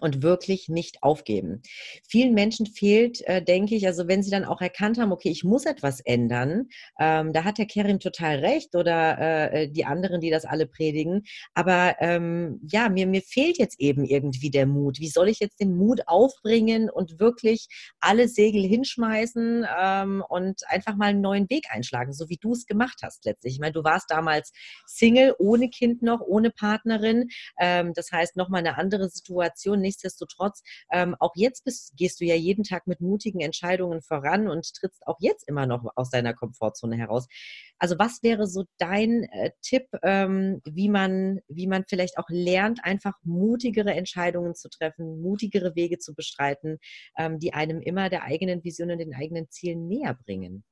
Und 0.00 0.22
wirklich 0.22 0.68
nicht 0.68 1.02
aufgeben. 1.02 1.62
Vielen 2.08 2.34
Menschen 2.34 2.66
fehlt, 2.66 3.20
äh, 3.26 3.42
denke 3.42 3.74
ich, 3.74 3.86
also 3.86 4.08
wenn 4.08 4.22
sie 4.22 4.30
dann 4.30 4.44
auch 4.44 4.60
erkannt 4.60 4.98
haben, 4.98 5.12
okay, 5.12 5.30
ich 5.30 5.44
muss 5.44 5.66
etwas 5.66 6.00
ändern, 6.00 6.68
ähm, 6.98 7.32
da 7.32 7.44
hat 7.44 7.58
der 7.58 7.66
Kerim 7.66 8.00
total 8.00 8.38
recht 8.38 8.74
oder 8.74 9.18
äh, 9.18 9.64
äh, 9.64 9.68
die 9.68 9.84
anderen, 9.84 10.20
die 10.20 10.30
das 10.30 10.44
alle 10.44 10.66
predigen. 10.66 11.22
Aber 11.54 11.96
ähm, 12.00 12.60
ja, 12.68 12.88
mir, 12.88 13.06
mir 13.06 13.22
fehlt 13.22 13.58
jetzt 13.58 13.80
eben 13.80 14.04
irgendwie 14.04 14.50
der 14.50 14.66
Mut. 14.66 14.98
Wie 15.00 15.08
soll 15.08 15.28
ich 15.28 15.40
jetzt 15.40 15.60
den 15.60 15.76
Mut 15.76 16.02
aufbringen 16.06 16.90
und 16.90 17.20
wirklich 17.20 17.68
alle 18.00 18.28
Segel 18.28 18.62
hinschmeißen 18.62 19.66
ähm, 19.80 20.24
und 20.28 20.60
einfach 20.68 20.96
mal 20.96 21.06
einen 21.06 21.20
neuen 21.20 21.48
Weg 21.50 21.66
einschlagen, 21.70 22.12
so 22.12 22.28
wie 22.28 22.38
du 22.38 22.52
es 22.52 22.66
gemacht 22.66 23.00
hast 23.02 23.24
letztlich. 23.24 23.54
Ich 23.54 23.60
meine, 23.60 23.72
du 23.72 23.84
warst 23.84 24.10
damals 24.10 24.52
Single, 24.86 25.34
ohne 25.38 25.68
Kind 25.68 26.02
noch, 26.02 26.20
ohne 26.20 26.50
Partnerin. 26.50 27.28
Ähm, 27.58 27.92
das 27.94 28.10
heißt, 28.10 28.36
nochmal 28.36 28.60
eine 28.60 28.78
andere 28.78 29.08
Situation 29.08 29.80
nichtsdestotrotz, 29.84 30.62
ähm, 30.92 31.14
auch 31.20 31.32
jetzt 31.36 31.64
bist, 31.64 31.92
gehst 31.96 32.20
du 32.20 32.24
ja 32.24 32.34
jeden 32.34 32.64
Tag 32.64 32.86
mit 32.86 33.00
mutigen 33.00 33.40
Entscheidungen 33.40 34.02
voran 34.02 34.48
und 34.48 34.74
trittst 34.74 35.06
auch 35.06 35.18
jetzt 35.20 35.48
immer 35.48 35.66
noch 35.66 35.84
aus 35.94 36.10
deiner 36.10 36.34
Komfortzone 36.34 36.96
heraus. 36.96 37.26
Also 37.78 37.98
was 37.98 38.22
wäre 38.22 38.46
so 38.46 38.64
dein 38.78 39.24
äh, 39.24 39.50
Tipp, 39.62 39.86
ähm, 40.02 40.60
wie, 40.64 40.88
man, 40.88 41.40
wie 41.48 41.66
man 41.66 41.84
vielleicht 41.88 42.18
auch 42.18 42.28
lernt, 42.28 42.80
einfach 42.84 43.14
mutigere 43.22 43.92
Entscheidungen 43.94 44.54
zu 44.54 44.68
treffen, 44.68 45.20
mutigere 45.20 45.74
Wege 45.76 45.98
zu 45.98 46.14
bestreiten, 46.14 46.78
ähm, 47.18 47.38
die 47.38 47.52
einem 47.52 47.80
immer 47.80 48.08
der 48.08 48.24
eigenen 48.24 48.64
Vision 48.64 48.90
und 48.90 48.98
den 48.98 49.14
eigenen 49.14 49.50
Zielen 49.50 49.86
näher 49.86 50.14
bringen? 50.24 50.64